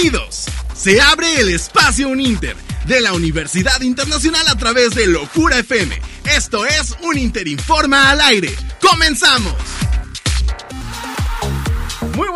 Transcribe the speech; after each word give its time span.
Bienvenidos. 0.00 0.44
Se 0.76 1.00
abre 1.00 1.40
el 1.40 1.48
espacio 1.48 2.08
Uninter 2.08 2.56
de 2.86 3.00
la 3.00 3.14
Universidad 3.14 3.80
Internacional 3.80 4.46
a 4.46 4.54
través 4.54 4.94
de 4.94 5.08
Locura 5.08 5.58
FM. 5.58 6.00
Esto 6.36 6.64
es 6.64 6.96
un 7.02 7.18
Interinforma 7.18 8.10
al 8.10 8.20
aire. 8.20 8.54
¡Comenzamos! 8.80 9.54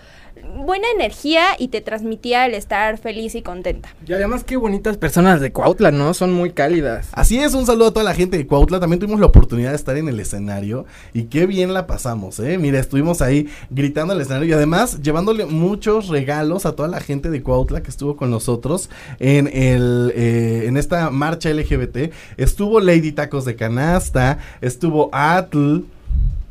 buena 0.55 0.87
energía 0.95 1.43
y 1.59 1.69
te 1.69 1.81
transmitía 1.81 2.47
el 2.47 2.55
estar 2.55 2.99
feliz 2.99 3.35
y 3.35 3.43
contenta. 3.43 3.95
Y 4.07 4.13
además 4.13 4.45
qué 4.45 4.57
bonitas 4.57 4.97
personas 4.97 5.41
de 5.41 5.53
Cuautla, 5.53 5.91
¿no? 5.91 6.15
Son 6.15 6.33
muy 6.33 6.51
cálidas. 6.51 7.09
Así 7.13 7.39
es, 7.39 7.55
un 7.55 7.67
saludo 7.67 7.89
a 7.89 7.93
toda 7.93 8.05
la 8.05 8.15
gente 8.15 8.37
de 8.37 8.47
Cuautla. 8.47 8.81
También 8.81 9.01
tuvimos 9.01 9.21
la 9.21 9.27
oportunidad 9.27 9.71
de 9.71 9.77
estar 9.77 9.97
en 9.97 10.09
el 10.09 10.19
escenario 10.21 10.87
y 11.13 11.25
qué 11.25 11.47
bien 11.47 11.75
la 11.75 11.87
pasamos, 11.87 12.39
¿eh? 12.41 12.59
Mira, 12.59 12.79
estuvimos 12.79 13.23
ahí 13.23 13.49
gritando 13.71 14.13
al 14.13 14.21
escenario 14.21 14.49
y 14.49 14.53
además 14.53 15.01
llevándole 15.03 15.47
muchos 15.47 16.09
regalos 16.09 16.67
a 16.67 16.73
toda 16.73 16.89
la 16.89 17.01
gente 17.01 17.31
de 17.31 17.43
Cuautla 17.43 17.83
que 17.83 17.91
estuvo 17.91 18.17
con 18.17 18.31
nosotros 18.31 18.91
en 19.19 19.49
el 19.49 20.13
eh, 20.15 20.65
en 20.67 20.77
esta 20.77 21.11
marcha 21.11 21.51
LGBT. 21.51 22.13
Estuvo 22.37 22.81
Lady 22.81 23.13
Tacos 23.13 23.45
de 23.45 23.57
Canasta, 23.57 24.39
estuvo 24.61 25.11
Atl, 25.13 25.85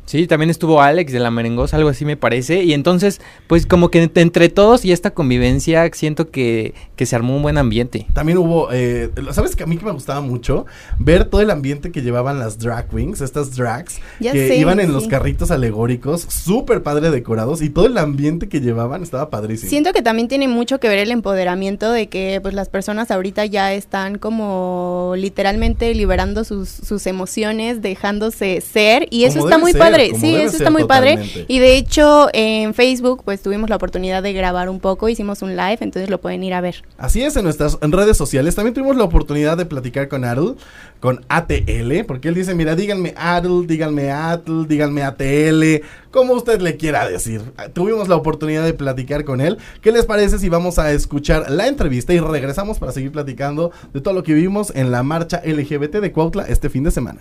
Sí, 0.06 0.28
también 0.28 0.50
estuvo 0.50 0.80
Alex 0.80 1.12
de 1.12 1.18
la 1.18 1.32
Merengosa, 1.32 1.76
algo 1.76 1.88
así 1.88 2.04
me 2.04 2.16
parece. 2.16 2.62
Y 2.62 2.72
entonces, 2.72 3.20
pues 3.48 3.66
como 3.66 3.90
que 3.90 4.08
entre 4.14 4.48
todos 4.48 4.84
y 4.84 4.92
esta 4.92 5.10
convivencia, 5.10 5.90
siento 5.92 6.30
que, 6.30 6.74
que 6.94 7.06
se 7.06 7.16
armó 7.16 7.34
un 7.36 7.42
buen 7.42 7.58
ambiente. 7.58 8.06
También 8.14 8.38
hubo, 8.38 8.68
eh, 8.72 9.10
¿sabes 9.32 9.56
que 9.56 9.64
a 9.64 9.66
mí 9.66 9.76
que 9.76 9.84
me 9.84 9.90
gustaba 9.90 10.20
mucho? 10.20 10.64
Ver 11.00 11.24
todo 11.24 11.40
el 11.40 11.50
ambiente 11.50 11.90
que 11.90 12.02
llevaban 12.02 12.38
las 12.38 12.58
drag 12.60 12.86
wings, 12.94 13.20
estas 13.20 13.56
drags, 13.56 14.00
que 14.20 14.56
iban 14.56 14.78
en 14.78 14.92
los 14.92 15.08
carritos 15.08 15.50
alegóricos, 15.50 16.22
súper 16.22 16.84
padre 16.84 17.10
decorados, 17.10 17.60
y 17.60 17.70
todo 17.70 17.86
el 17.86 17.98
ambiente 17.98 18.48
que 18.48 18.60
llevaban 18.60 19.02
estaba 19.02 19.28
padrísimo. 19.28 19.68
Siento 19.68 19.92
que 19.92 20.02
también 20.02 20.28
tiene 20.28 20.46
mucho 20.46 20.78
que 20.78 20.88
ver 20.88 21.00
el 21.00 21.10
empoderamiento 21.10 21.90
de 21.90 22.08
que 22.08 22.38
pues 22.40 22.54
las 22.54 22.68
personas 22.68 23.10
ahorita 23.10 23.44
ya 23.46 23.72
están 23.72 24.18
como 24.18 25.14
literalmente 25.16 25.92
liberando 25.94 26.44
sus, 26.44 26.68
sus 26.68 27.08
emociones, 27.08 27.82
dejándose 27.82 28.60
ser, 28.60 29.08
y 29.10 29.24
eso 29.24 29.40
está 29.40 29.58
muy 29.58 29.72
padre 29.72 29.95
padre, 29.96 30.18
sí, 30.18 30.34
eso 30.34 30.56
está 30.56 30.70
muy 30.70 30.84
padre. 30.84 31.18
Y 31.48 31.58
de 31.58 31.76
hecho, 31.76 32.28
en 32.32 32.74
Facebook, 32.74 33.22
pues 33.24 33.42
tuvimos 33.42 33.70
la 33.70 33.76
oportunidad 33.76 34.22
de 34.22 34.32
grabar 34.32 34.68
un 34.68 34.80
poco, 34.80 35.08
hicimos 35.08 35.42
un 35.42 35.56
live, 35.56 35.78
entonces 35.80 36.10
lo 36.10 36.20
pueden 36.20 36.42
ir 36.42 36.54
a 36.54 36.60
ver. 36.60 36.82
Así 36.98 37.22
es, 37.22 37.36
en 37.36 37.44
nuestras 37.44 37.78
redes 37.80 38.16
sociales 38.16 38.54
también 38.54 38.74
tuvimos 38.74 38.96
la 38.96 39.04
oportunidad 39.04 39.56
de 39.56 39.66
platicar 39.66 40.08
con 40.08 40.24
Adel, 40.24 40.56
con 41.00 41.24
ATL, 41.28 42.04
porque 42.06 42.28
él 42.28 42.34
dice, 42.34 42.54
mira, 42.54 42.74
díganme 42.74 43.14
Adel, 43.16 43.66
díganme 43.66 44.10
Atl, 44.10 44.66
díganme 44.66 45.02
ATL, 45.02 45.84
como 46.10 46.34
usted 46.34 46.60
le 46.60 46.76
quiera 46.76 47.08
decir. 47.08 47.42
Tuvimos 47.72 48.08
la 48.08 48.16
oportunidad 48.16 48.64
de 48.64 48.74
platicar 48.74 49.24
con 49.24 49.40
él. 49.40 49.58
¿Qué 49.80 49.92
les 49.92 50.04
parece 50.04 50.38
si 50.38 50.48
vamos 50.48 50.78
a 50.78 50.92
escuchar 50.92 51.50
la 51.50 51.66
entrevista 51.68 52.12
y 52.12 52.20
regresamos 52.20 52.78
para 52.78 52.92
seguir 52.92 53.12
platicando 53.12 53.72
de 53.92 54.00
todo 54.00 54.14
lo 54.14 54.22
que 54.22 54.34
vimos 54.34 54.72
en 54.74 54.90
la 54.90 55.02
marcha 55.02 55.42
LGBT 55.44 55.96
de 55.96 56.12
Cuautla 56.12 56.44
este 56.44 56.70
fin 56.70 56.84
de 56.84 56.90
semana? 56.90 57.20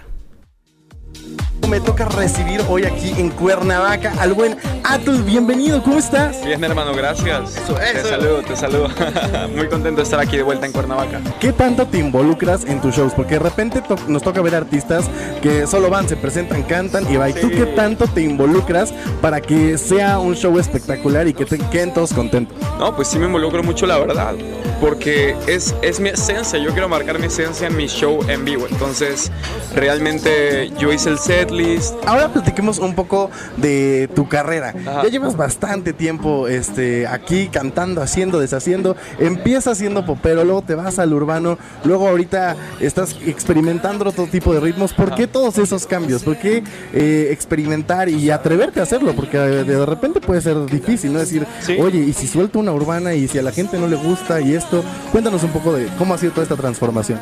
Me 1.70 1.80
toca 1.82 2.06
recibir 2.06 2.62
hoy 2.70 2.84
aquí 2.86 3.14
en 3.18 3.30
Cuernavaca 3.32 4.14
al 4.20 4.34
buen 4.34 4.56
Atul. 4.84 5.24
Bienvenido, 5.24 5.82
¿cómo 5.84 5.98
estás? 5.98 6.46
Bien, 6.46 6.64
hermano, 6.64 6.94
gracias. 6.94 7.58
Eso, 7.58 7.74
Te 7.74 8.04
saludo, 8.04 8.42
te 8.44 8.56
saludo. 8.56 8.88
Muy 9.56 9.68
contento 9.68 9.98
de 9.98 10.04
estar 10.04 10.20
aquí 10.20 10.38
de 10.38 10.44
vuelta 10.44 10.68
en 10.68 10.72
Cuernavaca. 10.72 11.20
¿Qué 11.40 11.52
tanto 11.52 11.86
te 11.88 11.98
involucras 11.98 12.64
en 12.66 12.80
tus 12.82 12.96
shows? 12.96 13.14
Porque 13.14 13.34
de 13.34 13.40
repente 13.40 13.82
to- 13.82 13.98
nos 14.08 14.22
toca 14.22 14.42
ver 14.42 14.54
artistas 14.56 15.06
que 15.42 15.66
solo 15.66 15.90
van, 15.90 16.08
se 16.08 16.16
presentan, 16.16 16.62
cantan 16.64 17.12
y 17.12 17.18
va. 17.18 17.30
¿Y 17.30 17.34
tú 17.34 17.50
Sí. 17.50 17.56
qué 17.56 17.66
tanto 17.66 18.06
te 18.08 18.22
involucras 18.22 18.94
para 19.22 19.42
que 19.42 19.78
sea 19.80 20.20
un 20.20 20.36
show 20.36 20.58
espectacular 20.60 21.28
y 21.28 21.34
que 21.34 21.46
te 21.46 21.58
queden 21.58 21.94
todos 21.94 22.14
contentos? 22.14 22.56
No, 22.80 22.96
pues 22.96 23.08
sí 23.08 23.18
me 23.18 23.26
involucro 23.26 23.64
mucho, 23.64 23.86
la 23.88 23.98
verdad. 23.98 24.36
Porque 24.82 25.36
es, 25.48 25.74
es 25.82 26.00
mi 26.00 26.10
esencia. 26.10 26.60
Yo 26.60 26.72
quiero 26.72 26.90
marcar 26.90 27.18
mi 27.20 27.28
esencia 27.28 27.68
en 27.68 27.78
mi 27.78 27.88
show 27.88 28.20
en 28.28 28.44
vivo. 28.46 28.68
Entonces, 28.70 29.32
realmente 29.74 30.72
yo 30.80 30.92
hice 30.92 31.10
el 31.10 31.20
setlist. 31.20 31.94
Ahora 32.06 32.32
platiquemos 32.32 32.80
un 32.80 32.94
poco 32.96 33.30
de 33.58 34.10
tu 34.16 34.28
carrera. 34.28 34.74
Ajá. 34.86 35.04
Ya 35.04 35.10
llevas 35.10 35.38
bastante 35.38 35.94
tiempo 35.94 36.48
este, 36.48 37.08
aquí 37.08 37.48
cantando, 37.52 38.02
haciendo, 38.02 38.40
deshaciendo. 38.40 38.96
Empiezas 39.20 39.78
siendo 39.78 40.06
popero, 40.06 40.44
luego 40.44 40.62
te 40.62 40.76
vas 40.76 41.00
al 41.00 41.14
urbano, 41.14 41.58
luego 41.84 42.08
ahorita 42.08 42.56
estás 42.80 43.16
experimentando 43.26 44.08
otro 44.10 44.28
tipo 44.28 44.54
de 44.54 44.60
ritmos. 44.60 44.94
¿Por 44.94 45.16
qué 45.16 45.28
todos 45.28 45.58
esos 45.58 45.86
cambios? 45.86 46.24
¿Por 46.24 46.38
qué 46.38 46.64
eh, 46.94 47.30
experimentar 47.32 48.10
y 48.10 48.30
atreverte 48.32 48.80
a 48.80 48.84
hacerlo? 48.84 49.14
Porque 49.16 49.38
eh, 49.38 49.64
de 49.64 49.86
repente 49.86 50.20
puede 50.22 50.42
ser 50.42 50.66
difícil, 50.66 51.14
¿no? 51.14 51.20
Decir, 51.20 51.46
Sí. 51.62 51.78
oye, 51.80 52.00
¿y 52.00 52.14
si 52.14 52.28
suelto 52.28 52.60
una 52.60 52.72
urbana 52.74 53.14
y 53.14 53.28
si 53.28 53.38
a 53.40 53.42
la 53.42 53.52
gente 53.52 53.78
no 53.78 53.88
le 53.88 53.96
gusta 53.96 54.42
y 54.42 54.54
esto? 54.54 54.75
Cuéntanos 55.12 55.44
un 55.44 55.52
poco 55.52 55.74
de 55.74 55.88
cómo 55.98 56.14
ha 56.14 56.18
sido 56.18 56.32
toda 56.32 56.44
esta 56.44 56.56
transformación. 56.56 57.20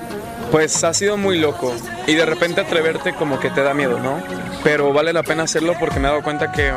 Pues 0.52 0.84
ha 0.84 0.94
sido 0.94 1.18
muy 1.18 1.40
loco. 1.40 1.74
Y 2.08 2.16
de 2.16 2.26
repente 2.26 2.62
atreverte 2.62 3.14
como 3.14 3.40
que 3.40 3.50
te 3.50 3.64
da 3.64 3.74
miedo, 3.74 4.00
¿no? 4.00 4.22
Pero 4.64 4.94
vale 4.94 5.14
la 5.14 5.24
pena 5.24 5.44
hacerlo 5.44 5.74
porque 5.80 6.00
me 6.00 6.08
he 6.08 6.12
dado 6.12 6.24
cuenta 6.24 6.52
que... 6.52 6.72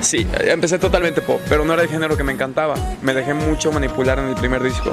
Sí, 0.00 0.26
empecé 0.40 0.78
totalmente 0.78 1.22
pop, 1.22 1.40
pero 1.48 1.64
no 1.64 1.72
era 1.72 1.82
el 1.82 1.88
género 1.88 2.16
que 2.16 2.22
me 2.22 2.32
encantaba. 2.32 2.74
Me 3.02 3.14
dejé 3.14 3.34
mucho 3.34 3.72
manipular 3.72 4.18
en 4.18 4.26
el 4.26 4.34
primer 4.34 4.62
disco. 4.62 4.92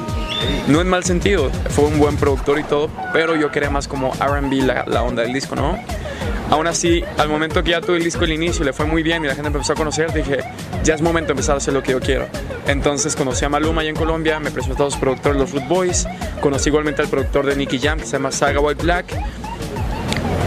No 0.68 0.82
en 0.82 0.88
mal 0.88 1.04
sentido, 1.04 1.52
fue 1.70 1.86
un 1.86 2.00
buen 2.00 2.16
productor 2.16 2.58
y 2.58 2.64
todo, 2.64 2.90
pero 3.12 3.36
yo 3.36 3.52
quería 3.52 3.70
más 3.70 3.88
como 3.88 4.12
RB 4.14 4.64
la, 4.64 4.86
la 4.88 5.04
onda 5.04 5.24
del 5.24 5.34
disco, 5.34 5.56
¿no? 5.56 5.78
Aún 6.54 6.68
así, 6.68 7.04
al 7.18 7.30
momento 7.30 7.64
que 7.64 7.72
ya 7.72 7.82
tuve 7.82 7.98
el 7.98 8.04
disco 8.04 8.26
al 8.26 8.32
inicio, 8.32 8.64
le 8.64 8.74
fue 8.74 8.86
muy 8.86 9.02
bien 9.02 9.26
y 9.26 9.28
la 9.28 9.34
gente 9.34 9.50
me 9.50 9.56
empezó 9.56 9.74
a 9.74 9.76
conocer, 9.76 10.14
dije, 10.14 10.38
ya 10.84 10.94
es 10.94 11.02
momento 11.02 11.30
de 11.30 11.32
empezar 11.32 11.56
a 11.56 11.58
hacer 11.58 11.74
lo 11.74 11.82
que 11.82 11.94
yo 11.94 12.00
quiero. 12.00 12.28
Entonces 12.68 13.16
conocí 13.16 13.44
a 13.44 13.50
Maluma 13.50 13.82
allá 13.82 13.90
en 13.90 13.96
Colombia, 13.96 14.40
me 14.40 14.52
presentó 14.52 14.84
a 14.84 14.86
los 14.86 14.96
productores 14.96 15.36
los 15.36 15.52
Root 15.52 15.68
Boys, 15.68 16.06
conocí 16.42 16.70
igualmente 16.70 17.02
al 17.02 17.08
productor 17.08 17.48
de 17.48 17.56
Nicky 17.56 17.80
Jam, 17.80 17.98
que 17.98 18.06
se 18.06 18.12
llama 18.12 18.32
Saga 18.32 18.60
White 18.60 18.84
Black, 18.84 19.06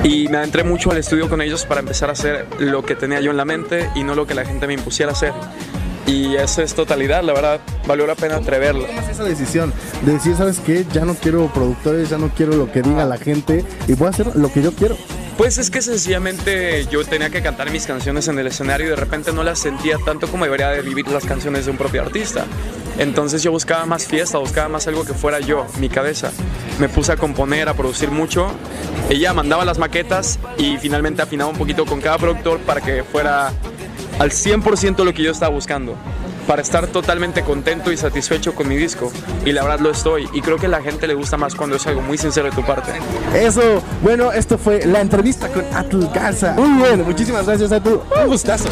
y 0.05 0.29
me 0.29 0.37
adentré 0.37 0.63
mucho 0.63 0.93
al 0.93 0.99
estudio 0.99 1.29
con 1.29 1.43
ellos 1.43 1.67
para 1.67 1.81
empezar 1.81 2.09
a 2.09 2.13
hacer 2.13 2.47
lo 2.61 2.85
que 2.85 2.95
tenía 2.95 3.21
yo 3.21 3.33
en 3.33 3.37
la 3.37 3.45
mente 3.45 3.91
y 3.97 4.05
no 4.05 4.15
lo 4.15 4.29
que 4.29 4.35
la 4.35 4.45
gente 4.45 4.69
me 4.69 4.75
impusiera 4.75 5.11
hacer. 5.11 5.33
Y 6.07 6.37
eso 6.37 6.63
es 6.63 6.73
totalidad, 6.75 7.25
la 7.25 7.33
verdad, 7.33 7.61
valió 7.85 8.07
la 8.07 8.15
pena 8.15 8.37
atreverlo. 8.37 8.85
tomas 8.85 9.09
esa 9.09 9.25
decisión 9.25 9.73
de 10.03 10.13
decir, 10.13 10.37
¿sabes 10.37 10.61
qué? 10.61 10.87
Ya 10.93 11.05
no 11.05 11.17
quiero 11.17 11.53
productores, 11.53 12.11
ya 12.11 12.17
no 12.17 12.29
quiero 12.29 12.55
lo 12.55 12.71
que 12.71 12.83
diga 12.83 13.05
la 13.05 13.17
gente 13.17 13.65
y 13.89 13.95
voy 13.95 14.07
a 14.07 14.11
hacer 14.11 14.37
lo 14.37 14.53
que 14.53 14.63
yo 14.63 14.71
quiero. 14.71 14.97
Pues 15.37 15.59
es 15.59 15.71
que 15.71 15.83
sencillamente 15.83 16.87
yo 16.91 17.05
tenía 17.05 17.29
que 17.29 17.43
cantar 17.43 17.71
mis 17.71 17.87
canciones 17.87 18.27
en 18.29 18.39
el 18.39 18.47
escenario 18.47 18.87
y 18.87 18.91
de 18.91 18.97
repente 18.97 19.33
no 19.33 19.43
las 19.43 19.59
sentía 19.59 19.99
tanto 19.99 20.29
como 20.29 20.45
debería 20.45 20.71
de 20.71 20.81
vivir 20.81 21.09
las 21.09 21.27
canciones 21.27 21.67
de 21.67 21.73
un 21.73 21.77
propio 21.77 22.01
artista. 22.01 22.47
Entonces 22.99 23.43
yo 23.43 23.51
buscaba 23.51 23.85
más 23.85 24.07
fiesta, 24.07 24.39
buscaba 24.39 24.71
más 24.71 24.87
algo 24.87 25.05
que 25.05 25.13
fuera 25.13 25.39
yo, 25.41 25.67
mi 25.79 25.91
cabeza. 25.91 26.33
Me 26.79 26.89
puse 26.89 27.13
a 27.13 27.17
componer, 27.17 27.69
a 27.69 27.75
producir 27.75 28.11
mucho. 28.11 28.51
Ella 29.11 29.35
mandaba 29.35 29.67
las 29.67 29.79
maquetas 29.79 30.39
y 30.57 30.79
finalmente 30.79 31.21
afinaba 31.21 31.51
un 31.51 31.59
poquito 31.59 31.85
con 31.85 32.01
cada 32.01 32.17
productor 32.17 32.61
para 32.61 32.81
que 32.81 33.05
fuera 33.05 33.53
al 34.19 34.31
100% 34.31 35.05
lo 35.05 35.13
que 35.13 35.23
yo 35.23 35.33
estaba 35.33 35.55
buscando. 35.55 35.97
Para 36.47 36.63
estar 36.63 36.87
totalmente 36.87 37.43
contento 37.43 37.91
y 37.91 37.97
satisfecho 37.97 38.55
con 38.55 38.69
mi 38.69 38.77
disco. 38.77 39.13
Y 39.45 39.53
la 39.53 39.63
verdad 39.63 39.81
lo 39.81 39.91
estoy. 39.91 40.29
Y 40.33 40.41
creo 40.41 40.57
que 40.57 40.67
a 40.67 40.69
la 40.69 40.81
gente 40.81 41.07
le 41.07 41.15
gusta 41.15 41.37
más 41.37 41.55
cuando 41.55 41.77
es 41.77 41.87
algo 41.87 42.03
muy 42.03 42.19
sincero 42.19 42.49
de 42.49 42.55
tu 42.55 42.65
parte. 42.65 42.93
Eso, 43.35 43.83
bueno, 44.03 44.33
esto 44.33 44.57
fue 44.59 44.85
la 44.87 45.01
entrevista 45.01 45.49
con 45.49 45.65
Atul 45.75 46.09
Garza. 46.15 46.53
Muy 46.53 46.83
bien, 46.83 47.05
muchísimas 47.05 47.47
gracias 47.47 47.73
Atul. 47.73 48.01
Un 48.23 48.29
gustazo. 48.29 48.69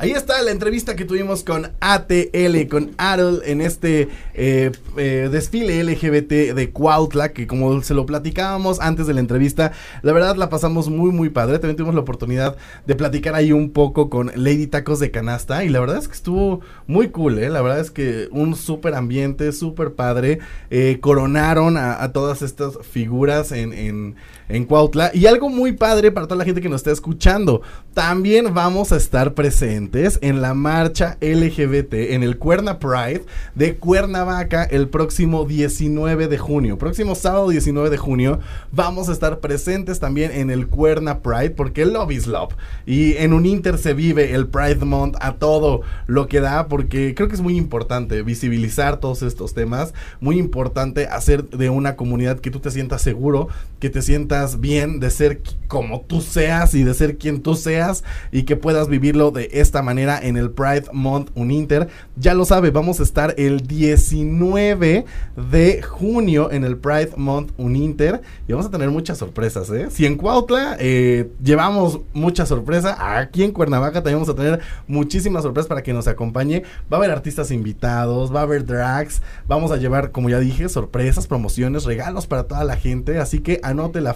Ahí 0.00 0.12
está 0.12 0.40
la 0.42 0.52
entrevista 0.52 0.94
que 0.94 1.04
tuvimos 1.04 1.42
con 1.42 1.72
ATL, 1.80 2.68
con 2.70 2.92
Atul 2.98 3.42
en 3.44 3.60
este 3.60 4.08
eh, 4.32 4.70
eh, 4.96 5.28
desfile 5.28 5.82
LGBT 5.82 6.54
de 6.54 6.70
Cuautla, 6.70 7.32
que 7.32 7.48
como 7.48 7.82
se 7.82 7.94
lo 7.94 8.06
platicábamos 8.06 8.78
antes 8.78 9.08
de 9.08 9.14
la 9.14 9.18
entrevista, 9.18 9.72
la 10.02 10.12
verdad 10.12 10.36
la 10.36 10.50
pasamos 10.50 10.88
muy 10.88 11.10
muy 11.10 11.30
padre. 11.30 11.58
También 11.58 11.74
tuvimos 11.74 11.96
la 11.96 12.02
oportunidad 12.02 12.56
de 12.86 12.94
platicar 12.94 13.34
ahí 13.34 13.50
un 13.50 13.70
poco 13.70 14.08
con 14.08 14.30
Lady 14.36 14.68
Tacos 14.68 15.00
de 15.00 15.10
Canasta 15.10 15.64
y 15.64 15.68
la 15.68 15.80
verdad 15.80 15.98
es 15.98 16.06
que 16.06 16.14
estuvo 16.14 16.60
muy 16.86 17.08
cool, 17.08 17.40
¿eh? 17.40 17.50
La 17.50 17.60
verdad 17.60 17.80
es 17.80 17.90
que 17.90 18.28
un 18.30 18.54
súper 18.54 18.94
ambiente, 18.94 19.50
súper 19.50 19.94
padre. 19.94 20.38
Eh, 20.70 20.98
coronaron 21.00 21.76
a, 21.76 22.12
todas 22.12 22.42
estas 22.42 22.78
figuras 22.86 23.50
en, 23.50 24.14
en 24.48 24.64
Cuautla. 24.64 25.10
Y 25.14 25.26
algo 25.26 25.48
muy 25.48 25.72
padre 25.72 26.10
para 26.10 26.26
toda 26.26 26.38
la 26.38 26.44
gente 26.44 26.60
que 26.60 26.68
nos 26.68 26.80
está 26.80 26.90
escuchando. 26.90 27.62
También 27.94 28.54
vamos 28.54 28.92
a 28.92 28.96
estar 28.96 29.34
presentes 29.34 30.18
en 30.22 30.40
la 30.40 30.54
marcha 30.54 31.16
LGBT 31.20 31.94
en 31.94 32.22
el 32.22 32.38
Cuerna 32.38 32.78
Pride 32.78 33.24
de 33.54 33.76
Cuernavaca 33.76 34.64
el 34.64 34.88
próximo 34.88 35.44
19 35.44 36.28
de 36.28 36.38
junio. 36.38 36.78
Próximo 36.78 37.14
sábado 37.14 37.48
19 37.48 37.90
de 37.90 37.96
junio 37.96 38.40
vamos 38.72 39.08
a 39.08 39.12
estar 39.12 39.40
presentes 39.40 40.00
también 40.00 40.30
en 40.32 40.50
el 40.50 40.68
Cuerna 40.68 41.20
Pride 41.20 41.50
porque 41.50 41.84
love 41.84 42.12
is 42.12 42.26
love. 42.26 42.54
Y 42.86 43.16
en 43.16 43.32
un 43.32 43.46
Inter 43.46 43.78
se 43.78 43.94
vive 43.94 44.34
el 44.34 44.46
Pride 44.46 44.84
Month 44.84 45.16
a 45.20 45.34
todo 45.34 45.82
lo 46.06 46.28
que 46.28 46.40
da 46.40 46.68
porque 46.68 47.14
creo 47.14 47.28
que 47.28 47.34
es 47.34 47.40
muy 47.40 47.56
importante 47.56 48.22
visibilizar 48.22 49.00
todos 49.00 49.22
estos 49.22 49.54
temas. 49.54 49.92
Muy 50.20 50.38
importante 50.38 51.06
hacer 51.06 51.48
de 51.48 51.70
una 51.70 51.96
comunidad 51.96 52.38
que 52.38 52.50
tú 52.50 52.60
te 52.60 52.70
sientas 52.70 53.02
seguro, 53.02 53.48
que 53.80 53.90
te 53.90 54.02
sientas 54.02 54.37
bien 54.60 55.00
de 55.00 55.10
ser 55.10 55.40
como 55.68 56.00
tú 56.00 56.22
seas 56.22 56.74
y 56.74 56.82
de 56.82 56.94
ser 56.94 57.18
quien 57.18 57.42
tú 57.42 57.54
seas 57.54 58.02
y 58.32 58.44
que 58.44 58.56
puedas 58.56 58.88
vivirlo 58.88 59.30
de 59.30 59.50
esta 59.52 59.82
manera 59.82 60.18
en 60.20 60.36
el 60.36 60.50
Pride 60.50 60.86
Month 60.92 61.30
Uninter. 61.34 61.88
Ya 62.16 62.34
lo 62.34 62.44
sabe, 62.44 62.70
vamos 62.70 63.00
a 63.00 63.02
estar 63.02 63.34
el 63.36 63.66
19 63.66 65.04
de 65.50 65.82
junio 65.82 66.50
en 66.50 66.64
el 66.64 66.78
Pride 66.78 67.12
Month 67.16 67.52
Uninter 67.58 68.22
y 68.48 68.52
vamos 68.52 68.66
a 68.66 68.70
tener 68.70 68.90
muchas 68.90 69.18
sorpresas, 69.18 69.68
¿eh? 69.70 69.88
Si 69.90 70.06
en 70.06 70.16
Cuautla 70.16 70.76
eh, 70.80 71.30
llevamos 71.42 72.00
mucha 72.14 72.46
sorpresa, 72.46 73.18
aquí 73.18 73.44
en 73.44 73.52
Cuernavaca 73.52 74.02
también 74.02 74.16
vamos 74.20 74.30
a 74.30 74.34
tener 74.34 74.60
muchísimas 74.86 75.42
sorpresas 75.42 75.68
para 75.68 75.82
que 75.82 75.92
nos 75.92 76.08
acompañe. 76.08 76.62
Va 76.90 76.96
a 76.96 77.00
haber 77.00 77.10
artistas 77.10 77.50
invitados, 77.50 78.34
va 78.34 78.40
a 78.40 78.44
haber 78.44 78.64
drags, 78.64 79.22
vamos 79.46 79.70
a 79.70 79.76
llevar, 79.76 80.12
como 80.12 80.30
ya 80.30 80.40
dije, 80.40 80.68
sorpresas, 80.68 81.26
promociones, 81.26 81.84
regalos 81.84 82.26
para 82.26 82.44
toda 82.44 82.64
la 82.64 82.76
gente, 82.76 83.18
así 83.18 83.40
que 83.40 83.60
anote 83.62 84.00
la 84.00 84.14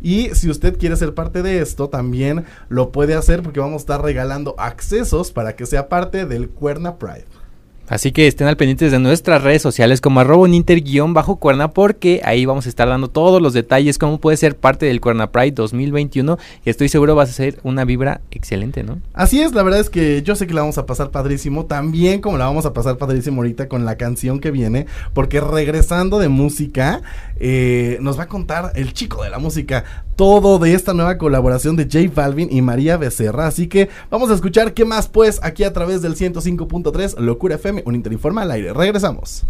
y 0.00 0.30
si 0.34 0.50
usted 0.50 0.78
quiere 0.78 0.96
ser 0.96 1.14
parte 1.14 1.42
de 1.42 1.60
esto, 1.60 1.88
también 1.88 2.44
lo 2.68 2.92
puede 2.92 3.14
hacer 3.14 3.42
porque 3.42 3.60
vamos 3.60 3.74
a 3.74 3.84
estar 3.84 4.02
regalando 4.02 4.54
accesos 4.58 5.32
para 5.32 5.56
que 5.56 5.66
sea 5.66 5.88
parte 5.88 6.26
del 6.26 6.48
Cuerna 6.48 6.96
Pride. 6.98 7.39
Así 7.90 8.12
que 8.12 8.28
estén 8.28 8.46
al 8.46 8.56
pendientes 8.56 8.92
de 8.92 9.00
nuestras 9.00 9.42
redes 9.42 9.62
sociales 9.62 10.00
como 10.00 10.20
arroba 10.20 10.48
bajo 11.08 11.36
cuerna 11.36 11.72
porque 11.72 12.20
ahí 12.24 12.46
vamos 12.46 12.66
a 12.66 12.68
estar 12.68 12.86
dando 12.86 13.08
todos 13.08 13.42
los 13.42 13.52
detalles 13.52 13.98
cómo 13.98 14.20
puede 14.20 14.36
ser 14.36 14.56
parte 14.56 14.86
del 14.86 15.00
Cuerna 15.00 15.32
Pride 15.32 15.50
2021 15.50 16.38
y 16.64 16.70
estoy 16.70 16.88
seguro 16.88 17.16
va 17.16 17.24
a 17.24 17.26
ser 17.26 17.58
una 17.64 17.84
vibra 17.84 18.20
excelente, 18.30 18.84
¿no? 18.84 19.00
Así 19.12 19.42
es, 19.42 19.54
la 19.54 19.64
verdad 19.64 19.80
es 19.80 19.90
que 19.90 20.22
yo 20.22 20.36
sé 20.36 20.46
que 20.46 20.54
la 20.54 20.60
vamos 20.60 20.78
a 20.78 20.86
pasar 20.86 21.10
padrísimo, 21.10 21.66
también 21.66 22.20
como 22.20 22.38
la 22.38 22.44
vamos 22.44 22.64
a 22.64 22.72
pasar 22.72 22.96
padrísimo 22.96 23.38
ahorita 23.38 23.68
con 23.68 23.84
la 23.84 23.96
canción 23.96 24.38
que 24.38 24.52
viene, 24.52 24.86
porque 25.12 25.40
regresando 25.40 26.20
de 26.20 26.28
música, 26.28 27.02
eh, 27.40 27.98
nos 28.00 28.18
va 28.18 28.24
a 28.24 28.28
contar 28.28 28.70
el 28.76 28.92
chico 28.92 29.24
de 29.24 29.30
la 29.30 29.40
música 29.40 29.84
todo 30.14 30.58
de 30.58 30.74
esta 30.74 30.92
nueva 30.92 31.16
colaboración 31.16 31.76
de 31.76 31.84
J 31.84 32.12
Balvin 32.14 32.48
y 32.52 32.60
María 32.62 32.98
Becerra, 32.98 33.46
así 33.46 33.66
que 33.66 33.88
vamos 34.10 34.30
a 34.30 34.34
escuchar 34.34 34.74
qué 34.74 34.84
más 34.84 35.08
pues 35.08 35.40
aquí 35.42 35.64
a 35.64 35.72
través 35.72 36.02
del 36.02 36.14
105.3 36.14 37.18
Locura 37.18 37.54
FM, 37.56 37.79
un 37.86 37.94
Interinforma 37.94 38.42
al 38.42 38.50
aire, 38.50 38.72
regresamos. 38.72 39.44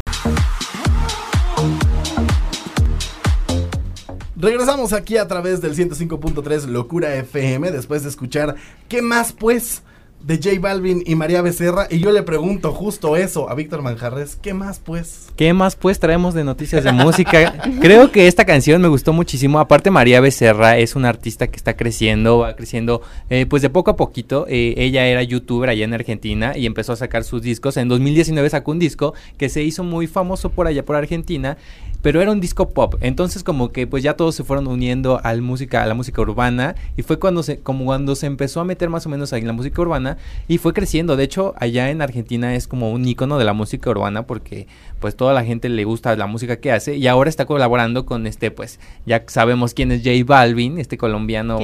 Regresamos 4.35 4.91
aquí 4.93 5.17
a 5.17 5.27
través 5.27 5.61
del 5.61 5.75
105.3 5.75 6.65
Locura 6.65 7.13
FM 7.13 7.71
después 7.71 8.01
de 8.01 8.09
escuchar 8.09 8.55
¿Qué 8.89 9.03
más 9.03 9.33
pues? 9.33 9.83
De 10.23 10.37
J 10.37 10.59
Balvin 10.59 11.03
y 11.05 11.15
María 11.15 11.41
Becerra 11.41 11.87
y 11.89 11.99
yo 11.99 12.11
le 12.11 12.23
pregunto 12.23 12.71
justo 12.71 13.15
eso 13.15 13.49
a 13.49 13.55
Víctor 13.55 13.81
Manjarres, 13.81 14.35
¿qué 14.35 14.53
más 14.53 14.79
pues? 14.79 15.29
¿Qué 15.35 15.53
más 15.53 15.75
pues 15.75 15.99
traemos 15.99 16.33
de 16.33 16.43
noticias 16.43 16.83
de 16.83 16.91
música? 16.91 17.53
Creo 17.81 18.11
que 18.11 18.27
esta 18.27 18.45
canción 18.45 18.81
me 18.81 18.87
gustó 18.87 19.13
muchísimo. 19.13 19.59
Aparte 19.59 19.89
María 19.89 20.21
Becerra 20.21 20.77
es 20.77 20.95
una 20.95 21.09
artista 21.09 21.47
que 21.47 21.55
está 21.55 21.75
creciendo, 21.75 22.39
va 22.39 22.55
creciendo 22.55 23.01
eh, 23.29 23.45
pues 23.47 23.61
de 23.61 23.69
poco 23.69 23.91
a 23.91 23.95
poquito. 23.95 24.45
Eh, 24.47 24.75
ella 24.77 25.07
era 25.07 25.23
youtuber 25.23 25.69
allá 25.69 25.85
en 25.85 25.93
Argentina 25.93 26.55
y 26.55 26.65
empezó 26.65 26.93
a 26.93 26.95
sacar 26.95 27.23
sus 27.23 27.41
discos. 27.41 27.77
En 27.77 27.87
2019 27.87 28.49
sacó 28.49 28.71
un 28.71 28.79
disco 28.79 29.13
que 29.37 29.49
se 29.49 29.63
hizo 29.63 29.83
muy 29.83 30.07
famoso 30.07 30.49
por 30.49 30.67
allá 30.67 30.85
por 30.85 30.95
Argentina 30.95 31.57
pero 32.01 32.21
era 32.21 32.31
un 32.31 32.41
disco 32.41 32.69
pop. 32.69 32.95
Entonces 33.01 33.43
como 33.43 33.71
que 33.71 33.87
pues 33.87 34.03
ya 34.03 34.15
todos 34.15 34.35
se 34.35 34.43
fueron 34.43 34.67
uniendo 34.67 35.19
al 35.23 35.41
música, 35.41 35.83
a 35.83 35.85
la 35.85 35.93
música 35.93 36.21
urbana 36.21 36.75
y 36.97 37.03
fue 37.03 37.19
cuando 37.19 37.43
se, 37.43 37.59
como 37.59 37.85
cuando 37.85 38.15
se 38.15 38.25
empezó 38.25 38.59
a 38.59 38.65
meter 38.65 38.89
más 38.89 39.05
o 39.05 39.09
menos 39.09 39.33
ahí 39.33 39.41
en 39.41 39.47
la 39.47 39.53
música 39.53 39.81
urbana 39.81 40.17
y 40.47 40.57
fue 40.57 40.73
creciendo. 40.73 41.15
De 41.15 41.23
hecho, 41.23 41.53
allá 41.57 41.89
en 41.89 42.01
Argentina 42.01 42.55
es 42.55 42.67
como 42.67 42.91
un 42.91 43.07
icono 43.07 43.37
de 43.37 43.45
la 43.45 43.53
música 43.53 43.89
urbana 43.89 44.23
porque 44.23 44.67
pues 44.99 45.15
toda 45.15 45.33
la 45.33 45.43
gente 45.43 45.67
le 45.69 45.83
gusta 45.83 46.15
la 46.15 46.27
música 46.27 46.57
que 46.57 46.71
hace 46.71 46.95
y 46.95 47.07
ahora 47.07 47.29
está 47.29 47.45
colaborando 47.45 48.05
con 48.05 48.27
este 48.27 48.51
pues 48.51 48.79
ya 49.05 49.23
sabemos 49.27 49.73
quién 49.73 49.91
es 49.91 50.03
J 50.03 50.11
Balvin, 50.25 50.77
este 50.77 50.97
colombiano 50.97 51.59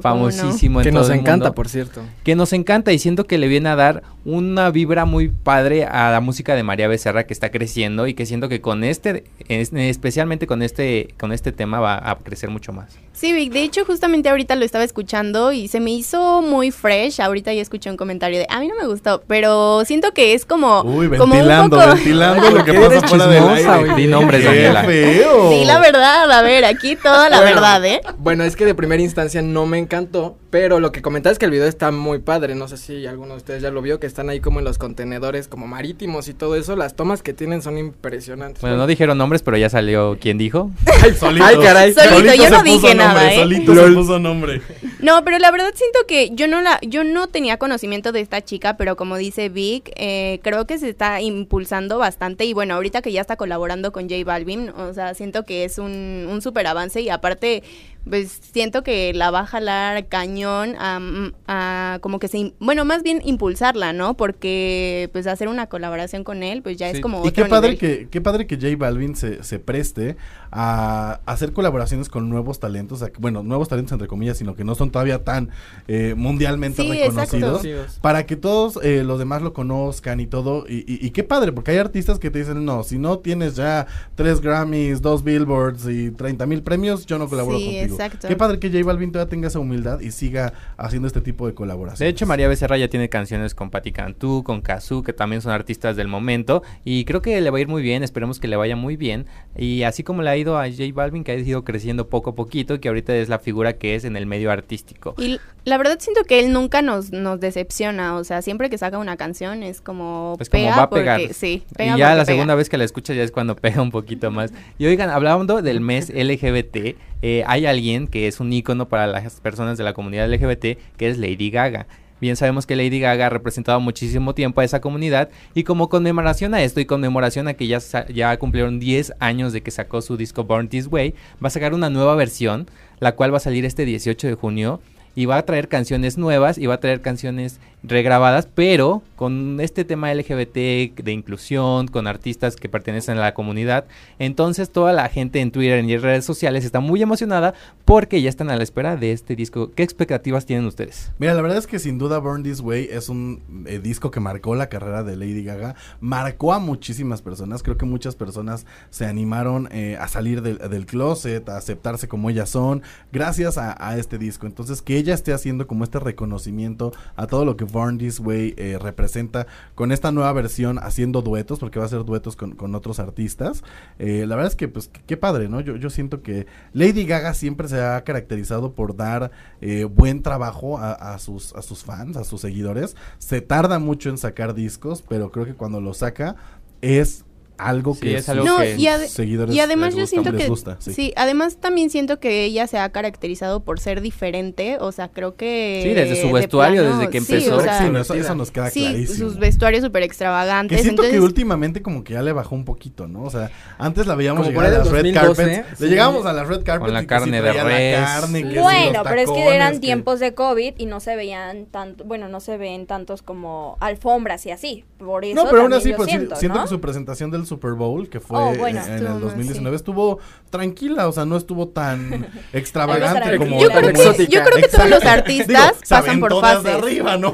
famosísimo 0.00 0.80
que 0.80 0.92
nos 0.92 1.10
encanta, 1.10 1.52
por 1.52 1.68
cierto. 1.68 2.02
Que 2.24 2.34
nos 2.34 2.52
encanta 2.52 2.92
y 2.92 2.98
siento 2.98 3.26
que 3.26 3.38
le 3.38 3.48
viene 3.48 3.68
a 3.68 3.76
dar 3.76 4.02
una 4.24 4.70
vibra 4.70 5.04
muy 5.04 5.28
padre 5.28 5.84
a 5.84 6.10
la 6.10 6.20
música 6.20 6.54
de 6.54 6.62
María 6.62 6.88
Becerra 6.88 7.24
que 7.24 7.32
está 7.32 7.50
creciendo 7.50 8.06
y 8.06 8.14
que 8.14 8.26
siento 8.26 8.48
que 8.48 8.60
con 8.60 8.84
este 8.84 9.24
especialmente 9.72 10.46
con 10.46 10.62
este 10.62 11.14
con 11.18 11.32
este 11.32 11.52
tema 11.52 11.80
va 11.80 12.10
a 12.10 12.16
crecer 12.16 12.50
mucho 12.50 12.72
más. 12.72 12.98
Sí, 13.12 13.32
Vic, 13.32 13.52
de 13.52 13.62
hecho 13.62 13.84
justamente 13.84 14.28
ahorita 14.28 14.56
lo 14.56 14.64
estaba 14.64 14.84
escuchando 14.84 15.52
y 15.52 15.68
se 15.68 15.80
me 15.80 15.90
hizo 15.92 16.42
muy 16.42 16.70
fresh. 16.70 17.20
Ahorita 17.20 17.52
ya 17.52 17.60
escuché 17.62 17.90
un 17.90 17.96
comentario 17.96 18.38
de, 18.38 18.46
a 18.48 18.58
mí 18.58 18.68
no 18.68 18.74
me 18.74 18.86
gustó, 18.86 19.22
pero 19.26 19.84
siento 19.84 20.12
que 20.12 20.34
es 20.34 20.46
como 20.46 20.82
Uy, 20.82 21.08
como 21.18 21.34
ventilando, 21.34 21.76
ventilando 21.76 22.50
lo 22.50 22.64
que 22.64 22.72
pasa 22.72 23.06
fuera 23.06 23.26
del 23.26 23.44
aire. 23.48 23.94
Di 23.96 24.06
nombres, 24.06 24.44
Daniela. 24.44 24.84
feo. 24.84 25.50
Sí, 25.50 25.64
la 25.64 25.78
verdad, 25.78 26.30
a 26.30 26.42
ver, 26.42 26.64
aquí 26.64 26.96
toda 26.96 27.28
la 27.28 27.40
Bueno, 27.40 27.54
verdad, 27.54 27.84
¿eh? 27.84 28.00
Bueno, 28.18 28.44
es 28.44 28.56
que 28.56 28.64
de 28.64 28.74
primera 28.74 29.02
instancia 29.02 29.42
no 29.42 29.66
me 29.66 29.78
encantó, 29.78 30.36
pero 30.50 30.80
lo 30.80 30.90
que 30.90 31.02
comentabas 31.02 31.34
es 31.34 31.38
que 31.38 31.44
el 31.44 31.50
video 31.50 31.66
está 31.66 31.90
muy 31.90 32.18
padre. 32.18 32.54
No 32.54 32.66
sé 32.66 32.76
si 32.78 33.06
alguno 33.06 33.32
de 33.32 33.36
ustedes 33.38 33.62
ya 33.62 33.70
lo 33.70 33.82
vio, 33.82 34.00
que 34.00 34.06
están 34.06 34.30
ahí 34.30 34.40
como 34.40 34.58
en 34.58 34.64
los 34.64 34.78
contenedores 34.78 35.48
como 35.48 35.66
marítimos 35.66 36.28
y 36.28 36.34
todo 36.34 36.56
eso. 36.56 36.76
Las 36.76 36.96
tomas 36.96 37.22
que 37.22 37.34
tienen 37.34 37.62
son 37.62 37.78
impresionantes. 37.78 38.62
Bueno, 38.62 38.78
no 38.78 38.86
dijeron 38.86 39.18
nombres, 39.18 39.42
pero 39.42 39.56
ya 39.58 39.68
salió 39.68 40.16
quién 40.20 40.38
dijo. 40.38 40.70
Ay, 41.02 41.14
solito. 41.14 41.44
Ay, 41.44 41.56
caray. 41.62 41.92
Solito, 41.92 42.34
yo 42.34 42.44
se 42.44 42.50
no 42.50 42.62
dije 42.62 42.94
nada, 42.94 43.01
nombre, 43.06 43.34
¿eh? 43.34 43.36
Solito 43.36 43.74
se 43.74 43.92
puso 43.92 44.18
nombre. 44.18 44.62
No, 45.00 45.24
pero 45.24 45.38
la 45.38 45.50
verdad 45.50 45.72
siento 45.74 46.00
que 46.06 46.30
yo 46.32 46.46
no 46.46 46.60
la, 46.60 46.78
yo 46.82 47.02
no 47.02 47.26
tenía 47.26 47.56
conocimiento 47.56 48.12
de 48.12 48.20
esta 48.20 48.40
chica, 48.42 48.76
pero 48.76 48.96
como 48.96 49.16
dice 49.16 49.48
Vic, 49.48 49.90
eh, 49.96 50.38
creo 50.42 50.66
que 50.66 50.78
se 50.78 50.88
está 50.88 51.20
impulsando 51.20 51.98
bastante 51.98 52.44
y 52.44 52.52
bueno, 52.52 52.74
ahorita 52.74 53.02
que 53.02 53.12
ya 53.12 53.20
está 53.20 53.36
colaborando 53.36 53.92
con 53.92 54.08
J 54.08 54.24
Balvin, 54.24 54.70
o 54.70 54.94
sea, 54.94 55.14
siento 55.14 55.44
que 55.44 55.64
es 55.64 55.78
un, 55.78 56.28
un 56.30 56.40
super 56.40 56.66
avance 56.66 57.00
y 57.00 57.08
aparte, 57.08 57.62
pues 58.08 58.40
siento 58.52 58.82
que 58.82 59.12
la 59.14 59.30
va 59.30 59.40
a 59.40 59.46
jalar 59.46 60.06
cañón 60.08 60.74
a, 60.78 61.00
a 61.46 61.98
como 62.00 62.18
que 62.18 62.28
se, 62.28 62.52
bueno, 62.58 62.84
más 62.84 63.02
bien 63.02 63.20
impulsarla, 63.24 63.92
¿no? 63.92 64.14
Porque 64.16 65.08
pues 65.12 65.26
hacer 65.26 65.48
una 65.48 65.66
colaboración 65.68 66.24
con 66.24 66.42
él, 66.42 66.62
pues 66.62 66.76
ya 66.78 66.90
es 66.90 67.00
como 67.00 67.24
Y 67.24 67.28
otro 67.28 67.44
qué 67.44 67.48
padre 67.48 67.70
nivel. 67.72 67.78
que, 68.00 68.08
qué 68.10 68.20
padre 68.20 68.46
que 68.46 68.56
J 68.56 68.76
Balvin 68.76 69.14
se, 69.16 69.42
se 69.44 69.58
preste 69.58 70.16
a 70.50 71.20
hacer 71.26 71.52
colaboraciones 71.52 72.08
con 72.08 72.28
nuevos 72.28 72.60
talentos, 72.60 73.00
o 73.00 73.04
sea, 73.06 73.12
bueno, 73.18 73.42
nuevos 73.42 73.68
talentos 73.68 73.92
entre 73.92 74.08
comillas, 74.08 74.36
sino 74.36 74.54
que 74.54 74.64
no 74.64 74.74
son 74.74 74.90
todavía 74.90 75.24
tan 75.24 75.48
eh, 75.88 76.14
mundialmente 76.16 76.82
Sí, 76.82 76.88
reconocidos, 76.90 77.64
exacto. 77.64 78.00
para 78.02 78.26
que 78.26 78.36
todos 78.36 78.78
eh, 78.82 79.02
los 79.04 79.18
demás 79.18 79.40
lo 79.42 79.52
conozcan 79.54 80.20
y 80.20 80.26
todo, 80.26 80.66
y, 80.68 80.78
y- 80.86 81.06
y 81.06 81.10
qué 81.10 81.24
padre, 81.24 81.52
porque 81.52 81.70
hay 81.70 81.78
artistas 81.78 82.18
que 82.18 82.30
te 82.30 82.40
dicen, 82.40 82.64
no, 82.66 82.82
si 82.82 82.98
no 82.98 83.18
tienes 83.20 83.56
ya 83.56 83.86
tres 84.14 84.40
Grammys, 84.42 85.00
dos 85.00 85.24
Billboards 85.24 85.86
y 85.88 86.10
30 86.10 86.44
mil 86.46 86.62
premios, 86.62 87.06
yo 87.06 87.16
no 87.18 87.28
colaboro 87.28 87.56
Sí, 87.58 87.64
contigo. 87.64 87.91
Exacto. 87.92 88.28
Qué 88.28 88.36
padre 88.36 88.58
que 88.58 88.70
J 88.70 88.84
Balvin 88.84 89.12
todavía 89.12 89.30
tenga 89.30 89.48
esa 89.48 89.58
humildad 89.58 90.00
y 90.00 90.10
siga 90.10 90.52
haciendo 90.76 91.06
este 91.08 91.20
tipo 91.20 91.46
de 91.46 91.54
colaboraciones. 91.54 92.00
De 92.00 92.08
hecho, 92.08 92.26
María 92.26 92.48
Becerra 92.48 92.76
ya 92.76 92.88
tiene 92.88 93.08
canciones 93.08 93.54
con 93.54 93.70
Patti 93.70 93.92
Cantú, 93.92 94.42
con 94.44 94.60
Kazoo, 94.60 95.02
que 95.02 95.12
también 95.12 95.42
son 95.42 95.52
artistas 95.52 95.96
del 95.96 96.08
momento. 96.08 96.62
Y 96.84 97.04
creo 97.04 97.22
que 97.22 97.40
le 97.40 97.50
va 97.50 97.58
a 97.58 97.60
ir 97.60 97.68
muy 97.68 97.82
bien, 97.82 98.02
esperemos 98.02 98.40
que 98.40 98.48
le 98.48 98.56
vaya 98.56 98.76
muy 98.76 98.96
bien. 98.96 99.26
Y 99.56 99.82
así 99.84 100.02
como 100.02 100.22
le 100.22 100.30
ha 100.30 100.36
ido 100.36 100.58
a 100.58 100.68
J 100.68 100.82
Balvin, 100.94 101.24
que 101.24 101.32
ha 101.32 101.36
ido 101.36 101.64
creciendo 101.64 102.08
poco 102.08 102.30
a 102.30 102.34
poquito, 102.34 102.80
que 102.80 102.88
ahorita 102.88 103.14
es 103.16 103.28
la 103.28 103.38
figura 103.38 103.74
que 103.74 103.94
es 103.94 104.04
en 104.04 104.16
el 104.16 104.26
medio 104.26 104.50
artístico. 104.50 105.14
Y 105.18 105.38
la 105.64 105.78
verdad 105.78 105.98
siento 106.00 106.24
que 106.24 106.40
él 106.40 106.52
nunca 106.52 106.82
nos, 106.82 107.12
nos 107.12 107.38
decepciona, 107.40 108.16
o 108.16 108.24
sea, 108.24 108.42
siempre 108.42 108.68
que 108.70 108.78
saca 108.78 108.98
una 108.98 109.16
canción 109.16 109.62
es 109.62 109.80
como 109.80 110.34
Pues 110.36 110.48
como 110.48 110.62
pega 110.64 110.76
va 110.76 110.82
a 110.84 110.88
porque- 110.90 111.00
pegar. 111.02 111.20
sí, 111.34 111.62
Y 111.78 111.84
ya 111.84 111.92
porque 111.92 111.98
la 111.98 112.08
pega. 112.14 112.24
segunda 112.24 112.54
vez 112.54 112.68
que 112.68 112.78
la 112.78 112.84
escuchas 112.84 113.16
ya 113.16 113.22
es 113.22 113.30
cuando 113.30 113.54
pega 113.56 113.80
un 113.82 113.90
poquito 113.90 114.30
más. 114.30 114.52
Y 114.78 114.86
oigan, 114.86 115.10
hablando 115.10 115.62
del 115.62 115.80
mes 115.80 116.10
LGBT, 116.10 116.96
eh, 117.22 117.44
hay 117.46 117.66
alguien 117.66 118.08
que 118.08 118.26
es 118.26 118.40
un 118.40 118.52
ícono 118.52 118.88
para 118.88 119.06
las 119.06 119.40
personas 119.40 119.78
de 119.78 119.84
la 119.84 119.94
comunidad 119.94 120.28
LGBT, 120.28 120.78
que 120.96 121.08
es 121.08 121.18
Lady 121.18 121.50
Gaga. 121.50 121.86
Bien 122.20 122.36
sabemos 122.36 122.66
que 122.66 122.76
Lady 122.76 123.00
Gaga 123.00 123.26
ha 123.26 123.30
representado 123.30 123.80
muchísimo 123.80 124.32
tiempo 124.34 124.60
a 124.60 124.64
esa 124.64 124.80
comunidad 124.80 125.28
y 125.54 125.64
como 125.64 125.88
conmemoración 125.88 126.54
a 126.54 126.62
esto 126.62 126.78
y 126.78 126.84
conmemoración 126.84 127.48
a 127.48 127.54
que 127.54 127.66
ya, 127.66 127.80
ya 128.14 128.36
cumplieron 128.38 128.78
10 128.78 129.14
años 129.18 129.52
de 129.52 129.62
que 129.62 129.72
sacó 129.72 130.02
su 130.02 130.16
disco 130.16 130.44
Born 130.44 130.68
This 130.68 130.86
Way, 130.86 131.14
va 131.42 131.48
a 131.48 131.50
sacar 131.50 131.74
una 131.74 131.90
nueva 131.90 132.14
versión, 132.14 132.68
la 133.00 133.16
cual 133.16 133.32
va 133.32 133.38
a 133.38 133.40
salir 133.40 133.64
este 133.64 133.84
18 133.84 134.28
de 134.28 134.34
junio 134.34 134.80
y 135.14 135.26
va 135.26 135.36
a 135.36 135.44
traer 135.44 135.68
canciones 135.68 136.16
nuevas 136.16 136.58
y 136.58 136.66
va 136.66 136.74
a 136.74 136.80
traer 136.80 137.00
canciones 137.00 137.60
regrabadas, 137.82 138.46
pero 138.46 139.02
con 139.16 139.60
este 139.60 139.84
tema 139.84 140.12
LGBT 140.12 140.96
de 140.96 141.12
inclusión, 141.12 141.86
con 141.86 142.06
artistas 142.06 142.56
que 142.56 142.68
pertenecen 142.68 143.18
a 143.18 143.20
la 143.20 143.34
comunidad. 143.34 143.84
Entonces 144.18 144.70
toda 144.70 144.92
la 144.92 145.08
gente 145.08 145.40
en 145.40 145.50
Twitter 145.52 145.84
y 145.84 145.92
en 145.92 146.02
redes 146.02 146.24
sociales 146.24 146.64
está 146.64 146.80
muy 146.80 147.02
emocionada 147.02 147.54
porque 147.84 148.20
ya 148.20 148.28
están 148.28 148.50
a 148.50 148.56
la 148.56 148.62
espera 148.62 148.96
de 148.96 149.12
este 149.12 149.36
disco. 149.36 149.70
¿Qué 149.72 149.82
expectativas 149.82 150.46
tienen 150.46 150.66
ustedes? 150.66 151.12
Mira, 151.18 151.34
la 151.34 151.42
verdad 151.42 151.58
es 151.58 151.66
que 151.66 151.78
sin 151.78 151.98
duda 151.98 152.18
Burn 152.18 152.42
This 152.42 152.60
Way 152.60 152.88
es 152.90 153.08
un 153.08 153.64
eh, 153.66 153.78
disco 153.80 154.10
que 154.10 154.20
marcó 154.20 154.54
la 154.54 154.68
carrera 154.68 155.02
de 155.02 155.16
Lady 155.16 155.44
Gaga, 155.44 155.76
marcó 156.00 156.52
a 156.52 156.58
muchísimas 156.58 157.22
personas, 157.22 157.62
creo 157.62 157.76
que 157.76 157.86
muchas 157.86 158.16
personas 158.16 158.66
se 158.90 159.06
animaron 159.06 159.68
eh, 159.72 159.96
a 160.00 160.08
salir 160.08 160.42
del, 160.42 160.86
closet, 160.86 161.48
a 161.48 161.58
aceptarse 161.58 162.08
como 162.08 162.28
ellas 162.28 162.50
son, 162.50 162.82
gracias 163.12 163.56
a, 163.56 163.76
a 163.78 163.96
este 163.98 164.18
disco. 164.18 164.46
Entonces 164.46 164.82
que 164.82 164.96
ella 164.96 165.14
esté 165.14 165.32
haciendo 165.32 165.66
como 165.66 165.84
este 165.84 166.00
reconocimiento 166.00 166.92
a 167.14 167.26
todo 167.26 167.44
lo 167.44 167.56
que 167.56 167.66
Burn 167.72 167.98
This 167.98 168.20
Way 168.20 168.54
eh, 168.56 168.78
representa 168.80 169.46
con 169.74 169.90
esta 169.90 170.12
nueva 170.12 170.32
versión, 170.32 170.78
haciendo 170.78 171.22
duetos, 171.22 171.58
porque 171.58 171.78
va 171.78 171.86
a 171.86 171.88
ser 171.88 172.04
duetos 172.04 172.36
con, 172.36 172.52
con 172.52 172.74
otros 172.74 173.00
artistas. 173.00 173.64
Eh, 173.98 174.26
la 174.26 174.36
verdad 174.36 174.52
es 174.52 174.56
que, 174.56 174.68
pues, 174.68 174.90
qué 175.06 175.16
padre, 175.16 175.48
¿no? 175.48 175.60
Yo, 175.60 175.76
yo 175.76 175.90
siento 175.90 176.22
que 176.22 176.46
Lady 176.72 177.06
Gaga 177.06 177.34
siempre 177.34 177.68
se 177.68 177.80
ha 177.80 178.04
caracterizado 178.04 178.74
por 178.74 178.94
dar 178.94 179.30
eh, 179.60 179.84
buen 179.84 180.22
trabajo 180.22 180.78
a, 180.78 180.92
a 180.92 181.18
sus, 181.18 181.54
a 181.54 181.62
sus 181.62 181.82
fans, 181.82 182.16
a 182.16 182.24
sus 182.24 182.40
seguidores. 182.42 182.96
Se 183.18 183.40
tarda 183.40 183.78
mucho 183.78 184.10
en 184.10 184.18
sacar 184.18 184.54
discos, 184.54 185.02
pero 185.08 185.30
creo 185.30 185.46
que 185.46 185.54
cuando 185.54 185.80
lo 185.80 185.94
saca 185.94 186.36
es 186.82 187.24
algo 187.66 187.94
Sí, 187.94 188.00
que 188.00 188.14
es 188.16 188.20
sus 188.24 188.28
algo 188.30 188.44
No, 188.44 188.58
que 188.58 188.76
y, 188.76 188.86
seguidores 189.08 189.54
y 189.54 189.60
además 189.60 189.88
les 189.88 189.94
yo 189.96 190.00
gusta- 190.02 190.10
siento 190.10 190.32
les 190.32 190.42
que 190.42 190.48
gusta, 190.48 190.76
sí. 190.80 190.92
sí. 190.94 191.12
además 191.16 191.56
también 191.58 191.90
siento 191.90 192.20
que 192.20 192.44
ella 192.44 192.66
se 192.66 192.78
ha 192.78 192.88
caracterizado 192.90 193.60
por 193.64 193.80
ser 193.80 194.00
diferente, 194.00 194.76
o 194.80 194.92
sea, 194.92 195.08
creo 195.08 195.36
que 195.36 195.80
Sí, 195.82 195.90
desde 195.94 196.20
su 196.20 196.26
de 196.28 196.32
vestuario, 196.34 196.82
desde 196.82 197.10
que 197.10 197.20
sí, 197.20 197.34
empezó. 197.34 197.56
o 197.56 197.60
sea, 197.60 197.78
Sí, 197.78 197.90
no, 197.90 197.98
eso, 198.00 198.14
eso 198.14 198.34
nos 198.34 198.50
queda 198.50 198.70
sí, 198.70 198.80
clarísimo. 198.80 199.18
sus 199.28 199.38
vestuarios 199.38 199.82
súper 199.84 200.02
Que 200.02 200.06
extravagantes, 200.06 200.80
siento 200.82 201.02
entonces 201.02 201.12
que 201.14 201.20
últimamente 201.20 201.82
como 201.82 202.04
que 202.04 202.14
ya 202.14 202.22
le 202.22 202.32
bajó 202.32 202.54
un 202.54 202.64
poquito, 202.64 203.08
¿no? 203.08 203.22
O 203.24 203.30
sea, 203.30 203.50
antes 203.78 204.06
la 204.06 204.14
veíamos 204.14 204.46
Como 204.46 204.50
llegar 204.60 204.66
a 204.74 204.78
las 204.78 204.88
red 204.90 205.02
2012, 205.12 205.42
carpets. 205.44 205.78
sí. 205.78 205.84
Le 205.84 205.90
llegábamos 205.90 206.26
a 206.26 206.32
las 206.32 206.46
red 206.48 206.62
carpets 206.62 206.92
la 206.92 206.98
y 207.00 207.02
que 207.02 207.06
carne 207.06 207.42
de 207.42 207.52
res. 207.52 207.98
La 208.00 208.06
carne, 208.06 208.42
que 208.42 208.50
Sí. 208.52 208.58
Bueno, 208.58 209.02
pero 209.04 209.20
es 209.20 209.30
que 209.30 209.54
eran 209.54 209.74
que- 209.74 209.80
tiempos 209.80 210.20
de 210.20 210.34
COVID 210.34 210.74
y 210.78 210.86
no 210.86 211.00
se 211.00 211.16
veían 211.16 211.66
tanto, 211.66 212.04
bueno, 212.04 212.28
no 212.28 212.40
se 212.40 212.56
ven 212.56 212.86
tantos 212.86 213.22
como 213.22 213.76
alfombras 213.80 214.46
y 214.46 214.50
así. 214.50 214.84
Por 215.04 215.24
eso 215.24 215.34
No, 215.34 215.50
pero 215.50 215.62
aún 215.62 215.72
así, 215.72 215.92
pues 215.92 216.08
sí, 216.10 216.16
siento, 216.16 216.36
siento 216.36 216.58
¿no? 216.58 216.64
que 216.64 216.68
su 216.68 216.80
presentación 216.80 217.30
del 217.30 217.46
Super 217.46 217.72
Bowl, 217.72 218.08
que 218.08 218.20
fue 218.20 218.38
Oh, 218.38 218.54
bueno, 218.54 218.80
en 218.84 218.92
el 218.92 219.02
más, 219.04 219.20
2019, 219.20 219.76
sí. 219.76 219.80
estuvo 219.80 220.18
tranquila, 220.50 221.08
o 221.08 221.12
sea, 221.12 221.24
no 221.24 221.36
estuvo 221.36 221.68
tan 221.68 222.26
extravagante 222.52 223.36
como 223.38 223.60
yo 223.60 223.68
creo 223.68 223.92
que, 223.92 224.26
yo 224.26 224.42
creo 224.44 224.62
que 224.62 224.68
todos 224.68 224.90
los 224.90 225.04
artistas 225.04 225.46
Digo, 225.46 225.88
pasan 225.88 226.20
por 226.20 226.40
fases. 226.40 226.74
arriba, 226.74 227.16
¿no? 227.16 227.32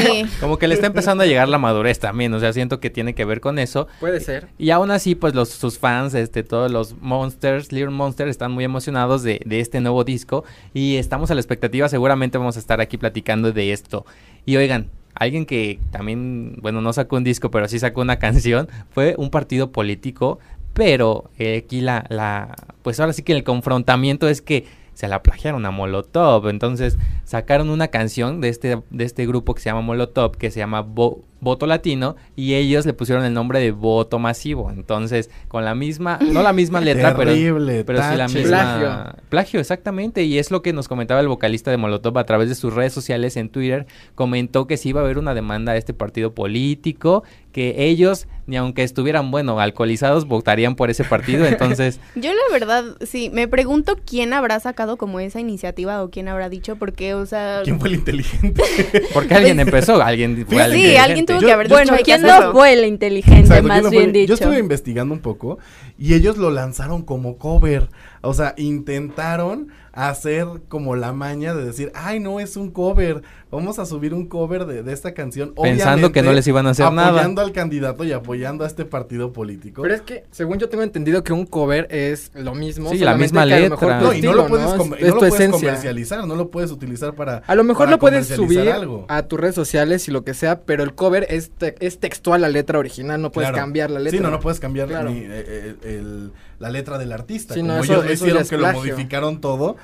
Sí. 0.00 0.26
Como 0.40 0.58
que 0.58 0.68
le 0.68 0.74
está 0.74 0.86
empezando 0.86 1.24
a 1.24 1.26
llegar 1.26 1.48
la 1.48 1.58
madurez 1.58 1.98
también, 1.98 2.32
o 2.34 2.40
sea, 2.40 2.52
siento 2.52 2.80
que 2.80 2.90
tiene 2.90 3.14
que 3.14 3.24
ver 3.24 3.40
con 3.40 3.58
eso. 3.58 3.88
Puede 4.00 4.20
ser. 4.20 4.48
Y 4.58 4.70
aún 4.70 4.90
así, 4.90 5.14
pues 5.14 5.34
los, 5.34 5.48
sus 5.48 5.78
fans, 5.78 6.14
este, 6.14 6.42
todos 6.42 6.70
los 6.70 6.94
Monsters, 7.00 7.72
Little 7.72 7.90
Monsters, 7.90 8.30
están 8.30 8.52
muy 8.52 8.64
emocionados 8.64 9.22
de, 9.22 9.40
de 9.44 9.60
este 9.60 9.80
nuevo 9.80 10.04
disco. 10.04 10.44
Y 10.74 10.96
estamos 10.96 11.30
a 11.30 11.34
la 11.34 11.40
expectativa, 11.40 11.88
seguramente 11.88 12.38
vamos 12.38 12.56
a 12.56 12.60
estar 12.60 12.80
aquí 12.80 12.98
platicando 12.98 13.52
de 13.52 13.72
esto. 13.72 14.04
Y 14.44 14.56
oigan, 14.56 14.90
alguien 15.18 15.46
que 15.46 15.78
también, 15.90 16.56
bueno, 16.60 16.80
no 16.80 16.92
sacó 16.92 17.16
un 17.16 17.24
disco, 17.24 17.50
pero 17.50 17.68
sí 17.68 17.78
sacó 17.78 18.00
una 18.00 18.18
canción, 18.18 18.68
fue 18.90 19.14
un 19.18 19.30
partido 19.30 19.72
político 19.72 20.38
pero 20.78 21.28
eh, 21.40 21.64
aquí 21.64 21.80
la, 21.80 22.04
la, 22.08 22.54
pues 22.82 23.00
ahora 23.00 23.12
sí 23.12 23.24
que 23.24 23.32
el 23.32 23.42
confrontamiento 23.42 24.28
es 24.28 24.40
que 24.40 24.64
se 24.98 25.06
la 25.06 25.22
plagiaron 25.22 25.64
a 25.64 25.70
Molotov, 25.70 26.48
entonces 26.48 26.98
sacaron 27.22 27.70
una 27.70 27.86
canción 27.86 28.40
de 28.40 28.48
este, 28.48 28.82
de 28.90 29.04
este 29.04 29.28
grupo 29.28 29.54
que 29.54 29.60
se 29.62 29.70
llama 29.70 29.80
Molotov, 29.82 30.36
que 30.36 30.50
se 30.50 30.58
llama 30.58 30.80
Bo- 30.80 31.20
Voto 31.40 31.68
Latino, 31.68 32.16
y 32.34 32.54
ellos 32.54 32.84
le 32.84 32.94
pusieron 32.94 33.24
el 33.24 33.32
nombre 33.32 33.60
de 33.60 33.70
Voto 33.70 34.18
Masivo, 34.18 34.72
entonces 34.72 35.30
con 35.46 35.64
la 35.64 35.76
misma, 35.76 36.18
no 36.32 36.42
la 36.42 36.52
misma 36.52 36.80
letra, 36.88 37.14
pero... 37.16 37.30
Terrible, 37.30 37.84
Pero 37.84 38.02
sí 38.02 38.16
la 38.16 38.26
misma... 38.26 38.48
Plagio. 38.48 39.22
Plagio, 39.28 39.60
exactamente. 39.60 40.24
Y 40.24 40.38
es 40.38 40.50
lo 40.50 40.62
que 40.62 40.72
nos 40.72 40.88
comentaba 40.88 41.20
el 41.20 41.28
vocalista 41.28 41.70
de 41.70 41.76
Molotov 41.76 42.18
a 42.18 42.24
través 42.24 42.48
de 42.48 42.56
sus 42.56 42.74
redes 42.74 42.92
sociales 42.92 43.36
en 43.36 43.50
Twitter. 43.50 43.86
Comentó 44.16 44.66
que 44.66 44.76
sí 44.76 44.88
iba 44.88 45.00
a 45.00 45.04
haber 45.04 45.16
una 45.18 45.32
demanda 45.32 45.72
a 45.72 45.76
este 45.76 45.94
partido 45.94 46.34
político, 46.34 47.22
que 47.52 47.74
ellos, 47.86 48.26
ni 48.46 48.56
aunque 48.56 48.82
estuvieran, 48.82 49.30
bueno, 49.30 49.58
alcoholizados, 49.58 50.26
votarían 50.26 50.74
por 50.76 50.90
ese 50.90 51.02
partido. 51.04 51.46
Entonces, 51.46 51.98
Yo 52.14 52.30
la 52.32 52.52
verdad, 52.52 52.84
sí, 53.04 53.30
me 53.32 53.48
pregunto 53.48 53.96
quién 54.06 54.32
habrá 54.32 54.60
sacado 54.60 54.96
como 54.96 55.18
esa 55.18 55.40
iniciativa 55.40 56.02
o 56.02 56.10
quién 56.10 56.28
habrá 56.28 56.48
dicho, 56.48 56.76
porque, 56.76 57.14
o 57.14 57.24
sea... 57.26 57.62
¿Quién 57.64 57.80
fue 57.80 57.88
el 57.88 57.94
inteligente? 57.96 58.62
porque 59.14 59.34
alguien 59.34 59.58
empezó, 59.60 60.00
alguien 60.02 60.46
fue 60.48 60.64
Sí, 60.70 60.82
que- 60.82 60.98
alguien 60.98 61.26
tuvo 61.26 61.40
Yo- 61.40 61.46
que 61.46 61.52
haber 61.52 61.68
yo 61.68 61.76
dicho, 61.78 61.90
Bueno, 61.92 62.02
¿quién 62.04 62.22
no 62.22 62.52
fue 62.52 62.72
el 62.74 62.84
inteligente, 62.84 63.40
Exacto, 63.40 63.68
más 63.68 63.76
¿quién 63.80 63.84
no 63.84 63.90
bien 63.90 64.02
fue? 64.04 64.12
dicho? 64.12 64.28
Yo 64.28 64.34
estuve 64.34 64.58
investigando 64.58 65.14
un 65.14 65.20
poco 65.20 65.58
y 65.98 66.14
ellos 66.14 66.36
lo 66.36 66.50
lanzaron 66.50 67.02
como 67.02 67.38
cover. 67.38 67.88
O 68.20 68.34
sea, 68.34 68.54
intentaron 68.56 69.68
hacer 70.06 70.46
como 70.68 70.94
la 70.94 71.12
maña 71.12 71.54
de 71.54 71.64
decir, 71.64 71.90
ay, 71.94 72.20
no, 72.20 72.38
es 72.38 72.56
un 72.56 72.70
cover. 72.70 73.22
Vamos 73.50 73.78
a 73.78 73.86
subir 73.86 74.12
un 74.14 74.26
cover 74.26 74.66
de, 74.66 74.82
de 74.82 74.92
esta 74.92 75.14
canción. 75.14 75.54
Pensando 75.60 76.12
que 76.12 76.22
no 76.22 76.32
les 76.32 76.46
iban 76.46 76.66
a 76.66 76.70
hacer 76.70 76.92
nada. 76.92 77.08
Apoyando 77.08 77.40
al 77.40 77.50
candidato 77.52 78.04
y 78.04 78.12
apoyando 78.12 78.62
a 78.64 78.66
este 78.66 78.84
partido 78.84 79.32
político. 79.32 79.82
Pero 79.82 79.94
es 79.94 80.02
que, 80.02 80.24
según 80.30 80.58
yo 80.58 80.68
tengo 80.68 80.84
entendido 80.84 81.24
que 81.24 81.32
un 81.32 81.46
cover 81.46 81.88
es 81.90 82.30
lo 82.34 82.54
mismo. 82.54 82.90
Sí, 82.90 82.98
la 82.98 83.16
misma 83.16 83.44
que 83.46 83.68
mejor 83.70 83.88
letra. 83.88 84.00
no, 84.02 84.12
y 84.12 84.20
no 84.22 84.34
lo 84.34 84.46
puedes, 84.46 84.66
com- 84.74 84.94
es 84.94 85.08
no 85.08 85.14
lo 85.14 85.18
puedes 85.18 85.50
comercializar, 85.50 86.26
no 86.26 86.36
lo 86.36 86.50
puedes 86.50 86.70
utilizar 86.70 87.14
para. 87.14 87.38
A 87.46 87.54
lo 87.54 87.64
mejor 87.64 87.88
lo 87.88 87.98
puedes 87.98 88.26
subir 88.28 88.70
algo. 88.70 89.06
a 89.08 89.22
tus 89.22 89.40
redes 89.40 89.54
sociales 89.54 90.06
y 90.08 90.10
lo 90.12 90.22
que 90.24 90.34
sea, 90.34 90.60
pero 90.60 90.82
el 90.84 90.94
cover 90.94 91.26
es, 91.30 91.50
te- 91.50 91.74
es 91.80 91.98
textual 91.98 92.42
la 92.42 92.48
letra 92.50 92.78
original, 92.78 93.20
no 93.20 93.32
puedes 93.32 93.48
Claro. 93.50 93.62
cambiar 93.64 93.90
la 93.90 93.98
letra. 94.00 94.18
Sí, 94.18 94.22
no, 94.22 94.30
no 94.30 94.40
puedes 94.40 94.60
cambiar 94.60 94.88
Claro. 94.88 95.10
ni, 95.10 95.20
eh, 95.20 95.26
eh, 95.30 95.74
el- 95.84 96.32
la 96.58 96.70
letra 96.70 96.98
del 96.98 97.12
artista. 97.12 97.54
Sí, 97.54 97.60
como 97.60 97.74
no, 97.74 97.82
eso- 97.84 97.92
ellos 98.02 98.04
eso 98.06 98.24
hicieron, 98.26 98.44
que 98.46 98.56
lo 98.58 98.72
modificaron 98.72 99.40
todo 99.40 99.76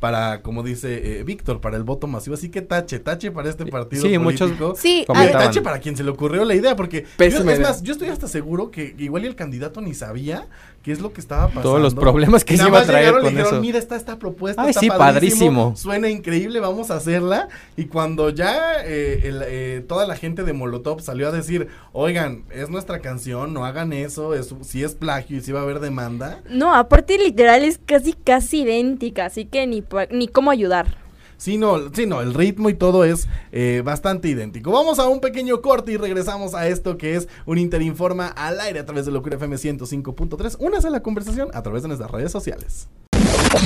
para, 0.00 0.42
como 0.42 0.62
dice 0.62 1.20
eh, 1.20 1.24
Víctor, 1.24 1.60
para 1.60 1.76
el 1.76 1.84
voto 1.84 2.06
masivo. 2.06 2.34
Así 2.34 2.48
que 2.48 2.62
tache, 2.62 2.98
tache 2.98 3.30
para 3.30 3.48
este 3.50 3.66
partido 3.66 4.02
Sí, 4.02 4.18
muchos 4.18 4.48
político. 4.50 4.74
Sí, 4.76 5.02
Y 5.02 5.04
comentaban. 5.06 5.46
tache 5.46 5.60
para 5.60 5.78
quien 5.78 5.96
se 5.96 6.02
le 6.02 6.10
ocurrió 6.10 6.44
la 6.44 6.54
idea, 6.54 6.74
porque 6.74 7.04
yo, 7.18 7.26
es 7.26 7.60
más, 7.60 7.82
yo 7.82 7.92
estoy 7.92 8.08
hasta 8.08 8.26
seguro 8.26 8.70
que 8.70 8.94
igual 8.98 9.24
y 9.24 9.26
el 9.26 9.36
candidato 9.36 9.80
ni 9.80 9.94
sabía 9.94 10.46
qué 10.82 10.92
es 10.92 11.00
lo 11.00 11.12
que 11.12 11.20
estaba 11.20 11.48
pasando. 11.48 11.62
Todos 11.62 11.82
los 11.82 11.94
problemas 11.94 12.42
que 12.44 12.56
se 12.56 12.66
iba 12.66 12.80
a 12.80 12.84
traer 12.84 13.04
llegaron 13.08 13.22
con 13.22 13.30
dijeron, 13.30 13.52
eso. 13.54 13.60
mira, 13.60 13.78
está 13.78 13.96
esta 13.96 14.18
propuesta, 14.18 14.62
Ay, 14.62 14.70
está 14.70 14.80
sí, 14.80 14.88
padrísimo. 14.88 15.76
Suena 15.76 16.08
increíble, 16.08 16.58
vamos 16.60 16.90
a 16.90 16.96
hacerla. 16.96 17.48
Y 17.76 17.84
cuando 17.84 18.30
ya 18.30 18.82
eh, 18.84 19.20
el, 19.24 19.42
eh, 19.46 19.84
toda 19.86 20.06
la 20.06 20.16
gente 20.16 20.42
de 20.42 20.54
Molotov 20.54 21.02
salió 21.02 21.28
a 21.28 21.32
decir, 21.32 21.68
oigan, 21.92 22.44
es 22.50 22.70
nuestra 22.70 23.00
canción, 23.00 23.52
no 23.52 23.66
hagan 23.66 23.92
eso, 23.92 24.34
es, 24.34 24.54
si 24.62 24.82
es 24.82 24.94
plagio 24.94 25.36
y 25.36 25.40
si 25.42 25.52
va 25.52 25.60
a 25.60 25.62
haber 25.64 25.80
demanda. 25.80 26.40
No, 26.48 26.74
aparte 26.74 27.18
literal 27.18 27.62
es 27.62 27.78
casi 27.84 28.14
casi 28.14 28.62
idéntica, 28.62 29.26
así 29.26 29.44
que 29.44 29.66
ni, 29.66 29.82
ni 30.10 30.28
cómo 30.28 30.50
ayudar. 30.50 30.96
Sí, 31.40 31.56
no, 31.56 31.90
sí, 31.94 32.04
no, 32.04 32.20
el 32.20 32.34
ritmo 32.34 32.68
y 32.68 32.74
todo 32.74 33.02
es 33.02 33.26
eh, 33.50 33.80
bastante 33.82 34.28
idéntico. 34.28 34.72
Vamos 34.72 34.98
a 34.98 35.08
un 35.08 35.20
pequeño 35.20 35.62
corte 35.62 35.92
y 35.92 35.96
regresamos 35.96 36.54
a 36.54 36.68
esto 36.68 36.98
que 36.98 37.16
es 37.16 37.28
un 37.46 37.56
Interinforma 37.56 38.26
al 38.26 38.60
aire 38.60 38.80
a 38.80 38.84
través 38.84 39.06
de 39.06 39.12
Locura 39.12 39.36
FM 39.36 39.56
105.3. 39.56 40.56
Únase 40.58 40.88
a 40.88 40.90
la 40.90 41.02
conversación 41.02 41.48
a 41.54 41.62
través 41.62 41.80
de 41.80 41.88
nuestras 41.88 42.10
redes 42.10 42.30
sociales. 42.30 42.88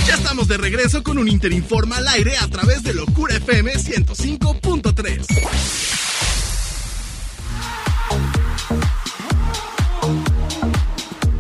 Ya 0.07 0.15
estamos 0.15 0.47
de 0.47 0.57
regreso 0.57 1.03
con 1.03 1.19
un 1.19 1.27
Interinforma 1.27 1.97
al 1.97 2.07
aire 2.07 2.35
a 2.41 2.47
través 2.47 2.85
de 2.85 2.95
Locura 2.95 3.35
FM 3.35 3.75
105.3. 3.75 5.25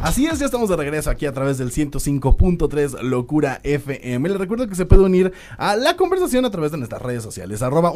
Así 0.04 0.26
es, 0.26 0.38
ya 0.38 0.44
estamos 0.44 0.68
de 0.68 0.76
regreso 0.76 1.08
aquí 1.08 1.24
a 1.24 1.32
través 1.32 1.56
del 1.56 1.70
105.3 1.70 3.00
Locura 3.00 3.60
FM. 3.62 4.28
Les 4.28 4.36
recuerdo 4.36 4.68
que 4.68 4.74
se 4.74 4.84
puede 4.84 5.02
unir 5.02 5.32
a 5.56 5.76
la 5.76 5.96
conversación 5.96 6.44
a 6.44 6.50
través 6.50 6.72
de 6.72 6.76
nuestras 6.76 7.00
redes 7.00 7.22
sociales. 7.22 7.62
Arroba 7.62 7.90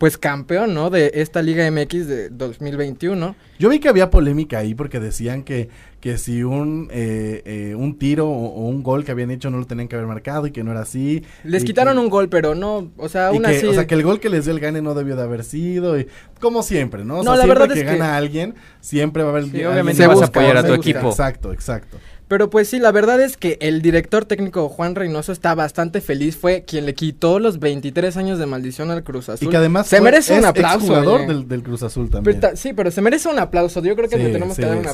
pues 0.00 0.16
campeón, 0.16 0.72
¿no? 0.72 0.88
De 0.88 1.10
esta 1.16 1.42
Liga 1.42 1.70
MX 1.70 2.06
de 2.06 2.30
2021. 2.30 3.36
Yo 3.58 3.68
vi 3.68 3.80
que 3.80 3.90
había 3.90 4.08
polémica 4.08 4.56
ahí 4.56 4.74
porque 4.74 4.98
decían 4.98 5.42
que, 5.42 5.68
que 6.00 6.16
si 6.16 6.42
un, 6.42 6.88
eh, 6.90 7.42
eh, 7.44 7.74
un 7.74 7.98
tiro 7.98 8.26
o, 8.26 8.46
o 8.46 8.66
un 8.66 8.82
gol 8.82 9.04
que 9.04 9.10
habían 9.12 9.30
hecho 9.30 9.50
no 9.50 9.58
lo 9.58 9.66
tenían 9.66 9.88
que 9.88 9.96
haber 9.96 10.08
marcado 10.08 10.46
y 10.46 10.52
que 10.52 10.64
no 10.64 10.70
era 10.70 10.80
así. 10.80 11.22
Les 11.44 11.64
quitaron 11.64 11.96
que- 11.96 12.00
un 12.00 12.08
gol, 12.08 12.30
pero 12.30 12.54
no, 12.54 12.90
o 12.96 13.08
sea, 13.10 13.28
aún 13.28 13.42
que, 13.42 13.48
así... 13.48 13.66
O 13.66 13.74
sea, 13.74 13.86
que 13.86 13.94
el 13.94 14.02
gol 14.02 14.20
que 14.20 14.30
les 14.30 14.46
dio 14.46 14.54
el 14.54 14.60
gane 14.60 14.80
no 14.80 14.94
debió 14.94 15.16
de 15.16 15.22
haber 15.22 15.44
sido. 15.44 16.00
Y, 16.00 16.06
como 16.40 16.62
siempre, 16.62 17.04
¿no? 17.04 17.16
O 17.18 17.22
No, 17.22 17.32
sea, 17.32 17.32
la 17.32 17.42
siempre 17.44 17.58
verdad 17.60 17.74
que 17.74 17.80
es 17.80 17.86
que- 17.86 17.98
gana 17.98 18.16
alguien, 18.16 18.54
siempre 18.80 19.22
va 19.22 19.28
a 19.28 19.32
haber 19.32 19.44
Sí, 19.50 19.62
obviamente 19.64 20.06
vas 20.06 20.22
a 20.22 20.24
apoyar 20.24 20.56
a 20.56 20.66
tu 20.66 20.72
equipo. 20.72 21.10
Exacto, 21.10 21.52
exacto. 21.52 21.98
Pero 22.30 22.48
pues 22.48 22.68
sí, 22.68 22.78
la 22.78 22.92
verdad 22.92 23.20
es 23.20 23.36
que 23.36 23.58
el 23.60 23.82
director 23.82 24.24
técnico 24.24 24.68
Juan 24.68 24.94
Reynoso 24.94 25.32
está 25.32 25.52
bastante 25.56 26.00
feliz. 26.00 26.36
Fue 26.36 26.62
quien 26.64 26.86
le 26.86 26.94
quitó 26.94 27.40
los 27.40 27.58
23 27.58 28.16
años 28.16 28.38
de 28.38 28.46
maldición 28.46 28.88
al 28.92 29.02
Cruz 29.02 29.28
Azul. 29.28 29.48
Y 29.48 29.50
que 29.50 29.56
además 29.56 29.88
se 29.88 29.96
fue- 29.96 30.04
merece 30.04 30.38
un 30.38 30.44
aplauso. 30.44 30.86
jugador 30.86 31.22
oye. 31.22 31.26
del, 31.26 31.48
del 31.48 31.62
Cruz 31.64 31.82
Azul 31.82 32.08
también. 32.08 32.38
ta- 32.38 32.54
sí, 32.54 32.72
pero 32.72 32.92
se 32.92 33.02
merece 33.02 33.28
un 33.28 33.40
aplauso. 33.40 33.82
Yo 33.82 33.96
creo 33.96 34.08
que 34.08 34.16
Sí, 34.16 34.22
le 34.22 34.30
tenemos 34.30 34.54
sí, 34.54 34.62
que 34.62 34.68
dar 34.68 34.76
un 34.78 34.84
sí. 34.84 34.90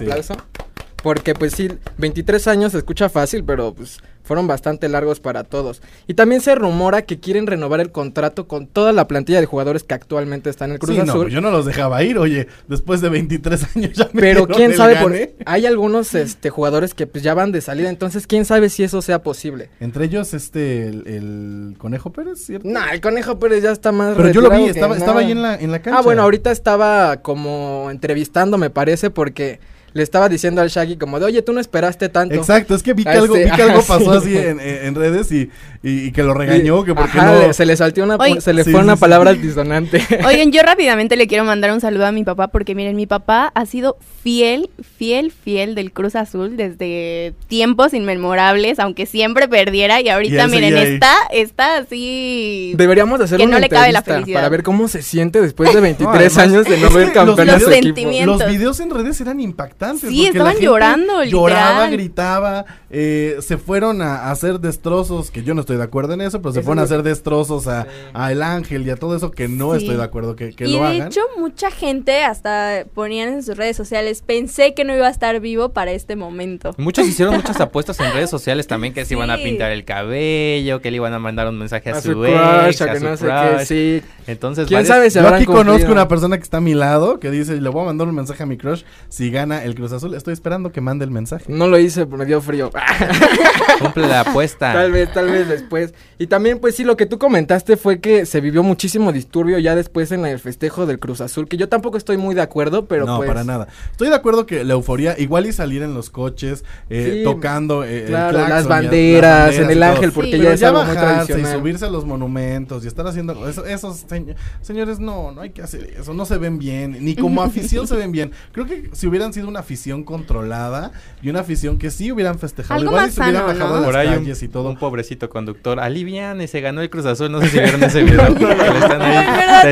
Porque 1.06 1.34
pues 1.34 1.52
sí, 1.52 1.68
23 1.98 2.48
años 2.48 2.72
se 2.72 2.78
escucha 2.78 3.08
fácil, 3.08 3.44
pero 3.44 3.72
pues 3.72 4.00
fueron 4.24 4.48
bastante 4.48 4.88
largos 4.88 5.20
para 5.20 5.44
todos. 5.44 5.80
Y 6.08 6.14
también 6.14 6.40
se 6.40 6.56
rumora 6.56 7.02
que 7.02 7.20
quieren 7.20 7.46
renovar 7.46 7.78
el 7.78 7.92
contrato 7.92 8.48
con 8.48 8.66
toda 8.66 8.90
la 8.90 9.06
plantilla 9.06 9.38
de 9.38 9.46
jugadores 9.46 9.84
que 9.84 9.94
actualmente 9.94 10.50
están 10.50 10.70
en 10.70 10.74
el 10.74 10.78
Cruz 10.80 10.96
Sí, 10.96 11.02
no, 11.04 11.12
Azul. 11.12 11.30
yo 11.30 11.40
no 11.40 11.52
los 11.52 11.64
dejaba 11.64 12.02
ir, 12.02 12.18
oye, 12.18 12.48
después 12.66 13.00
de 13.02 13.08
23 13.08 13.76
años 13.76 13.92
ya 13.92 14.10
me 14.12 14.20
Pero 14.20 14.48
quién 14.48 14.74
sabe, 14.74 14.96
por, 14.96 15.14
hay 15.46 15.66
algunos 15.66 16.12
este, 16.16 16.50
jugadores 16.50 16.92
que 16.92 17.06
pues 17.06 17.22
ya 17.22 17.34
van 17.34 17.52
de 17.52 17.60
salida, 17.60 17.88
entonces 17.88 18.26
quién 18.26 18.44
sabe 18.44 18.68
si 18.68 18.82
eso 18.82 19.00
sea 19.00 19.22
posible. 19.22 19.70
Entre 19.78 20.06
ellos, 20.06 20.34
este, 20.34 20.88
el, 20.88 21.06
el 21.06 21.74
Conejo 21.78 22.10
Pérez, 22.10 22.44
¿cierto? 22.44 22.68
Nah, 22.68 22.90
el 22.90 23.00
Conejo 23.00 23.38
Pérez 23.38 23.62
ya 23.62 23.70
está 23.70 23.92
más 23.92 24.16
Pero 24.16 24.30
yo 24.30 24.40
lo 24.40 24.50
vi, 24.50 24.64
estaba, 24.64 24.96
estaba 24.96 25.20
ahí 25.20 25.30
en 25.30 25.42
la, 25.42 25.54
en 25.54 25.70
la 25.70 25.80
cancha. 25.80 26.00
Ah, 26.00 26.02
bueno, 26.02 26.22
ahorita 26.22 26.50
estaba 26.50 27.18
como 27.18 27.92
entrevistando, 27.92 28.58
me 28.58 28.70
parece, 28.70 29.10
porque 29.10 29.60
le 29.96 30.02
estaba 30.02 30.28
diciendo 30.28 30.60
al 30.60 30.68
Shaggy 30.68 30.96
como 30.96 31.18
de, 31.18 31.26
oye, 31.26 31.42
tú 31.42 31.52
no 31.52 31.60
esperaste 31.60 32.08
tanto. 32.08 32.34
Exacto, 32.34 32.74
es 32.74 32.82
que 32.82 32.92
vi 32.92 33.02
que 33.04 33.10
Ah, 33.10 33.12
algo, 33.14 33.34
vi 33.34 33.44
que 33.50 33.62
algo 33.62 33.82
pasó 33.82 34.20
sí. 34.20 34.36
así 34.36 34.38
en, 34.38 34.60
en- 34.60 34.94
redes 34.94 35.32
y, 35.32 35.50
y- 35.82 36.06
y 36.06 36.12
que 36.12 36.22
lo 36.22 36.34
regañó, 36.34 36.84
que 36.84 36.94
porque 36.94 37.18
Ajá, 37.18 37.32
no... 37.32 37.46
le- 37.48 37.52
se 37.54 37.66
le 37.66 37.76
saltó 37.76 38.02
una, 38.04 38.16
Oye. 38.16 38.40
se 38.40 38.52
le 38.52 38.62
Sí, 38.64 38.70
fue 38.70 38.80
sí, 38.80 38.84
una 38.84 38.96
sí. 38.96 39.00
palabra 39.00 39.32
disonante. 39.34 40.00
Oigan, 40.26 40.52
yo 40.52 40.62
rápidamente 40.62 41.16
le 41.16 41.26
quiero 41.26 41.44
mandar 41.44 41.72
un 41.72 41.80
saludo 41.80 42.06
a 42.06 42.12
mi 42.12 42.24
papá 42.24 42.48
porque 42.48 42.74
miren, 42.74 42.94
mi 42.96 43.06
papá 43.06 43.50
ha 43.54 43.66
sido 43.66 43.96
fiel, 44.22 44.70
fiel, 44.96 45.30
fiel 45.32 45.74
del 45.74 45.92
Cruz 45.92 46.14
Azul 46.16 46.56
desde 46.56 47.32
tiempos 47.48 47.94
inmemorables, 47.94 48.78
aunque 48.78 49.06
siempre 49.06 49.48
perdiera 49.48 50.00
y 50.00 50.08
ahorita 50.08 50.44
Y 50.46 50.48
miren, 50.50 50.76
está, 50.76 51.14
está 51.32 51.76
así. 51.78 52.74
Deberíamos 52.76 53.20
hacer 53.20 53.38
Que 53.38 53.44
una 53.46 53.56
no 53.56 53.60
le 53.60 53.68
cabe 53.68 53.92
la 53.92 54.02
felicidad. 54.02 54.38
para 54.38 54.48
ver 54.48 54.62
cómo 54.62 54.88
se 54.88 55.02
siente 55.02 55.40
después 55.40 55.72
de 55.72 55.80
23 55.86 56.14
además, 56.16 56.38
años 56.38 56.64
de 56.66 56.76
no 56.78 56.90
ver 56.90 57.12
campeón 57.12 57.46
los 57.46 57.56
a 57.56 57.60
su 57.60 57.66
videos- 57.66 57.72
equipo. 57.76 57.94
sentimientos. 57.96 58.40
Los 58.40 58.50
videos 58.50 58.80
en 58.80 58.90
redes 58.90 59.20
eran 59.20 59.40
impactantes. 59.40 59.85
Sí, 59.94 60.22
la 60.24 60.28
estaban 60.28 60.52
gente 60.52 60.64
llorando, 60.64 61.24
Lloraba, 61.24 61.70
literal. 61.88 61.92
gritaba, 61.92 62.64
eh, 62.90 63.36
se 63.40 63.56
fueron 63.58 64.02
a, 64.02 64.30
hacer 64.30 64.60
destrozos, 64.60 65.30
que 65.30 65.42
yo 65.42 65.54
no 65.54 65.60
estoy 65.60 65.76
de 65.76 65.82
acuerdo 65.84 66.14
en 66.14 66.20
eso, 66.20 66.40
pero 66.42 66.52
se 66.52 66.60
Eso 66.60 66.66
fueron 66.66 66.80
a 66.80 66.84
hacer 66.84 67.02
destrozos 67.02 67.66
a, 67.66 67.82
Sí. 67.84 67.88
a 68.14 68.32
El 68.32 68.42
Ángel 68.42 68.86
y 68.86 68.90
a 68.90 68.96
todo 68.96 69.16
eso 69.16 69.30
que 69.30 69.48
no 69.48 69.72
Sí. 69.72 69.78
estoy 69.82 69.96
de 69.96 70.02
acuerdo 70.02 70.34
que, 70.36 70.50
que 70.54 70.66
y 70.66 70.72
lo 70.76 70.80
de 70.82 70.86
hagan. 70.96 71.08
hecho, 71.08 71.20
mucha 71.38 71.70
gente 71.70 72.24
hasta 72.24 72.84
ponían 72.94 73.28
en 73.32 73.42
sus 73.42 73.56
redes 73.56 73.76
sociales, 73.76 74.22
pensé 74.26 74.74
que 74.74 74.84
no 74.84 74.94
iba 74.94 75.06
a 75.06 75.10
estar 75.10 75.38
vivo 75.40 75.70
para 75.70 75.92
este 75.92 76.16
momento. 76.16 76.74
Muchos 76.78 77.06
hicieron 77.06 77.34
muchas 77.36 77.60
apuestas 77.60 77.98
en 78.00 78.12
redes 78.12 78.30
sociales 78.30 78.66
también 78.66 78.92
que 78.94 79.04
se 79.04 79.14
iban 79.14 79.30
a 79.30 79.36
Sí. 79.36 79.44
pintar 79.44 79.70
el 79.70 79.84
cabello, 79.84 80.80
que 80.80 80.90
le 80.90 80.96
iban 80.96 81.12
a 81.12 81.18
mandar 81.18 81.48
un 81.48 81.58
mensaje 81.58 81.90
a, 81.90 81.96
A 81.96 82.00
su, 82.00 82.12
su 82.12 82.24
ex, 82.24 82.34
crush, 82.34 82.82
a 82.82 82.84
a 82.84 82.92
que 82.94 82.98
su 83.00 83.04
no 83.04 83.16
sé 83.16 83.26
qué, 83.26 83.64
sí. 83.66 84.02
Entonces, 84.26 84.66
¿Quién 84.66 84.78
varios- 84.78 84.88
sabe 84.88 85.10
si 85.10 85.20
Yo 85.20 85.28
aquí 85.28 85.44
conozco 85.46 85.92
una 85.92 86.08
persona 86.08 86.36
que 86.36 86.42
está 86.42 86.56
a 86.56 86.60
mi 86.60 86.74
lado 86.74 87.20
que 87.20 87.30
dice, 87.30 87.60
le 87.60 87.68
voy 87.68 87.82
a 87.82 87.84
mandar 87.86 88.08
un 88.08 88.14
mensaje 88.14 88.42
a 88.42 88.46
mi 88.46 88.56
crush 88.56 88.82
si 89.08 89.30
gana 89.30 89.62
el 89.64 89.74
Cruz 89.76 89.92
Azul. 89.92 90.14
Estoy 90.14 90.32
esperando 90.32 90.72
que 90.72 90.80
mande 90.80 91.04
el 91.04 91.10
mensaje. 91.10 91.44
No 91.48 91.68
lo 91.68 91.78
hice, 91.78 92.04
me 92.06 92.24
dio 92.24 92.40
frío. 92.40 92.70
Cumple 93.80 94.06
la 94.08 94.20
apuesta. 94.22 94.72
Tal 94.72 94.90
vez, 94.92 95.12
tal 95.12 95.30
vez 95.30 95.48
después. 95.48 95.94
Y 96.18 96.26
también, 96.26 96.58
pues 96.58 96.74
sí, 96.74 96.84
lo 96.84 96.96
que 96.96 97.06
tú 97.06 97.18
comentaste 97.18 97.76
fue 97.76 98.00
que 98.00 98.26
se 98.26 98.40
vivió 98.40 98.62
muchísimo 98.62 99.12
disturbio 99.12 99.58
ya 99.58 99.74
después 99.76 100.10
en 100.12 100.24
el 100.26 100.38
festejo 100.38 100.86
del 100.86 100.98
Cruz 100.98 101.20
Azul, 101.20 101.46
que 101.48 101.56
yo 101.56 101.68
tampoco 101.68 101.96
estoy 101.98 102.16
muy 102.16 102.34
de 102.34 102.40
acuerdo, 102.42 102.86
pero 102.86 103.04
no, 103.06 103.18
pues... 103.18 103.28
para 103.28 103.44
nada. 103.44 103.68
Estoy 103.90 104.08
de 104.08 104.14
acuerdo 104.14 104.46
que 104.46 104.64
la 104.64 104.72
euforía, 104.74 105.18
igual 105.18 105.46
y 105.46 105.52
salir 105.52 105.82
en 105.82 105.94
los 105.94 106.10
coches, 106.10 106.64
eh, 106.90 107.18
Sí, 107.18 107.24
tocando 107.24 107.84
eh, 107.84 108.00
el 108.00 108.06
Claro, 108.06 108.30
claxon 108.38 108.50
las 108.56 108.64
y- 108.64 108.68
banderas, 108.68 109.46
las 109.54 109.64
en 109.64 109.70
el 109.70 109.82
ángel, 109.82 110.12
porque 110.12 110.32
Sí. 110.32 110.42
ya 110.42 110.52
es 110.54 110.60
ya 110.60 110.68
algo 110.68 110.84
muy 110.84 110.96
y 111.42 111.44
subirse 111.46 111.84
a 111.84 111.90
los 111.90 112.04
monumentos 112.04 112.84
y 112.84 112.88
estar 112.88 113.06
haciendo 113.06 113.46
eso- 113.48 113.66
esos 113.66 114.06
señ- 114.06 114.34
señores 114.62 114.98
no, 114.98 115.32
no 115.32 115.40
hay 115.42 115.50
que 115.50 115.62
hacer 115.62 115.84
eso, 115.98 116.14
no 116.14 116.24
se 116.24 116.38
ven 116.38 116.58
bien, 116.58 116.96
ni 117.04 117.14
como 117.14 117.42
afición 117.42 117.86
se 117.86 117.96
ven 117.96 118.12
bien. 118.12 118.32
Creo 118.52 118.66
que 118.66 118.90
si 118.92 119.06
hubieran 119.06 119.32
sido 119.32 119.48
una 119.48 119.55
afición 119.60 120.04
controlada 120.04 120.92
y 121.22 121.30
una 121.30 121.40
afición 121.40 121.78
que 121.78 121.90
sí 121.90 122.12
hubieran 122.12 122.38
festejado, 122.38 122.78
Algo 122.80 122.92
igual 122.92 123.04
y 123.04 123.06
más 123.06 123.14
se 123.14 123.20
hubieran 123.22 123.42
sano, 123.42 123.46
bajado 123.58 123.68
¿no? 123.74 123.80
las 123.80 123.84
Por 123.86 123.96
ahí 123.96 124.08
un, 124.08 124.14
calles 124.16 124.42
y 124.42 124.48
todo. 124.48 124.68
un 124.70 124.76
pobrecito 124.78 125.28
conductor, 125.30 125.80
aliviane, 125.80 126.46
se 126.48 126.60
ganó 126.60 126.80
el 126.82 126.90
Cruz 126.90 127.06
Azul, 127.06 127.30
no 127.32 127.40
sé 127.40 127.48
si 127.48 127.58
vieron 127.58 127.82
ese 127.82 128.02
video, 128.02 128.34
que 128.38 128.44
le 128.46 128.78
están 128.78 129.02
ahí 129.02 129.26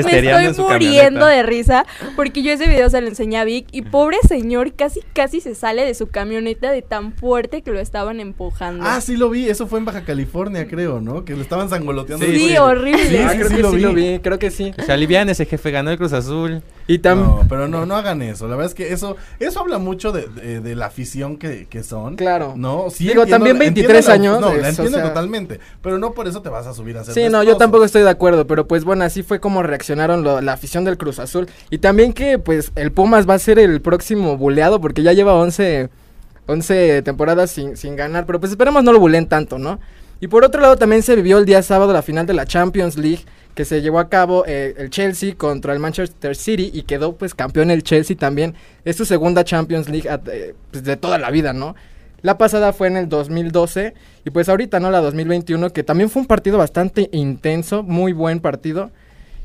me 0.04 0.46
estoy 0.50 0.64
muriendo 0.64 1.26
de 1.26 1.42
risa 1.42 1.86
porque 2.16 2.42
yo 2.42 2.52
ese 2.52 2.66
video 2.66 2.90
se 2.90 3.00
lo 3.00 3.08
enseñé 3.08 3.38
a 3.38 3.44
Vic 3.44 3.66
y 3.72 3.82
pobre 3.82 4.16
señor 4.26 4.74
casi 4.74 5.00
casi 5.12 5.40
se 5.40 5.54
sale 5.54 5.84
de 5.84 5.94
su 5.94 6.08
camioneta 6.08 6.70
de 6.70 6.82
tan 6.82 7.12
fuerte 7.12 7.62
que 7.62 7.70
lo 7.70 7.80
estaban 7.80 8.20
empujando. 8.20 8.84
Ah, 8.86 9.00
sí 9.00 9.16
lo 9.16 9.30
vi, 9.30 9.48
eso 9.48 9.66
fue 9.66 9.78
en 9.78 9.84
Baja 9.84 10.04
California, 10.04 10.66
creo, 10.68 11.00
¿no? 11.00 11.24
Que 11.24 11.34
le 11.34 11.42
estaban 11.42 11.68
sangoloteando. 11.68 12.24
Sí, 12.26 12.56
horrible. 12.56 13.08
Sí, 13.08 13.16
Ah, 13.16 13.30
sí, 13.30 13.36
creo 13.38 13.48
sí 13.48 13.56
que 13.56 13.62
lo 13.62 13.70
sí 13.70 13.76
vi. 13.76 13.82
lo 13.82 13.92
vi, 13.94 14.18
creo 14.20 14.38
que 14.38 14.50
sí. 14.50 14.72
Se 14.84 14.92
alivian 14.92 15.28
ese 15.28 15.46
jefe, 15.46 15.70
ganó 15.70 15.90
el 15.90 15.98
Cruz 15.98 16.12
Azul. 16.12 16.62
Y 16.86 16.98
también... 16.98 17.28
No, 17.30 17.46
pero 17.48 17.66
no, 17.66 17.86
no 17.86 17.96
hagan 17.96 18.20
eso. 18.20 18.46
La 18.46 18.56
verdad 18.56 18.66
es 18.70 18.74
que 18.74 18.92
eso, 18.92 19.16
eso 19.40 19.60
habla 19.60 19.78
mucho 19.78 20.12
de, 20.12 20.26
de- 20.28 20.60
de 20.60 20.74
la 20.74 20.86
afición 20.86 21.38
que, 21.38 21.66
que 21.66 21.82
son. 21.82 22.16
Claro. 22.16 22.52
No, 22.56 22.90
sí. 22.90 23.04
Digo, 23.08 23.22
entiendo- 23.22 23.30
también 23.46 23.56
entiendo 23.56 23.92
23 23.94 24.06
la- 24.08 24.12
años, 24.14 24.40
No, 24.40 24.50
es, 24.50 24.60
la 24.60 24.66
o 24.66 24.70
entiendo 24.70 24.98
sea- 24.98 25.08
totalmente. 25.08 25.60
Pero 25.82 25.98
no 25.98 26.12
por 26.12 26.28
eso 26.28 26.42
te 26.42 26.50
vas 26.50 26.66
a 26.66 26.74
subir 26.74 26.98
a 26.98 27.00
hacer 27.00 27.14
Sí, 27.14 27.28
no, 27.30 27.42
yo 27.42 27.56
tampoco 27.56 27.84
estoy 27.84 28.02
de 28.02 28.10
acuerdo, 28.10 28.46
pero 28.46 28.66
pues 28.68 28.84
bueno, 28.84 29.04
así 29.04 29.22
fue 29.22 29.40
como 29.40 29.62
reaccionaron 29.62 30.22
lo- 30.24 30.40
la 30.42 30.52
afición 30.52 30.84
del 30.84 30.98
Cruz 30.98 31.18
Azul. 31.18 31.48
Y 31.70 31.78
también 31.78 32.12
que 32.12 32.38
pues 32.38 32.70
el 32.74 32.92
Pumas 32.92 33.26
va 33.26 33.34
a 33.34 33.38
ser 33.38 33.58
el 33.58 33.80
próximo 33.80 34.36
buleado 34.36 34.78
porque 34.80 35.02
ya 35.02 35.12
lleva 35.14 35.32
11, 35.34 35.88
11 36.46 37.02
temporadas 37.02 37.50
sin, 37.50 37.76
sin 37.76 37.96
ganar, 37.96 38.26
pero 38.26 38.40
pues 38.40 38.52
esperemos 38.52 38.84
no 38.84 38.92
lo 38.92 39.00
buleen 39.00 39.26
tanto, 39.26 39.58
¿no? 39.58 39.80
Y 40.20 40.28
por 40.28 40.44
otro 40.44 40.60
lado 40.60 40.76
también 40.76 41.02
se 41.02 41.16
vivió 41.16 41.38
el 41.38 41.44
día 41.46 41.62
sábado 41.62 41.92
la 41.92 42.02
final 42.02 42.26
de 42.26 42.34
la 42.34 42.46
Champions 42.46 42.96
League 42.96 43.24
que 43.54 43.64
se 43.64 43.82
llevó 43.82 43.98
a 44.00 44.08
cabo 44.08 44.44
eh, 44.46 44.74
el 44.78 44.90
Chelsea 44.90 45.34
contra 45.36 45.72
el 45.72 45.78
Manchester 45.78 46.34
City 46.36 46.70
y 46.74 46.82
quedó 46.82 47.16
pues 47.16 47.34
campeón 47.34 47.70
el 47.70 47.82
Chelsea 47.82 48.16
también. 48.16 48.54
Es 48.84 48.96
su 48.96 49.04
segunda 49.04 49.44
Champions 49.44 49.88
League 49.88 50.08
at- 50.08 50.28
eh, 50.28 50.54
pues, 50.70 50.82
de 50.84 50.96
toda 50.96 51.18
la 51.18 51.30
vida, 51.30 51.52
¿no? 51.52 51.74
La 52.22 52.38
pasada 52.38 52.72
fue 52.72 52.86
en 52.88 52.96
el 52.96 53.08
2012 53.08 53.94
y 54.24 54.30
pues 54.30 54.48
ahorita, 54.48 54.80
¿no? 54.80 54.90
La 54.90 55.00
2021, 55.00 55.70
que 55.70 55.82
también 55.82 56.08
fue 56.10 56.22
un 56.22 56.26
partido 56.26 56.56
bastante 56.58 57.08
intenso, 57.12 57.82
muy 57.82 58.12
buen 58.12 58.40
partido. 58.40 58.90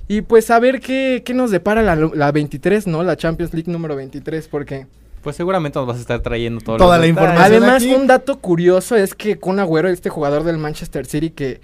Y 0.07 0.21
pues 0.21 0.49
a 0.49 0.59
ver 0.59 0.79
qué, 0.79 1.21
qué 1.23 1.33
nos 1.35 1.51
depara 1.51 1.83
la, 1.83 1.95
la 1.95 2.31
23, 2.31 2.87
¿no? 2.87 3.03
La 3.03 3.15
Champions 3.15 3.53
League 3.53 3.71
número 3.71 3.95
23, 3.95 4.47
porque... 4.47 4.87
Pues 5.21 5.35
seguramente 5.35 5.77
nos 5.77 5.87
vas 5.87 5.97
a 5.97 5.99
estar 5.99 6.21
trayendo 6.21 6.61
todo 6.61 6.77
Toda 6.77 6.97
la 6.97 7.05
información. 7.05 7.43
Además, 7.43 7.83
aquí. 7.83 7.93
un 7.93 8.07
dato 8.07 8.39
curioso 8.39 8.95
es 8.95 9.13
que 9.13 9.37
Kun 9.37 9.59
Agüero, 9.59 9.89
este 9.89 10.09
jugador 10.09 10.43
del 10.43 10.57
Manchester 10.57 11.05
City, 11.05 11.29
que 11.31 11.59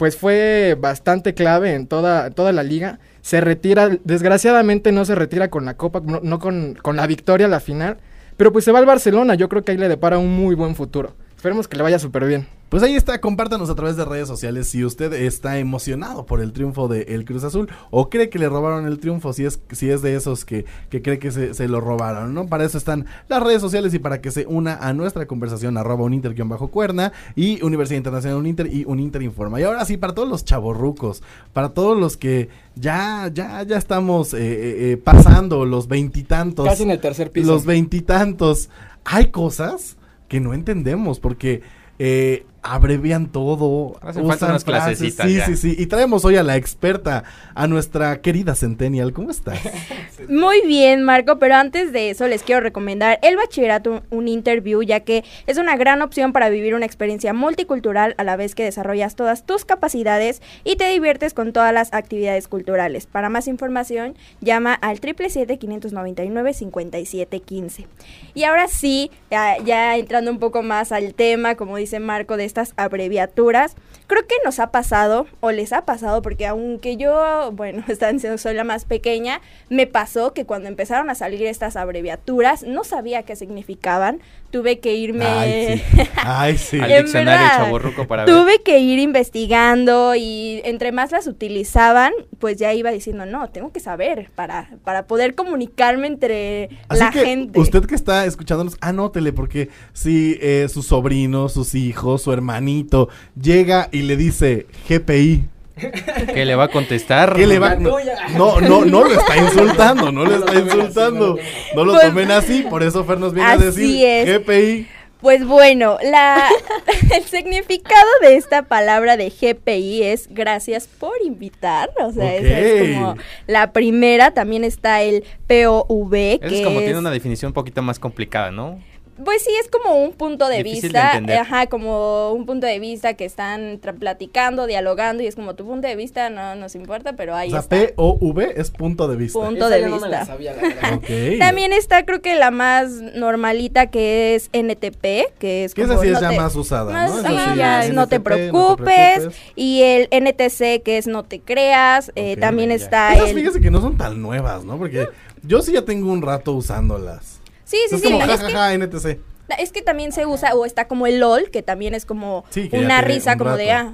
pues 0.00 0.16
fue 0.16 0.78
bastante 0.80 1.34
clave 1.34 1.74
en 1.74 1.86
toda, 1.86 2.30
toda 2.30 2.52
la 2.52 2.62
liga, 2.62 3.00
se 3.20 3.42
retira, 3.42 3.90
desgraciadamente 4.02 4.92
no 4.92 5.04
se 5.04 5.14
retira 5.14 5.50
con 5.50 5.66
la 5.66 5.76
copa, 5.76 6.00
no, 6.02 6.20
no 6.22 6.38
con, 6.38 6.74
con 6.80 6.96
la 6.96 7.06
victoria 7.06 7.44
a 7.44 7.50
la 7.50 7.60
final, 7.60 7.98
pero 8.38 8.50
pues 8.50 8.64
se 8.64 8.72
va 8.72 8.78
al 8.78 8.86
Barcelona, 8.86 9.34
yo 9.34 9.50
creo 9.50 9.62
que 9.62 9.72
ahí 9.72 9.76
le 9.76 9.90
depara 9.90 10.16
un 10.16 10.34
muy 10.34 10.54
buen 10.54 10.74
futuro. 10.74 11.12
Esperemos 11.36 11.68
que 11.68 11.76
le 11.76 11.82
vaya 11.82 11.98
súper 11.98 12.24
bien. 12.24 12.46
Pues 12.70 12.82
ahí 12.82 12.94
está, 12.94 13.20
compártanos 13.20 13.68
a 13.68 13.74
través 13.74 13.96
de 13.96 14.04
redes 14.06 14.28
sociales 14.28 14.68
si 14.68 14.84
usted 14.84 15.12
está 15.12 15.58
emocionado 15.58 16.24
por 16.24 16.40
el 16.40 16.52
triunfo 16.52 16.88
del 16.88 17.24
Cruz 17.26 17.44
Azul 17.44 17.68
o 17.90 18.08
cree 18.08 18.30
que 18.30 18.38
le 18.38 18.48
robaron 18.48 18.86
el 18.86 18.98
triunfo, 18.98 19.32
si 19.32 19.44
es, 19.44 19.60
si 19.72 19.90
es 19.90 20.00
de 20.00 20.14
esos 20.14 20.44
que, 20.44 20.64
que 20.88 21.02
cree 21.02 21.18
que 21.18 21.32
se, 21.32 21.52
se 21.52 21.68
lo 21.68 21.80
robaron, 21.80 22.32
¿no? 22.32 22.46
Para 22.46 22.64
eso 22.64 22.78
están 22.78 23.06
las 23.28 23.42
redes 23.42 23.60
sociales 23.60 23.92
y 23.92 23.98
para 23.98 24.20
que 24.20 24.30
se 24.30 24.46
una 24.46 24.76
a 24.76 24.92
nuestra 24.92 25.26
conversación, 25.26 25.76
arroba 25.76 26.04
un 26.04 26.14
inter 26.14 26.34
bajo 26.44 26.68
cuerna 26.68 27.12
y 27.34 27.60
Universidad 27.62 27.98
Internacional 27.98 28.38
Uninter 28.38 28.72
y 28.72 28.84
Uninter 28.86 29.22
Informa. 29.22 29.60
Y 29.60 29.64
ahora 29.64 29.84
sí, 29.84 29.96
para 29.96 30.14
todos 30.14 30.28
los 30.28 30.44
chavorrucos, 30.44 31.24
para 31.52 31.70
todos 31.70 31.98
los 31.98 32.16
que 32.16 32.48
ya, 32.76 33.28
ya, 33.34 33.64
ya 33.64 33.76
estamos 33.76 34.32
eh, 34.32 34.38
eh, 34.38 34.92
eh, 34.92 34.96
pasando 34.96 35.66
los 35.66 35.88
veintitantos. 35.88 36.64
Casi 36.64 36.84
en 36.84 36.92
el 36.92 37.00
tercer 37.00 37.32
piso. 37.32 37.50
Los 37.50 37.66
veintitantos. 37.66 38.70
Hay 39.04 39.32
cosas 39.32 39.96
que 40.28 40.38
no 40.38 40.54
entendemos 40.54 41.18
porque 41.18 41.62
eh, 41.98 42.46
abrevian 42.62 43.30
todo. 43.32 43.98
Hacen 44.02 44.26
falta 44.26 44.46
unas 44.46 44.64
clasecitas 44.64 45.26
Sí, 45.26 45.36
ya. 45.36 45.46
sí, 45.46 45.56
sí. 45.56 45.74
Y 45.78 45.86
traemos 45.86 46.24
hoy 46.24 46.36
a 46.36 46.42
la 46.42 46.56
experta, 46.56 47.24
a 47.54 47.66
nuestra 47.66 48.20
querida 48.20 48.54
Centennial. 48.54 49.12
¿Cómo 49.12 49.30
estás? 49.30 49.58
Muy 50.28 50.60
bien, 50.66 51.02
Marco, 51.02 51.38
pero 51.38 51.54
antes 51.54 51.92
de 51.92 52.10
eso 52.10 52.26
les 52.28 52.42
quiero 52.42 52.60
recomendar 52.60 53.18
el 53.22 53.36
bachillerato 53.36 54.02
un 54.10 54.28
interview, 54.28 54.82
ya 54.82 55.00
que 55.00 55.24
es 55.46 55.58
una 55.58 55.76
gran 55.76 56.02
opción 56.02 56.32
para 56.32 56.50
vivir 56.50 56.74
una 56.74 56.86
experiencia 56.86 57.32
multicultural 57.32 58.14
a 58.18 58.24
la 58.24 58.36
vez 58.36 58.54
que 58.54 58.64
desarrollas 58.64 59.16
todas 59.16 59.44
tus 59.46 59.64
capacidades 59.64 60.42
y 60.64 60.76
te 60.76 60.88
diviertes 60.90 61.34
con 61.34 61.52
todas 61.52 61.72
las 61.72 61.92
actividades 61.94 62.48
culturales. 62.48 63.06
Para 63.06 63.28
más 63.30 63.48
información, 63.48 64.14
llama 64.40 64.74
al 64.74 65.00
777-599-5715. 65.00 67.86
Y 68.34 68.44
ahora 68.44 68.68
sí, 68.68 69.10
ya, 69.30 69.56
ya 69.64 69.96
entrando 69.96 70.30
un 70.30 70.38
poco 70.38 70.62
más 70.62 70.92
al 70.92 71.14
tema, 71.14 71.54
como 71.54 71.76
dice 71.76 72.00
Marco, 72.00 72.36
de 72.36 72.44
estas 72.50 72.74
abreviaturas, 72.76 73.76
creo 74.06 74.26
que 74.26 74.34
nos 74.44 74.58
ha 74.58 74.70
pasado, 74.70 75.26
o 75.40 75.52
les 75.52 75.72
ha 75.72 75.84
pasado, 75.84 76.20
porque 76.20 76.46
aunque 76.46 76.96
yo, 76.96 77.50
bueno, 77.52 77.84
están 77.88 78.16
diciendo 78.16 78.38
soy 78.38 78.54
la 78.54 78.64
más 78.64 78.84
pequeña, 78.84 79.40
me 79.68 79.86
pasó 79.86 80.34
que 80.34 80.44
cuando 80.44 80.68
empezaron 80.68 81.10
a 81.10 81.14
salir 81.14 81.46
estas 81.46 81.76
abreviaturas 81.76 82.64
no 82.64 82.84
sabía 82.84 83.22
qué 83.22 83.36
significaban, 83.36 84.20
tuve 84.50 84.80
que 84.80 84.94
irme... 84.94 85.24
Ay, 85.24 85.78
sí. 85.78 86.02
Ay, 86.16 86.58
sí. 86.58 86.80
Al 86.80 87.04
diccionario 87.04 87.46
chaborruco 87.56 88.06
para 88.06 88.24
ver. 88.24 88.34
Tuve 88.34 88.62
que 88.62 88.78
ir 88.78 88.98
investigando 88.98 90.14
y 90.14 90.60
entre 90.64 90.92
más 90.92 91.12
las 91.12 91.26
utilizaban, 91.26 92.12
pues 92.38 92.56
ya 92.58 92.72
iba 92.74 92.90
diciendo, 92.90 93.26
no, 93.26 93.48
tengo 93.50 93.72
que 93.72 93.80
saber 93.80 94.30
para, 94.34 94.70
para 94.84 95.06
poder 95.06 95.34
comunicarme 95.34 96.06
entre 96.06 96.70
Así 96.88 97.00
la 97.00 97.10
que 97.10 97.24
gente. 97.24 97.60
usted 97.60 97.84
que 97.86 97.94
está 97.94 98.24
escuchándonos, 98.26 98.76
anótele, 98.80 99.32
porque 99.32 99.68
si 99.92 100.38
eh, 100.40 100.66
su 100.68 100.82
sobrino, 100.82 101.48
sus 101.48 101.74
hijos, 101.74 102.22
su 102.22 102.32
hermanito 102.32 103.08
llega 103.40 103.88
y 103.92 104.02
le 104.02 104.16
dice 104.16 104.66
GPI, 104.88 105.44
¿Qué 106.34 106.44
le 106.44 106.54
va 106.54 106.64
a 106.64 106.68
contestar? 106.68 107.34
¿qué 107.34 107.46
le 107.46 107.58
va 107.58 107.74
No, 107.76 107.96
no, 108.36 108.60
no, 108.60 108.84
no 108.84 109.04
lo 109.04 109.12
está 109.20 109.36
insultando, 109.44 110.12
no 110.12 110.24
lo 110.24 110.36
está 110.36 110.54
insultando. 110.58 111.38
No 111.74 111.84
lo 111.84 111.92
Pues- 111.94 112.06
tomen 112.06 112.30
así, 112.30 112.62
por 112.62 112.82
eso 112.82 113.04
Fer 113.04 113.18
nos 113.18 113.32
viene 113.34 113.50
a 113.50 113.56
decir 113.56 114.04
es. 114.06 114.40
GPI. 114.40 114.86
Pues 115.20 115.44
bueno, 115.46 115.98
la, 116.02 116.48
el 117.14 117.22
significado 117.24 118.08
de 118.22 118.36
esta 118.36 118.62
palabra 118.62 119.18
de 119.18 119.28
GPI 119.28 120.02
es 120.04 120.28
gracias 120.30 120.86
por 120.86 121.12
invitar. 121.22 121.90
O 122.02 122.10
sea, 122.10 122.34
esa 122.36 122.58
es 122.58 122.94
como 122.96 123.16
la 123.46 123.70
primera. 123.72 124.30
También 124.30 124.64
está 124.64 125.02
el 125.02 125.24
POV, 125.46 126.14
Eso 126.14 126.40
que 126.40 126.60
es 126.60 126.66
como 126.66 126.78
es- 126.80 126.86
tiene 126.86 126.98
una 127.00 127.10
definición 127.10 127.50
un 127.50 127.54
poquito 127.54 127.82
más 127.82 127.98
complicada, 127.98 128.50
¿no? 128.50 128.80
Pues 129.24 129.42
sí, 129.42 129.50
es 129.60 129.68
como 129.68 130.02
un 130.02 130.12
punto 130.12 130.48
de 130.48 130.62
Difícil 130.62 130.90
vista, 130.92 131.12
ajá, 131.40 131.66
como 131.66 132.32
un 132.32 132.46
punto 132.46 132.66
de 132.66 132.78
vista 132.78 133.14
que 133.14 133.24
están 133.24 133.80
platicando, 133.98 134.66
dialogando 134.66 135.22
y 135.22 135.26
es 135.26 135.34
como 135.36 135.54
tu 135.54 135.66
punto 135.66 135.86
de 135.88 135.96
vista 135.96 136.30
no 136.30 136.54
nos 136.54 136.74
importa, 136.74 137.14
pero 137.14 137.34
ahí 137.34 137.48
O 137.48 137.50
sea, 137.52 137.60
está. 137.60 137.76
P-O-V 137.76 138.54
es 138.60 138.70
punto 138.70 139.08
de 139.08 139.16
vista. 139.16 139.38
Punto 139.38 139.66
Esa 139.66 139.74
de 139.76 139.80
yo 139.82 139.88
no 139.88 140.00
me 140.00 140.08
la 140.08 140.18
vista. 140.20 140.32
sabía, 140.32 140.54
la. 140.54 140.94
Ok. 140.96 141.38
También 141.38 141.72
está 141.72 142.04
creo 142.04 142.22
que 142.22 142.34
la 142.36 142.50
más 142.50 142.90
normalita 142.90 143.86
que 143.88 144.34
es 144.34 144.48
NTP, 144.52 145.32
que 145.38 145.64
es 145.64 145.74
Que 145.74 145.82
como 145.82 145.94
esa 145.94 146.02
sí 146.02 146.08
es 146.08 146.20
ya 146.20 146.28
te- 146.30 146.36
más 146.36 146.56
usada, 146.56 146.92
más- 146.92 147.10
¿no? 147.10 147.28
sí, 147.28 147.34
ya, 147.56 147.80
NTP, 147.84 147.94
no 147.94 148.06
te 148.08 148.20
preocupes. 148.20 149.28
Y 149.56 149.82
el 149.82 150.08
NTC 150.10 150.82
que 150.82 150.98
es 150.98 151.06
no 151.06 151.24
te 151.24 151.40
creas, 151.40 152.12
eh, 152.14 152.36
también 152.36 152.70
ya. 152.70 152.76
está 152.76 153.14
Esas 153.14 153.30
el... 153.30 153.36
fíjese 153.36 153.60
que 153.60 153.70
no 153.70 153.80
son 153.80 153.96
tan 153.96 154.20
nuevas, 154.22 154.64
¿no? 154.64 154.78
Porque 154.78 155.08
yo 155.42 155.62
sí 155.62 155.72
ya 155.72 155.84
tengo 155.84 156.10
un 156.12 156.22
rato 156.22 156.52
usándolas. 156.52 157.39
Sí, 157.70 157.76
sí, 157.88 157.94
es 157.94 158.00
sí, 158.00 158.10
como 158.10 158.20
es 158.24 158.40
que, 158.40 158.78
NTC. 158.78 159.20
es 159.58 159.70
que 159.70 159.82
también 159.82 160.10
se 160.10 160.26
usa, 160.26 160.54
o 160.56 160.66
está 160.66 160.88
como 160.88 161.06
el 161.06 161.20
LOL, 161.20 161.50
que 161.52 161.62
también 161.62 161.94
es 161.94 162.04
como 162.04 162.44
Sí, 162.50 162.68
una 162.72 163.00
risa 163.00 163.32
un 163.34 163.38
como 163.38 163.56
de, 163.56 163.70
ah, 163.70 163.92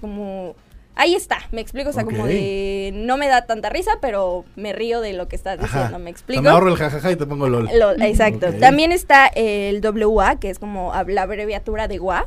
como... 0.00 0.54
Ahí 0.98 1.14
está, 1.14 1.38
me 1.52 1.60
explico, 1.60 1.90
o 1.90 1.92
sea, 1.92 2.04
como 2.04 2.26
de... 2.26 2.90
No 2.94 3.16
me 3.18 3.28
da 3.28 3.46
tanta 3.46 3.68
risa, 3.70 3.98
pero 4.00 4.44
me 4.56 4.72
río 4.72 5.00
de 5.00 5.12
lo 5.14 5.26
que 5.28 5.36
estás 5.36 5.58
Ajá. 5.58 5.66
diciendo, 5.66 5.98
¿me 5.98 6.10
explico? 6.10 6.42
me 6.42 6.48
ahorro 6.50 6.68
el 6.68 6.76
jajaja 6.76 7.12
y 7.12 7.16
te 7.16 7.26
pongo 7.26 7.48
LOL. 7.48 7.68
LOL, 7.74 8.00
exacto. 8.02 8.52
También 8.60 8.92
está 8.92 9.26
el 9.26 9.80
WA, 9.82 10.36
que 10.38 10.50
es 10.50 10.58
como 10.58 10.92
la 11.06 11.22
abreviatura 11.22 11.86
de 11.88 11.98
WA, 11.98 12.26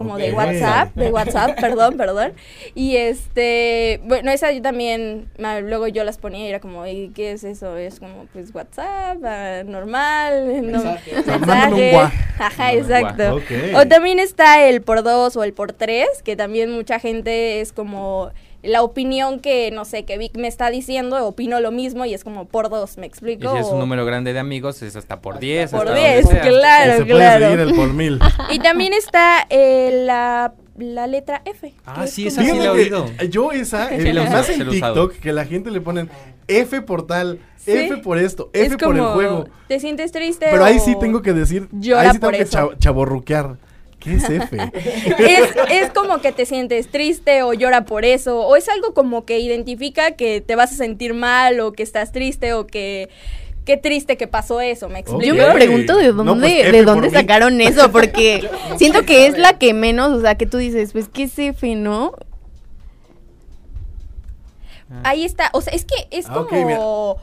como 0.00 0.16
de. 0.16 0.32
WhatsApp, 0.32 0.94
de 0.94 1.10
WhatsApp, 1.10 1.60
perdón, 1.60 1.98
perdón. 1.98 2.32
Y 2.74 2.96
este, 2.96 4.00
bueno, 4.04 4.30
esa 4.30 4.50
yo 4.50 4.62
también, 4.62 5.28
luego 5.36 5.88
yo 5.88 6.04
las 6.04 6.16
ponía 6.16 6.46
y 6.46 6.48
era 6.48 6.58
como, 6.58 6.86
¿y 6.86 7.10
qué 7.10 7.32
es 7.32 7.44
eso? 7.44 7.76
Es 7.76 8.00
como, 8.00 8.24
pues 8.32 8.54
WhatsApp, 8.54 9.18
ah, 9.22 9.62
normal, 9.66 10.62
no, 10.72 10.78
Mensaje. 10.78 11.18
O 11.18 11.22
sea, 11.22 11.38
mándame 11.38 11.74
un 11.74 11.80
mensaje. 11.80 12.18
Ajá, 12.38 12.72
exacto. 12.72 13.40
O 13.74 13.86
también 13.86 14.20
está 14.20 14.66
el 14.66 14.80
por 14.80 15.02
dos 15.02 15.36
o 15.36 15.44
el 15.44 15.52
por 15.52 15.74
tres, 15.74 16.08
que 16.24 16.34
también 16.34 16.70
mucha 16.70 16.98
gente 16.98 17.60
es 17.60 17.74
como 17.74 18.30
la 18.62 18.82
opinión 18.82 19.40
que, 19.40 19.70
no 19.70 19.84
sé, 19.84 20.04
que 20.04 20.18
Vic 20.18 20.36
me 20.36 20.46
está 20.48 20.70
diciendo, 20.70 21.26
opino 21.26 21.60
lo 21.60 21.70
mismo 21.72 22.04
y 22.04 22.12
es 22.14 22.24
como 22.24 22.46
por 22.46 22.68
dos, 22.68 22.98
¿me 22.98 23.06
Y 23.06 23.08
explico? 23.08 23.52
si 23.52 23.58
es 23.58 23.66
un 23.68 23.78
número 23.78 24.04
grande 24.04 24.32
de 24.32 24.38
amigos, 24.38 24.82
es 24.82 24.96
hasta 24.96 25.20
por 25.20 25.38
10. 25.38 25.70
Por 25.70 25.80
hasta 25.88 25.92
donde 25.94 26.12
10, 26.14 26.28
sea. 26.28 26.40
claro. 26.42 26.92
Se 26.92 26.98
puede 27.04 27.14
claro. 27.14 27.44
seguir 27.46 27.60
el 27.60 27.74
por 27.74 27.92
mil. 27.94 28.18
Y 28.50 28.58
también 28.58 28.92
está 28.92 29.46
eh, 29.48 30.02
la, 30.04 30.52
la 30.78 31.06
letra 31.06 31.40
F. 31.44 31.72
Ah, 31.86 32.04
es 32.04 32.10
sí, 32.12 32.24
como- 32.24 32.28
esa 32.42 32.42
sí 32.52 32.58
la 32.58 32.64
he 32.64 32.68
oído. 32.68 33.06
que 33.18 33.28
yo 33.28 33.52
esa, 33.52 33.88
Sí, 33.98 34.08
eh, 34.08 34.12
más 34.14 34.48
usado, 34.48 34.62
en. 34.62 34.70
TikTok, 34.70 35.12
que 35.14 35.32
la 35.32 35.44
gente 35.46 35.70
le 35.70 35.80
ponen 35.80 36.10
F 36.48 36.82
por 36.82 37.06
tal, 37.06 37.38
Sí. 37.56 37.72
F 37.72 37.98
por 37.98 38.16
esto, 38.18 38.48
F 38.54 38.66
es 38.74 38.76
por 38.82 38.96
el 38.96 39.02
juego. 39.04 39.46
¿Te 39.68 39.78
sientes 39.80 40.12
triste? 40.12 40.46
Pero 40.50 40.64
ahí 40.64 40.78
sí 40.80 40.96
tengo 40.98 41.20
que 41.20 41.34
decir, 41.34 41.68
ahí 41.94 42.10
sí 42.12 42.18
tengo 42.18 42.30
que 42.32 42.46
chaborruquear. 42.78 43.56
¿Qué 44.00 44.14
es 44.14 44.24
F? 44.28 44.56
Es, 45.18 45.50
es 45.70 45.90
como 45.90 46.20
que 46.20 46.32
te 46.32 46.46
sientes 46.46 46.88
triste 46.90 47.42
o 47.42 47.52
llora 47.52 47.84
por 47.84 48.04
eso, 48.04 48.40
o 48.40 48.56
es 48.56 48.68
algo 48.68 48.94
como 48.94 49.24
que 49.26 49.38
identifica 49.38 50.12
que 50.12 50.40
te 50.40 50.56
vas 50.56 50.72
a 50.72 50.76
sentir 50.76 51.14
mal 51.14 51.60
o 51.60 51.72
que 51.72 51.82
estás 51.82 52.10
triste 52.12 52.52
o 52.54 52.66
que 52.66 53.10
qué 53.66 53.76
triste 53.76 54.16
que 54.16 54.26
pasó 54.26 54.60
eso, 54.60 54.88
me 54.88 55.00
explico. 55.00 55.22
Yo 55.22 55.34
me 55.34 55.52
pregunto 55.52 55.96
de 55.96 56.08
No, 56.24 56.24
dónde, 56.24 56.48
pues, 56.48 56.60
F 56.66 56.72
de 56.72 56.78
por 56.78 56.86
dónde 56.86 57.08
mí. 57.08 57.14
sacaron 57.14 57.60
eso, 57.60 57.92
porque 57.92 58.48
siento 58.78 59.04
que 59.04 59.26
es 59.26 59.38
la 59.38 59.58
que 59.58 59.74
menos, 59.74 60.12
o 60.12 60.20
sea, 60.20 60.34
que 60.36 60.46
tú 60.46 60.56
dices, 60.58 60.92
pues, 60.92 61.08
¿qué 61.08 61.24
es 61.24 61.38
F, 61.38 61.74
no? 61.76 62.14
Ahí 65.04 65.24
está, 65.24 65.50
o 65.52 65.60
sea, 65.60 65.72
es 65.72 65.84
que 65.84 65.94
es 66.10 66.26
Ah, 66.28 66.44
como 66.48 67.16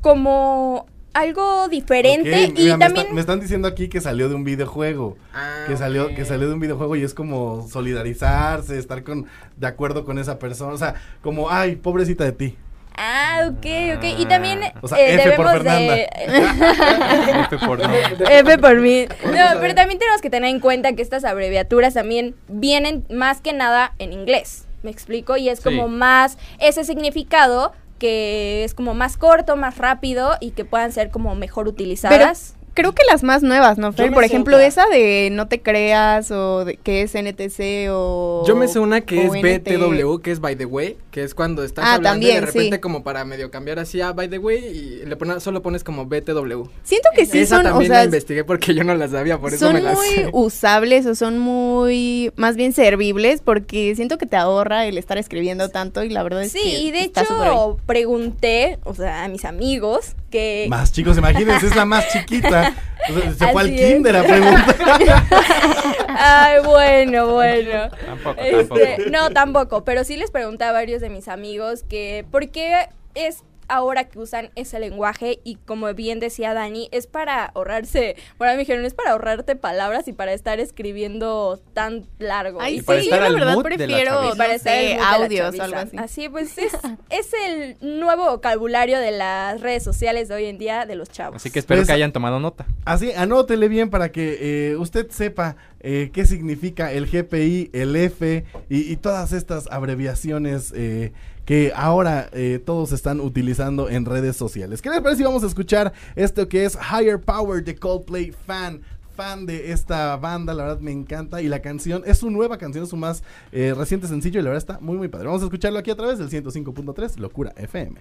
como 0.00 0.86
algo 1.14 1.68
diferente 1.68 2.42
y 2.44 2.52
mira, 2.52 2.76
me, 2.76 2.84
también 2.84 3.02
está- 3.06 3.14
me 3.14 3.20
están 3.20 3.40
diciendo 3.40 3.68
aquí 3.68 3.88
que 3.88 4.00
salió 4.00 4.28
de 4.28 4.34
un 4.34 4.44
videojuego. 4.44 5.16
Ah, 5.32 5.64
que 5.68 5.76
salió, 5.76 6.08
que 6.14 6.24
salió 6.24 6.48
de 6.48 6.54
un 6.54 6.60
videojuego 6.60 6.96
y 6.96 7.02
es 7.04 7.14
como 7.14 7.66
solidarizarse, 7.68 8.78
estar 8.78 9.02
con, 9.04 9.26
de 9.56 9.66
acuerdo 9.66 10.04
con 10.04 10.18
esa 10.18 10.38
persona. 10.38 10.72
O 10.72 10.78
sea, 10.78 10.94
como, 11.22 11.50
ay, 11.50 11.76
pobrecita 11.76 12.24
de 12.24 12.32
ti. 12.32 12.58
Ah, 12.96 13.48
ok, 13.50 13.66
ok. 13.96 14.04
Y 14.20 14.26
también 14.26 14.60
O 14.80 14.86
sea, 14.86 14.98
eh, 15.00 15.14
F 15.14 15.32
por 15.32 15.46
debemos 15.48 15.64
de... 15.64 16.08
F 17.48 17.58
por 17.66 17.78
no. 17.80 17.92
F 18.28 18.58
por 18.58 18.80
mí. 18.80 19.06
No, 19.24 19.60
pero 19.60 19.74
también 19.74 19.98
tenemos 19.98 20.20
que 20.20 20.30
tener 20.30 20.50
en 20.50 20.60
cuenta 20.60 20.92
que 20.94 21.02
estas 21.02 21.24
abreviaturas 21.24 21.94
también 21.94 22.34
vienen 22.48 23.04
más 23.10 23.40
que 23.40 23.52
nada 23.52 23.94
en 23.98 24.12
inglés. 24.12 24.66
¿Me 24.82 24.90
explico? 24.90 25.36
Y 25.36 25.48
es 25.48 25.58
Sí. 25.58 25.64
como 25.64 25.88
más 25.88 26.38
ese 26.60 26.84
significado 26.84 27.72
que 27.98 28.64
es 28.64 28.74
como 28.74 28.94
más 28.94 29.16
corto, 29.16 29.56
más 29.56 29.78
rápido 29.78 30.32
y 30.40 30.50
que 30.52 30.64
puedan 30.64 30.92
ser 30.92 31.10
como 31.10 31.34
mejor 31.34 31.68
utilizadas. 31.68 32.56
Creo 32.74 32.92
que 32.92 33.02
las 33.10 33.22
más 33.22 33.42
nuevas, 33.42 33.78
¿no, 33.78 33.92
Fer? 33.92 34.12
Por 34.12 34.24
ejemplo, 34.24 34.56
otra. 34.56 34.66
esa 34.66 34.86
de 34.88 35.28
no 35.32 35.48
te 35.48 35.62
creas 35.62 36.30
o 36.30 36.64
de, 36.64 36.76
que 36.76 37.02
es 37.02 37.14
NTC 37.14 37.88
o... 37.90 38.44
Yo 38.46 38.56
me 38.56 38.68
sé 38.68 38.78
una 38.80 39.00
que 39.00 39.24
es 39.24 39.32
NT. 39.32 39.78
BTW, 39.78 40.18
que 40.20 40.30
es 40.32 40.40
by 40.40 40.56
the 40.56 40.64
way, 40.66 40.96
que 41.10 41.22
es 41.22 41.34
cuando 41.34 41.62
estás 41.64 41.84
Ah, 41.86 41.94
hablando 41.94 42.18
y 42.26 42.30
también, 42.30 42.40
de 42.40 42.46
repente 42.52 42.76
sí. 42.76 42.80
como 42.80 43.02
para 43.04 43.24
medio 43.24 43.50
cambiar 43.50 43.78
así 43.78 44.00
a 44.00 44.12
by 44.12 44.28
the 44.28 44.38
way 44.38 44.58
y 44.64 45.06
le 45.06 45.16
solo 45.40 45.62
pones 45.62 45.84
como 45.84 46.06
BTW. 46.06 46.64
Siento 46.82 47.08
que 47.14 47.26
sí 47.26 47.38
Esa 47.40 47.56
son, 47.58 47.66
o 47.66 47.70
también 47.70 47.90
sea, 47.90 47.98
la 48.00 48.04
investigué 48.06 48.44
porque 48.44 48.74
yo 48.74 48.84
no 48.84 48.94
la 48.94 49.08
sabía, 49.08 49.38
por 49.38 49.54
eso 49.54 49.66
son 49.66 49.74
me 49.74 49.80
la 49.80 49.92
muy 49.94 50.06
sé. 50.08 50.28
usables 50.32 51.06
o 51.06 51.14
son 51.14 51.38
muy, 51.38 52.32
más 52.36 52.56
bien 52.56 52.72
servibles 52.72 53.40
porque 53.42 53.94
siento 53.94 54.18
que 54.18 54.26
te 54.26 54.36
ahorra 54.36 54.86
el 54.86 54.98
estar 54.98 55.16
escribiendo 55.18 55.68
tanto 55.68 56.02
y 56.02 56.08
la 56.10 56.22
verdad 56.22 56.42
es 56.42 56.52
Sí, 56.52 56.60
que 56.60 56.78
y 56.80 56.90
de 56.90 57.02
hecho 57.02 57.78
pregunté, 57.86 58.78
o 58.84 58.94
sea, 58.94 59.24
a 59.24 59.28
mis 59.28 59.44
amigos 59.44 60.14
que... 60.34 60.66
Más 60.68 60.90
chicos, 60.92 61.16
imagínense, 61.16 61.66
es 61.68 61.76
la 61.76 61.84
más 61.84 62.08
chiquita. 62.08 62.74
Se 63.38 63.46
fue 63.52 63.62
al 63.62 63.66
Así 63.68 63.78
es. 63.78 63.92
kinder 63.92 64.16
a 64.16 64.22
preguntar. 64.24 64.76
Ay, 66.08 66.60
bueno, 66.64 67.28
bueno. 67.32 67.88
Tampoco, 68.04 68.40
Este, 68.40 68.86
tampoco. 68.96 69.10
no, 69.10 69.30
tampoco, 69.30 69.84
pero 69.84 70.02
sí 70.04 70.16
les 70.16 70.30
pregunté 70.30 70.64
a 70.64 70.72
varios 70.72 71.00
de 71.00 71.10
mis 71.10 71.28
amigos 71.28 71.84
que 71.88 72.24
por 72.30 72.48
qué 72.48 72.88
es 73.14 73.44
ahora 73.68 74.08
que 74.08 74.18
usan 74.18 74.50
ese 74.54 74.78
lenguaje 74.78 75.40
y 75.44 75.56
como 75.56 75.92
bien 75.94 76.20
decía 76.20 76.54
Dani, 76.54 76.88
es 76.92 77.06
para 77.06 77.46
ahorrarse, 77.46 78.16
bueno, 78.38 78.54
me 78.54 78.60
dijeron, 78.60 78.84
es 78.84 78.94
para 78.94 79.12
ahorrarte 79.12 79.56
palabras 79.56 80.08
y 80.08 80.12
para 80.12 80.32
estar 80.32 80.60
escribiendo 80.60 81.60
tan 81.72 82.06
largo. 82.18 82.60
Ay, 82.60 82.76
Y 82.76 82.78
Y 82.78 82.82
para 82.82 83.00
sí, 83.00 83.06
estar 83.06 83.20
yo 83.20 83.28
la 83.28 83.34
verdad 83.34 83.54
mood 83.54 83.64
de 83.64 83.70
la 83.70 83.76
prefiero, 83.76 84.34
para 84.36 84.54
estar 84.54 84.74
audios 85.14 85.58
o 85.58 85.62
algo 85.62 85.76
así. 85.78 85.96
Así 85.96 86.28
pues 86.28 86.56
es, 86.58 86.72
es 87.10 87.30
el 87.46 87.76
nuevo 87.80 88.30
vocabulario 88.30 88.98
de 88.98 89.10
las 89.10 89.60
redes 89.60 89.82
sociales 89.82 90.28
de 90.28 90.34
hoy 90.34 90.44
en 90.46 90.58
día 90.58 90.86
de 90.86 90.96
los 90.96 91.10
chavos. 91.10 91.36
Así 91.36 91.50
que 91.50 91.58
espero 91.58 91.80
Pues- 91.80 91.88
que 91.88 91.92
hayan 91.94 92.12
tomado 92.12 92.40
nota. 92.40 92.66
Así, 92.84 93.12
anótele 93.12 93.68
bien 93.68 93.90
para 93.90 94.10
que 94.12 94.70
eh, 94.72 94.76
usted 94.76 95.10
sepa 95.10 95.56
eh, 95.80 96.10
qué 96.12 96.26
significa 96.26 96.92
el 96.92 97.06
GPI, 97.06 97.70
el 97.72 97.94
F 97.96 98.44
y, 98.68 98.92
y 98.92 98.96
todas 98.96 99.32
estas 99.32 99.66
abreviaciones 99.70 100.72
eh, 100.76 101.12
que 101.44 101.72
ahora 101.74 102.28
eh, 102.32 102.60
todos 102.64 102.92
están 102.92 103.20
utilizando 103.20 103.88
en 103.88 104.04
redes 104.04 104.36
sociales. 104.36 104.82
¿Qué 104.82 104.90
les 104.90 105.00
parece 105.00 105.18
si 105.18 105.24
vamos 105.24 105.44
a 105.44 105.46
escuchar 105.46 105.92
esto 106.16 106.48
que 106.48 106.64
es 106.64 106.76
Higher 106.76 107.20
Power 107.20 107.64
de 107.64 107.76
Coldplay 107.76 108.32
Fan? 108.46 108.82
Fan 109.16 109.46
de 109.46 109.70
esta 109.70 110.16
banda, 110.16 110.52
la 110.54 110.64
verdad 110.64 110.80
me 110.80 110.90
encanta. 110.90 111.40
Y 111.40 111.48
la 111.48 111.60
canción 111.60 112.02
es 112.04 112.18
su 112.18 112.30
nueva 112.30 112.58
canción, 112.58 112.82
es 112.82 112.90
su 112.90 112.96
más 112.96 113.22
eh, 113.52 113.72
reciente 113.76 114.08
sencillo 114.08 114.40
y 114.40 114.42
la 114.42 114.50
verdad 114.50 114.74
está 114.74 114.80
muy, 114.80 114.96
muy 114.96 115.08
padre. 115.08 115.26
Vamos 115.26 115.42
a 115.42 115.44
escucharlo 115.44 115.78
aquí 115.78 115.92
a 115.92 115.96
través 115.96 116.18
del 116.18 116.30
105.3 116.30 117.18
Locura 117.18 117.52
FM. 117.56 118.00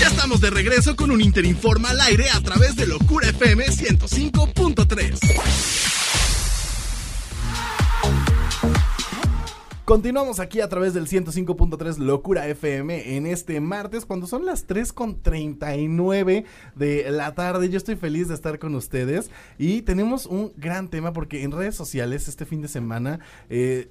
Ya 0.00 0.08
estamos 0.08 0.40
de 0.40 0.50
regreso 0.50 0.96
con 0.96 1.10
un 1.10 1.20
Interinforma 1.20 1.90
al 1.90 2.00
aire 2.00 2.30
a 2.30 2.40
través 2.40 2.76
de 2.76 2.86
Locura 2.86 3.28
FM 3.28 3.66
105.3. 3.66 5.97
Continuamos 9.88 10.38
aquí 10.38 10.60
a 10.60 10.68
través 10.68 10.92
del 10.92 11.06
105.3 11.06 11.96
Locura 11.96 12.46
FM 12.46 13.16
en 13.16 13.26
este 13.26 13.58
martes 13.58 14.04
cuando 14.04 14.26
son 14.26 14.44
las 14.44 14.66
3 14.66 14.92
con 14.92 15.22
39 15.22 16.44
de 16.74 17.10
la 17.10 17.34
tarde. 17.34 17.70
Yo 17.70 17.78
estoy 17.78 17.96
feliz 17.96 18.28
de 18.28 18.34
estar 18.34 18.58
con 18.58 18.74
ustedes 18.74 19.30
y 19.56 19.80
tenemos 19.80 20.26
un 20.26 20.52
gran 20.58 20.88
tema 20.88 21.14
porque 21.14 21.42
en 21.42 21.52
redes 21.52 21.74
sociales 21.74 22.28
este 22.28 22.44
fin 22.44 22.60
de 22.60 22.68
semana 22.68 23.20
eh, 23.48 23.88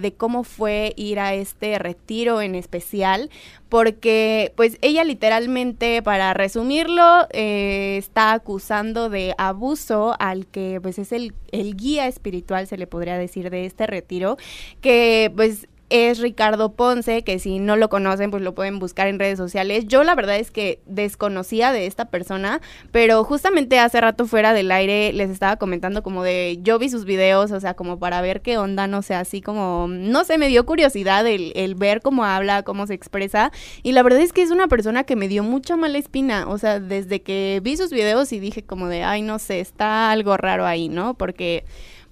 de, 0.00 0.14
cómo 0.16 0.42
fue 0.42 0.94
ir 0.96 1.20
a 1.20 1.34
este 1.34 1.78
retiro 1.78 2.40
en 2.40 2.54
especial, 2.54 3.28
porque 3.68 4.54
pues 4.56 4.78
ella 4.80 5.04
literalmente, 5.04 6.00
para 6.02 6.32
resumirlo, 6.32 7.26
eh, 7.30 7.96
está 7.98 8.32
acusando 8.32 9.10
de 9.10 9.34
abuso 9.36 10.16
al 10.18 10.46
que 10.46 10.80
pues 10.80 10.98
es 10.98 11.12
el, 11.12 11.34
el 11.52 11.76
guía 11.76 12.06
espiritual, 12.06 12.66
se 12.66 12.78
le 12.78 12.86
podría 12.86 13.18
decir, 13.18 13.50
de 13.50 13.66
este 13.66 13.86
retiro, 13.86 14.38
que 14.80 15.30
pues 15.36 15.68
es 15.90 16.18
Ricardo 16.18 16.72
Ponce, 16.72 17.22
que 17.22 17.38
si 17.38 17.58
no 17.58 17.76
lo 17.76 17.88
conocen, 17.88 18.30
pues 18.30 18.42
lo 18.42 18.54
pueden 18.54 18.78
buscar 18.78 19.06
en 19.06 19.18
redes 19.18 19.38
sociales. 19.38 19.86
Yo 19.86 20.02
la 20.04 20.14
verdad 20.14 20.36
es 20.36 20.50
que 20.50 20.80
desconocía 20.86 21.72
de 21.72 21.86
esta 21.86 22.06
persona, 22.06 22.60
pero 22.90 23.22
justamente 23.24 23.78
hace 23.78 24.00
rato 24.00 24.26
fuera 24.26 24.52
del 24.52 24.72
aire 24.72 25.12
les 25.12 25.30
estaba 25.30 25.56
comentando 25.56 26.02
como 26.02 26.22
de, 26.22 26.58
yo 26.62 26.78
vi 26.78 26.88
sus 26.88 27.04
videos, 27.04 27.52
o 27.52 27.60
sea, 27.60 27.74
como 27.74 27.98
para 27.98 28.20
ver 28.20 28.40
qué 28.40 28.58
onda, 28.58 28.86
no 28.86 29.02
sé, 29.02 29.14
así 29.14 29.40
como, 29.40 29.86
no 29.88 30.24
sé, 30.24 30.38
me 30.38 30.48
dio 30.48 30.66
curiosidad 30.66 31.26
el, 31.26 31.52
el 31.54 31.74
ver 31.74 32.00
cómo 32.00 32.24
habla, 32.24 32.62
cómo 32.62 32.86
se 32.86 32.94
expresa, 32.94 33.52
y 33.82 33.92
la 33.92 34.02
verdad 34.02 34.20
es 34.20 34.32
que 34.32 34.42
es 34.42 34.50
una 34.50 34.68
persona 34.68 35.04
que 35.04 35.16
me 35.16 35.28
dio 35.28 35.42
mucha 35.42 35.76
mala 35.76 35.98
espina, 35.98 36.48
o 36.48 36.58
sea, 36.58 36.80
desde 36.80 37.22
que 37.22 37.60
vi 37.62 37.76
sus 37.76 37.90
videos 37.90 38.32
y 38.32 38.40
dije 38.40 38.62
como 38.62 38.88
de, 38.88 39.04
ay, 39.04 39.22
no 39.22 39.38
sé, 39.38 39.60
está 39.60 40.10
algo 40.10 40.36
raro 40.36 40.66
ahí, 40.66 40.88
¿no? 40.88 41.14
Porque... 41.14 41.64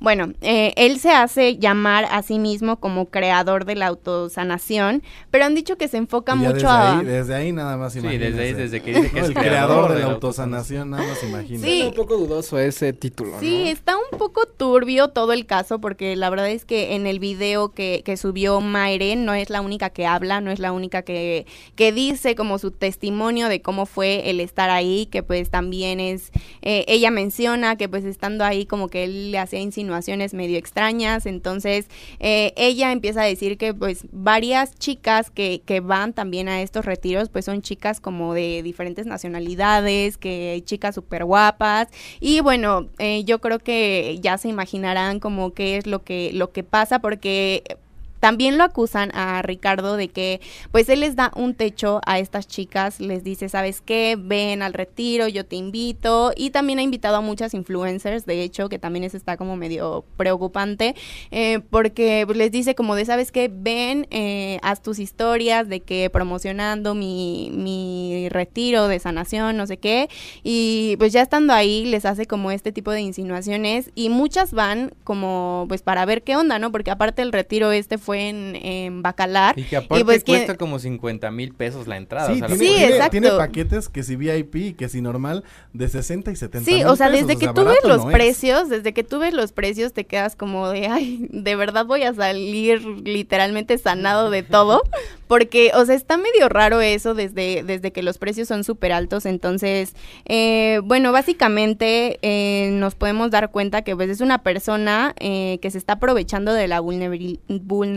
Bueno, 0.03 0.33
eh, 0.41 0.73
él 0.75 0.99
se 0.99 1.12
hace 1.12 1.59
llamar 1.59 2.09
a 2.11 2.25
sí 2.25 2.41
mismo 2.41 2.81
como 2.81 3.07
creador 3.07 3.65
de 3.65 3.77
la 3.77 3.87
autosanación, 3.87 5.01
pero 5.31 5.45
han 5.45 5.55
dicho 5.55 5.79
que 5.79 5.87
se 5.87 5.97
enfoca 5.97 6.35
mucho 6.35 6.55
desde 6.55 6.67
a... 6.67 6.99
Ahí, 6.99 7.07
desde 7.07 7.35
ahí 7.37 7.53
nada 7.53 7.77
más 7.77 7.93
Sí, 7.93 8.01
desde 8.01 8.43
ahí, 8.43 8.53
desde 8.53 8.83
que 8.83 8.95
dice 8.95 9.11
que 9.11 9.21
no, 9.21 9.27
es 9.27 9.29
el 9.29 9.35
creador 9.35 9.93
de 9.93 10.01
la 10.01 10.07
autosanación, 10.07 10.91
nada 10.91 11.07
más 11.07 11.23
imagina. 11.23 11.65
Sí. 11.65 11.83
Es 11.83 11.87
un 11.87 11.95
poco 11.95 12.17
dudoso 12.17 12.59
ese 12.59 12.93
título, 12.93 13.38
Sí, 13.38 13.62
¿no? 13.62 13.71
está 13.71 13.97
un 13.97 14.19
poco 14.19 14.47
turbio 14.47 15.07
todo 15.07 15.33
el 15.33 15.47
caso 15.47 15.81
porque 15.81 16.17
la 16.17 16.31
verdad 16.31 16.51
es 16.51 16.65
que 16.65 16.97
en 16.97 17.07
el 17.07 17.21
video 17.21 17.69
que, 17.69 18.03
que 18.05 18.17
subió 18.17 18.61
Mayre 18.61 19.15
no 19.15 19.35
es 19.35 19.51
la 19.51 19.61
única 19.61 19.91
que 19.91 20.05
habla, 20.05 20.41
no 20.41 20.51
es 20.51 20.59
la 20.59 20.73
única 20.73 21.03
que, 21.03 21.47
que 21.77 21.93
dice 21.93 22.35
como 22.35 22.59
su 22.59 22.73
testimonio 22.73 23.49
de 23.49 23.62
cómo 23.62 23.87
fue 23.87 24.31
el 24.31 24.41
estar 24.41 24.69
ahí, 24.69 25.07
que 25.12 25.23
pues 25.23 25.49
también 25.51 26.01
es, 26.01 26.33
eh, 26.62 26.85
ella 26.88 27.12
menciona 27.12 27.77
que 27.77 27.88
pues 27.88 28.05
estando 28.05 28.45
ahí 28.45 28.67
como 28.67 28.88
que 28.88 29.05
él 29.05 29.31
le 29.31 29.38
hacía 29.38 29.61
insinuaciones 29.61 29.91
medio 30.33 30.59
extrañas, 30.59 31.26
entonces 31.26 31.87
eh, 32.20 32.52
ella 32.57 32.92
empieza 32.92 33.22
a 33.22 33.24
decir 33.24 33.59
que 33.59 33.74
pues 33.74 34.07
varias 34.12 34.74
chicas 34.78 35.31
que, 35.31 35.62
que 35.64 35.81
van 35.81 36.12
también 36.12 36.48
a 36.48 36.62
estos 36.62 36.85
retiros 36.85 37.28
pues 37.28 37.44
son 37.44 37.62
chicas 37.62 38.00
como 38.00 38.35
de 38.35 38.62
diferentes 38.62 39.07
nacionalidades, 39.07 40.16
que 40.16 40.50
hay 40.52 40.62
chicas 40.62 40.94
súper 40.94 41.24
guapas 41.24 41.88
y 42.20 42.40
bueno, 42.40 42.88
eh, 42.98 43.24
yo 43.24 43.40
creo 43.40 43.59
que 43.59 44.18
ya 44.20 44.38
se 44.38 44.48
imaginarán 44.48 45.20
como 45.20 45.52
qué 45.52 45.76
es 45.76 45.87
lo 45.87 46.02
que, 46.02 46.31
lo 46.33 46.52
que 46.52 46.62
pasa 46.62 47.00
porque 47.00 47.78
también 48.23 48.57
lo 48.57 48.63
acusan 48.63 49.11
a 49.17 49.43
Ricardo 49.43 49.97
de 49.97 50.07
que 50.07 50.41
pues 50.71 50.89
él 50.89 51.01
les 51.01 51.17
da 51.17 51.33
un 51.35 51.55
techo 51.55 52.01
a 52.07 52.21
estas 52.21 52.47
chicas, 52.47 53.01
les 53.01 53.25
dice, 53.25 53.49
¿sabes 53.49 53.81
qué? 53.81 54.17
Ven 54.17 54.63
al 54.63 54.75
retiro, 54.75 55.27
yo 55.27 55.45
te 55.45 55.57
invito 55.57 56.33
y 56.37 56.51
también 56.51 56.79
ha 56.79 56.83
invitado 56.83 57.17
a 57.17 57.21
muchas 57.21 57.53
influencers, 57.53 58.25
de 58.25 58.43
hecho, 58.45 58.69
que 58.69 58.79
también 58.79 59.03
eso 59.03 59.17
está 59.17 59.37
como 59.37 59.57
medio 59.57 60.05
preocupante, 60.17 60.95
eh, 61.33 61.63
porque 61.69 62.23
pues, 62.25 62.39
les 62.39 62.53
dice 62.53 62.77
como 62.77 62.95
de, 62.95 63.07
¿sabes 63.07 63.33
qué? 63.33 63.51
Ven, 63.53 64.07
eh, 64.13 64.61
haz 64.63 64.83
tus 64.83 65.01
historias 65.01 65.69
de 65.69 65.81
que 65.81 66.09
promocionando 66.09 66.95
mi, 66.95 67.51
mi 67.53 68.29
retiro 68.29 68.87
de 68.87 69.01
sanación, 69.01 69.57
no 69.57 69.67
sé 69.67 69.79
qué, 69.79 70.09
y 70.45 70.95
pues 70.99 71.13
ya 71.13 71.23
estando 71.23 71.55
ahí 71.55 71.87
les 71.87 72.05
hace 72.05 72.27
como 72.27 72.53
este 72.53 72.71
tipo 72.71 72.93
de 72.93 73.01
insinuaciones 73.01 73.91
y 73.97 74.11
muchas 74.11 74.53
van 74.53 74.93
como 75.03 75.65
pues 75.67 75.83
para 75.83 76.05
ver 76.05 76.23
qué 76.23 76.37
onda, 76.37 76.61
¿no? 76.61 76.71
Porque 76.71 76.93
aparte 76.93 77.23
el 77.23 77.33
retiro 77.33 77.73
este 77.73 77.99
fue 77.99 78.12
en, 78.14 78.57
en 78.57 79.03
Bacalar. 79.03 79.59
Y 79.59 79.64
que 79.64 79.77
aparte 79.77 80.05
pues, 80.05 80.25
cuesta 80.25 80.46
¿quién- 80.46 80.57
como 80.57 80.79
50 80.79 81.31
mil 81.31 81.53
pesos 81.55 81.87
la 81.87 81.96
entrada. 81.96 82.29
Sí, 82.29 82.35
o 82.35 82.38
sea, 82.38 82.46
tiene, 82.48 82.64
Sí, 82.64 82.70
tiene- 82.75 82.87
exacto. 82.92 83.11
tiene 83.11 83.31
paquetes 83.31 83.88
que 83.88 84.03
si 84.03 84.16
VIP 84.16 84.55
y 84.57 84.72
que 84.75 84.88
si 84.88 85.01
normal 85.01 85.44
de 85.72 85.88
60 85.88 86.31
y 86.31 86.37
70 86.37 86.70
Sí, 86.70 86.85
o 86.85 86.96
sea, 86.96 87.09
pesos, 87.09 87.27
desde 87.27 87.37
o 87.37 87.38
que 87.38 87.44
sea, 87.46 87.55
tú 87.55 87.64
ves 87.64 87.79
los 87.85 88.05
no 88.05 88.11
es. 88.11 88.14
precios, 88.14 88.68
desde 88.68 88.92
que 88.92 89.05
tú 89.05 89.18
ves 89.18 89.35
los 89.35 89.53
precios 89.53 89.92
te 89.92 90.05
quedas 90.07 90.37
como 90.37 90.68
de, 90.68 90.87
ay, 90.88 91.27
de 91.31 91.57
verdad 91.57 91.87
voy 91.87 92.03
a 92.03 92.14
salir 92.14 92.83
literalmente 93.05 93.79
sanado 93.79 94.31
de 94.31 94.42
todo, 94.42 94.83
porque, 95.29 95.70
o 95.75 95.85
sea, 95.87 95.94
está 95.94 96.16
medio 96.18 96.48
raro 96.48 96.81
eso 96.81 97.14
desde, 97.14 97.62
desde 97.62 97.90
que 97.92 98.03
los 98.03 98.18
precios 98.18 98.48
son 98.48 98.64
súper 98.64 98.92
altos, 98.92 99.25
entonces, 99.27 99.94
eh, 100.27 100.81
bueno, 100.85 101.12
básicamente 101.12 102.18
eh, 102.22 102.70
nos 102.72 102.94
podemos 102.94 103.31
dar 103.31 103.51
cuenta 103.51 103.83
que 103.83 103.96
pues 103.96 104.11
es 104.11 104.20
una 104.20 104.42
persona 104.42 105.14
eh, 105.18 105.59
que 105.62 105.70
se 105.70 105.79
está 105.79 105.94
aprovechando 105.94 106.53
de 106.53 106.68
la 106.68 106.81
vulnerabil- 106.81 107.40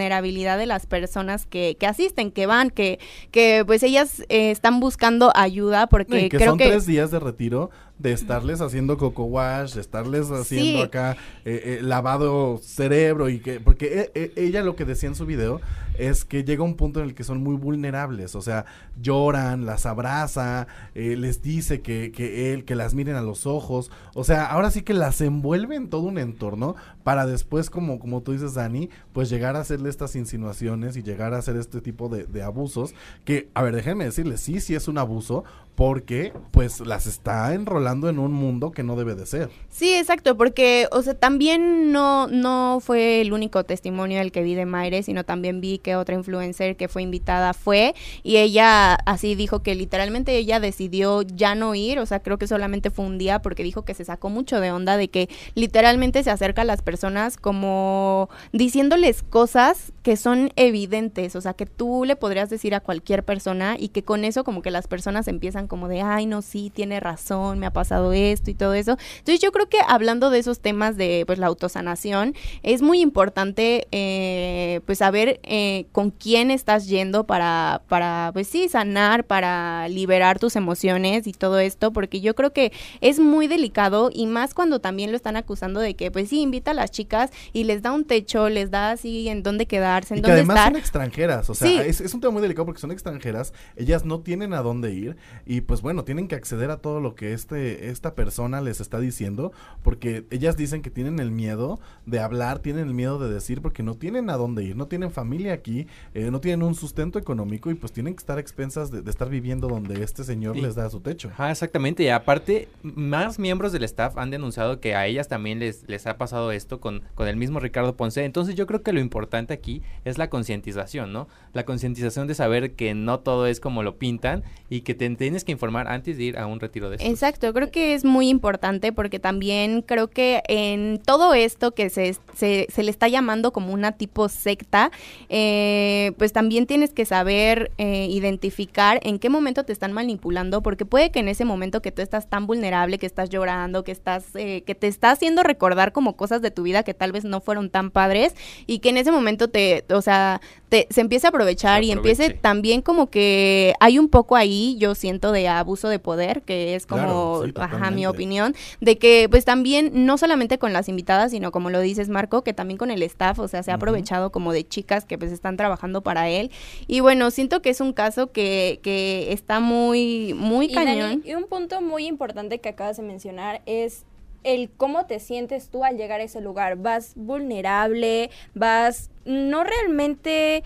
vulnerabilidad 0.06 0.58
de 0.58 0.68
las 0.68 0.86
personas 0.86 1.46
que, 1.48 1.78
que 1.80 1.88
asisten, 1.88 2.32
que 2.32 2.46
van, 2.46 2.70
que, 2.70 3.00
que 3.32 3.64
pues 3.66 3.82
ellas 3.82 4.22
eh, 4.30 4.52
están 4.52 4.80
buscando 4.80 5.32
ayuda, 5.36 5.88
porque 5.88 6.26
Y 6.26 6.30
que 6.30 6.38
creo 6.38 6.52
son 6.52 6.58
que... 6.60 6.68
tres 6.68 6.86
días 6.86 7.10
de 7.12 7.20
retiro 7.20 7.72
de 7.98 8.12
estarles 8.12 8.60
haciendo 8.62 8.98
coco 8.98 9.24
wash, 9.24 9.74
de 9.76 9.82
estarles 9.82 10.30
haciendo 10.30 10.80
Sí. 10.80 10.82
acá 10.84 11.16
eh, 11.46 11.78
eh, 11.80 11.80
lavado 11.82 12.58
cerebro 12.62 13.30
y 13.30 13.40
que 13.40 13.60
porque 13.60 14.12
e- 14.14 14.22
e- 14.22 14.34
ella 14.46 14.64
lo 14.64 14.76
que 14.76 14.84
decía 14.86 15.08
en 15.10 15.16
su 15.16 15.26
video 15.26 15.62
es 15.98 16.26
que 16.26 16.44
llega 16.44 16.62
un 16.62 16.76
punto 16.76 17.00
en 17.00 17.06
el 17.08 17.16
que 17.16 17.24
son 17.24 17.42
muy 17.42 17.56
vulnerables, 17.56 18.36
o 18.36 18.42
sea, 18.42 18.66
lloran, 19.02 19.66
las 19.66 19.86
abraza, 19.86 20.68
eh, 20.94 21.16
les 21.16 21.42
dice 21.42 21.80
que, 21.80 22.12
que 22.12 22.52
él, 22.54 22.66
que 22.66 22.76
las 22.76 22.94
miren 22.94 23.16
a 23.16 23.22
los 23.22 23.46
ojos, 23.46 23.90
o 24.14 24.26
sea, 24.26 24.46
ahora 24.46 24.72
sí 24.72 24.82
que 24.82 24.94
las 24.94 25.22
envuelve 25.22 25.76
en 25.78 25.90
todo 25.90 26.02
un 26.02 26.18
entorno 26.18 26.76
para 27.06 27.26
después, 27.26 27.70
como, 27.70 28.00
como 28.00 28.22
tú 28.22 28.34
dices, 28.34 28.56
Dani, 28.56 28.90
pues 29.14 29.30
llegar 29.30 29.56
a 29.56 29.62
hacerle 29.62 29.90
estas 29.90 30.18
insinuaciones 30.18 30.98
y 30.98 31.02
llegar 31.04 31.34
a 31.34 31.38
hacer 31.38 31.56
este 31.56 31.80
tipo 31.80 32.10
de, 32.10 32.26
de 32.26 32.44
abusos, 32.44 32.94
que, 33.24 33.48
a 33.54 33.62
ver, 33.64 33.74
déjenme 33.76 34.04
decirles, 34.04 34.42
sí, 34.42 34.60
sí 34.60 34.76
es 34.76 34.90
un 34.90 34.98
abuso, 34.98 35.46
porque 35.76 36.34
pues 36.52 36.80
las 36.80 37.06
está 37.06 37.54
enrolando 37.54 38.10
en 38.10 38.18
un 38.18 38.32
mundo 38.32 38.72
que 38.72 38.84
no 38.84 38.96
debe 38.96 39.16
de 39.16 39.26
ser. 39.26 39.50
Sí, 39.70 39.94
exacto, 39.94 40.38
porque, 40.38 40.88
o 40.92 41.02
sea, 41.02 41.14
también 41.14 41.92
no, 41.92 42.28
no 42.28 42.80
fue 42.80 43.22
el 43.22 43.34
único 43.34 43.66
testimonio 43.66 44.22
el 44.22 44.32
que 44.32 44.42
vi 44.42 44.56
de 44.56 44.66
Mayre, 44.66 45.04
sino 45.04 45.26
también 45.26 45.60
vi 45.60 45.80
que 45.80 45.96
otra 45.96 46.16
influencer 46.16 46.78
que 46.78 46.88
fue 46.88 47.02
invitada 47.02 47.54
fue 47.54 47.94
y 48.24 48.38
ella 48.38 48.96
así 49.06 49.36
dijo 49.36 49.62
que 49.62 49.76
literalmente 49.76 50.36
ella 50.38 50.60
decidió 50.60 51.22
ya 51.24 51.56
no 51.56 51.76
ir, 51.76 52.00
o 52.00 52.06
sea, 52.06 52.22
creo 52.22 52.38
que 52.38 52.48
solamente 52.48 52.90
fue 52.90 53.06
un 53.06 53.18
día 53.18 53.42
porque 53.42 53.64
dijo 53.64 53.84
que 53.84 53.94
se 53.94 54.06
sacó 54.06 54.30
mucho 54.30 54.62
de 54.62 54.72
onda 54.72 54.96
de 54.96 55.10
que 55.10 55.30
literalmente 55.56 56.24
se 56.24 56.32
acerca 56.32 56.62
a 56.62 56.66
las 56.66 56.82
personas 56.82 57.38
como 57.38 58.30
diciéndoles 58.54 59.24
cosas 59.24 59.92
que 60.04 60.16
son 60.16 60.52
evidentes, 60.56 61.36
o 61.36 61.42
sea, 61.42 61.54
que 61.54 61.66
tú 61.66 62.06
le 62.06 62.16
podrías 62.16 62.50
decir 62.50 62.76
a 62.76 62.80
cualquier 62.80 63.24
persona 63.24 63.76
y 63.78 63.90
que 63.90 64.04
con 64.04 64.24
eso 64.24 64.44
como 64.44 64.62
que 64.62 64.72
las 64.72 64.88
personas 64.88 65.28
empiezan 65.28 65.65
como 65.68 65.88
de, 65.88 66.02
ay, 66.02 66.26
no, 66.26 66.42
sí, 66.42 66.72
tiene 66.74 67.00
razón, 67.00 67.60
me 67.60 67.66
ha 67.66 67.72
pasado 67.72 68.14
esto 68.14 68.52
y 68.52 68.54
todo 68.54 68.74
eso. 68.74 68.98
Entonces 69.20 69.40
yo 69.42 69.52
creo 69.52 69.68
que 69.70 69.78
hablando 69.88 70.30
de 70.30 70.40
esos 70.40 70.60
temas 70.60 70.98
de 70.98 71.24
pues 71.26 71.40
la 71.40 71.48
autosanación, 71.48 72.34
es 72.64 72.82
muy 72.82 73.02
importante 73.02 73.88
eh, 73.92 74.82
pues 74.86 75.00
saber 75.00 75.40
eh, 75.44 75.86
con 75.92 76.12
quién 76.12 76.52
estás 76.52 76.88
yendo 76.88 77.26
para, 77.26 77.82
para, 77.88 78.32
pues 78.34 78.48
sí, 78.48 78.70
sanar, 78.70 79.26
para 79.26 79.88
liberar 79.90 80.40
tus 80.40 80.56
emociones 80.56 81.28
y 81.28 81.34
todo 81.34 81.60
esto, 81.60 81.92
porque 81.92 82.22
yo 82.22 82.36
creo 82.36 82.54
que 82.54 82.72
es 83.02 83.20
muy 83.20 83.48
delicado 83.48 84.10
y 84.14 84.28
más 84.28 84.54
cuando 84.54 84.80
también 84.80 85.12
lo 85.12 85.18
están 85.18 85.36
acusando 85.36 85.80
de 85.80 85.96
que 85.96 86.12
pues 86.12 86.30
sí, 86.30 86.42
invita 86.42 86.72
a 86.72 86.74
las 86.74 86.92
chicas 86.92 87.32
y 87.54 87.64
les 87.66 87.82
da 87.82 87.92
un 87.92 88.06
techo, 88.06 88.50
les 88.50 88.72
da 88.72 88.92
así 88.92 89.28
en 89.30 89.44
dónde 89.44 89.66
quedarse, 89.66 90.14
en 90.14 90.20
Y 90.20 90.22
que 90.22 90.28
dónde 90.28 90.40
además 90.42 90.58
estar. 90.58 90.72
son 90.72 90.80
extranjeras, 90.80 91.50
o 91.50 91.54
sea, 91.56 91.68
Sí. 91.68 91.78
es, 91.78 92.02
es 92.02 92.14
un 92.14 92.22
tema 92.22 92.32
muy 92.34 92.42
delicado 92.42 92.66
porque 92.66 92.80
son 92.82 92.92
extranjeras, 92.92 93.54
ellas 93.76 94.06
no 94.06 94.20
tienen 94.20 94.54
a 94.54 94.62
dónde 94.62 94.94
ir 94.94 95.16
y 95.46 95.55
pues 95.62 95.82
bueno, 95.82 96.04
tienen 96.04 96.28
que 96.28 96.36
acceder 96.36 96.72
a 96.72 96.78
todo 96.78 97.00
lo 97.00 97.16
que 97.16 97.34
este 97.34 97.90
esta 97.90 98.16
persona 98.16 98.62
les 98.62 98.82
está 98.82 99.00
diciendo 99.00 99.52
porque 99.84 100.26
ellas 100.32 100.58
dicen 100.58 100.82
que 100.82 100.90
tienen 100.90 101.20
el 101.20 101.32
miedo 101.32 101.80
de 102.06 102.20
hablar, 102.20 102.60
tienen 102.60 102.88
el 102.88 102.94
miedo 102.94 103.20
de 103.20 103.34
decir 103.34 103.62
porque 103.62 103.84
no 103.84 103.96
tienen 103.96 104.30
a 104.30 104.38
dónde 104.38 104.64
ir, 104.64 104.76
no 104.76 104.88
tienen 104.88 105.12
familia 105.12 105.54
aquí, 105.54 105.88
eh, 106.14 106.30
no 106.32 106.42
tienen 106.42 106.64
un 106.64 106.76
sustento 106.76 107.20
económico 107.20 107.72
y 107.72 107.76
pues 107.76 107.92
tienen 107.92 108.14
que 108.16 108.20
estar 108.20 108.38
a 108.38 108.42
expensas 108.42 108.92
de, 108.92 109.02
de 109.02 109.10
estar 109.10 109.30
viviendo 109.30 109.68
donde 109.68 110.04
este 110.04 110.24
señor 110.24 110.56
Sí. 110.56 110.62
les 110.62 110.76
da 110.76 110.90
su 110.90 111.00
techo. 111.00 111.32
Exactamente. 111.50 112.04
Y 112.04 112.10
aparte, 112.10 112.68
más 112.84 113.40
miembros 113.40 113.72
del 113.72 113.84
staff 113.84 114.18
han 114.18 114.30
denunciado 114.32 114.80
que 114.80 114.96
a 114.96 115.06
ellas 115.08 115.28
también 115.28 115.60
les, 115.60 115.88
les 115.88 116.06
ha 116.08 116.18
pasado 116.18 116.52
esto 116.52 116.80
con, 116.80 117.02
con 117.16 117.28
el 117.28 117.36
mismo 117.38 117.60
Ricardo 117.60 117.96
Ponce. 117.96 118.24
Entonces 118.26 118.56
yo 118.56 118.68
creo 118.68 118.84
que 118.84 118.94
lo 118.94 119.00
importante 119.00 119.54
aquí 119.54 119.82
es 120.04 120.18
la 120.18 120.30
concientización, 120.30 121.14
¿no? 121.14 121.28
La 121.54 121.66
concientización 121.66 122.28
de 122.28 122.36
saber 122.36 122.74
que 122.74 122.94
no 122.94 123.20
todo 123.22 123.48
es 123.48 123.60
como 123.60 123.82
lo 123.84 123.98
pintan 123.98 124.44
y 124.70 124.82
que 124.82 124.94
te 124.94 125.10
tienes 125.16 125.44
que 125.46 125.54
informar 125.54 125.88
antes 125.88 126.18
de 126.18 126.24
ir 126.26 126.38
a 126.38 126.46
un 126.48 126.60
retiro 126.60 126.90
de 126.90 126.98
estos. 126.98 127.10
Exacto, 127.10 127.54
creo 127.54 127.72
que 127.72 127.94
es 127.94 128.04
muy 128.04 128.30
importante 128.30 128.92
porque 128.92 129.20
también 129.20 129.82
creo 129.82 130.10
que 130.10 130.42
en 130.48 131.00
todo 131.06 131.34
esto 131.34 131.72
que 131.72 131.90
se, 131.90 132.16
se, 132.36 132.68
se 132.70 132.84
le 132.84 132.92
está 132.92 133.08
llamando 133.08 133.54
como 133.54 133.74
una 133.74 133.94
tipo 133.94 134.28
secta, 134.28 134.92
eh, 135.30 136.12
pues 136.18 136.34
también 136.34 136.66
tienes 136.66 136.92
que 136.92 137.06
saber 137.06 137.72
eh, 137.78 138.08
identificar 138.10 139.00
en 139.04 139.20
qué 139.20 139.30
momento 139.30 139.64
te 139.64 139.74
están 139.74 139.94
manipulando, 139.94 140.62
porque 140.62 140.86
puede 140.86 141.12
que 141.12 141.20
en 141.20 141.28
ese 141.28 141.46
momento 141.46 141.82
que 141.82 141.92
tú 141.92 142.02
estás 142.02 142.30
tan 142.30 142.48
vulnerable, 142.48 142.98
que 142.98 143.06
estás 143.06 143.30
llorando, 143.30 143.84
que 143.84 143.92
estás, 143.92 144.36
eh, 144.36 144.64
que 144.66 144.76
te 144.76 144.88
está 144.88 145.12
haciendo 145.12 145.44
recordar 145.44 145.92
como 145.92 146.16
cosas 146.16 146.42
de 146.42 146.52
tu 146.52 146.64
vida 146.64 146.84
que 146.84 146.94
tal 146.94 147.12
vez 147.12 147.24
no 147.24 147.42
fueron 147.42 147.70
tan 147.70 147.92
padres 147.92 148.36
y 148.66 148.80
que 148.80 148.90
en 148.90 148.98
ese 148.98 149.12
momento 149.12 149.50
te, 149.50 149.86
o 149.90 150.02
sea, 150.02 150.42
te, 150.70 150.88
se 150.90 151.02
empiece 151.02 151.28
a 151.28 151.30
aprovechar 151.30 151.82
Se 151.82 151.88
y 151.88 151.92
empiece 151.92 152.32
también 152.32 152.82
como 152.82 153.10
que 153.10 153.74
hay 153.80 154.00
un 154.00 154.10
poco 154.10 154.36
ahí, 154.36 154.76
yo 154.80 154.96
siento, 154.96 155.32
de 155.36 155.48
abuso 155.48 155.90
de 155.90 156.00
poder, 156.00 156.42
que 156.42 156.76
es 156.76 156.88
como, 156.88 157.04
Claro, 157.04 157.44
sí, 157.46 157.54
ajá, 157.56 157.92
mi 157.92 158.08
opinión, 158.08 158.56
de 158.82 158.98
que 158.98 159.28
pues 159.30 159.46
también, 159.46 159.92
no 160.06 160.18
solamente 160.18 160.58
con 160.58 160.74
las 160.74 160.90
invitadas, 160.90 161.32
sino 161.32 161.52
como 161.52 161.70
lo 161.70 161.80
dices, 161.82 162.10
Marco, 162.10 162.44
que 162.44 162.54
también 162.54 162.78
con 162.78 162.90
el 162.90 163.04
staff, 163.04 163.38
o 163.40 163.48
sea, 163.48 163.62
se 163.62 163.72
ha 163.72 163.76
aprovechado 163.76 164.32
como 164.32 164.52
de 164.52 164.68
chicas 164.68 165.06
que 165.06 165.18
pues 165.18 165.32
están 165.32 165.58
trabajando 165.58 166.02
para 166.02 166.30
él. 166.30 166.52
Y 166.88 167.02
bueno, 167.02 167.30
siento 167.32 167.62
que 167.62 167.70
es 167.70 167.82
un 167.82 167.94
caso 167.94 168.32
que, 168.32 168.80
que 168.82 169.32
está 169.32 169.60
muy, 169.60 170.34
muy 170.36 170.66
Y, 170.68 170.74
Dani, 170.74 170.86
cañón. 170.86 171.22
y 171.26 171.36
un 171.36 171.46
punto 171.46 171.82
muy 171.82 172.08
importante 172.08 172.60
que 172.60 172.70
acabas 172.70 172.98
de 172.98 173.04
mencionar 173.04 173.62
es 173.66 174.06
el 174.44 174.70
cómo 174.70 175.06
te 175.06 175.20
sientes 175.20 175.70
tú 175.70 175.84
al 175.84 175.98
llegar 175.98 176.22
a 176.22 176.24
ese 176.24 176.40
lugar. 176.40 176.78
Vas 176.78 177.14
vulnerable, 177.16 178.30
vas 178.54 179.10
no 179.26 179.64
realmente 179.64 180.64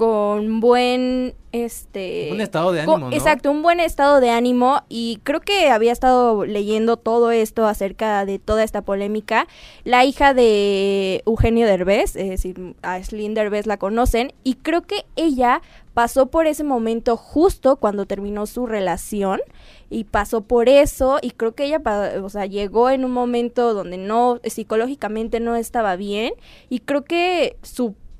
con 0.00 0.60
buen 0.60 1.34
este 1.52 2.30
Un 2.32 2.40
estado 2.40 2.72
de 2.72 2.80
ánimo, 2.80 2.96
¿no? 2.96 3.12
Exacto, 3.12 3.50
un 3.50 3.60
buen 3.60 3.80
estado 3.80 4.20
de 4.20 4.30
ánimo 4.30 4.80
y 4.88 5.20
creo 5.24 5.40
que 5.40 5.68
había 5.68 5.92
estado 5.92 6.46
leyendo 6.46 6.96
todo 6.96 7.32
esto 7.32 7.66
acerca 7.66 8.24
de 8.24 8.38
toda 8.38 8.64
esta 8.64 8.80
polémica. 8.80 9.46
La 9.84 10.06
hija 10.06 10.32
de 10.32 11.22
Eugenio 11.26 11.66
Derbez, 11.66 12.16
es 12.16 12.30
decir, 12.30 12.76
a 12.80 12.98
Derbez 12.98 13.66
la 13.66 13.76
conocen 13.76 14.32
y 14.42 14.54
creo 14.54 14.80
que 14.80 15.04
ella 15.16 15.60
pasó 15.92 16.28
por 16.28 16.46
ese 16.46 16.64
momento 16.64 17.18
justo 17.18 17.76
cuando 17.76 18.06
terminó 18.06 18.46
su 18.46 18.66
relación 18.66 19.38
y 19.90 20.04
pasó 20.04 20.40
por 20.40 20.70
eso 20.70 21.18
y 21.20 21.32
creo 21.32 21.52
que 21.52 21.64
ella 21.64 21.82
o 22.22 22.30
sea, 22.30 22.46
llegó 22.46 22.88
en 22.88 23.04
un 23.04 23.10
momento 23.10 23.74
donde 23.74 23.98
no 23.98 24.40
psicológicamente 24.44 25.40
no 25.40 25.56
estaba 25.56 25.96
bien 25.96 26.32
y 26.70 26.78
creo 26.78 27.04
que 27.04 27.58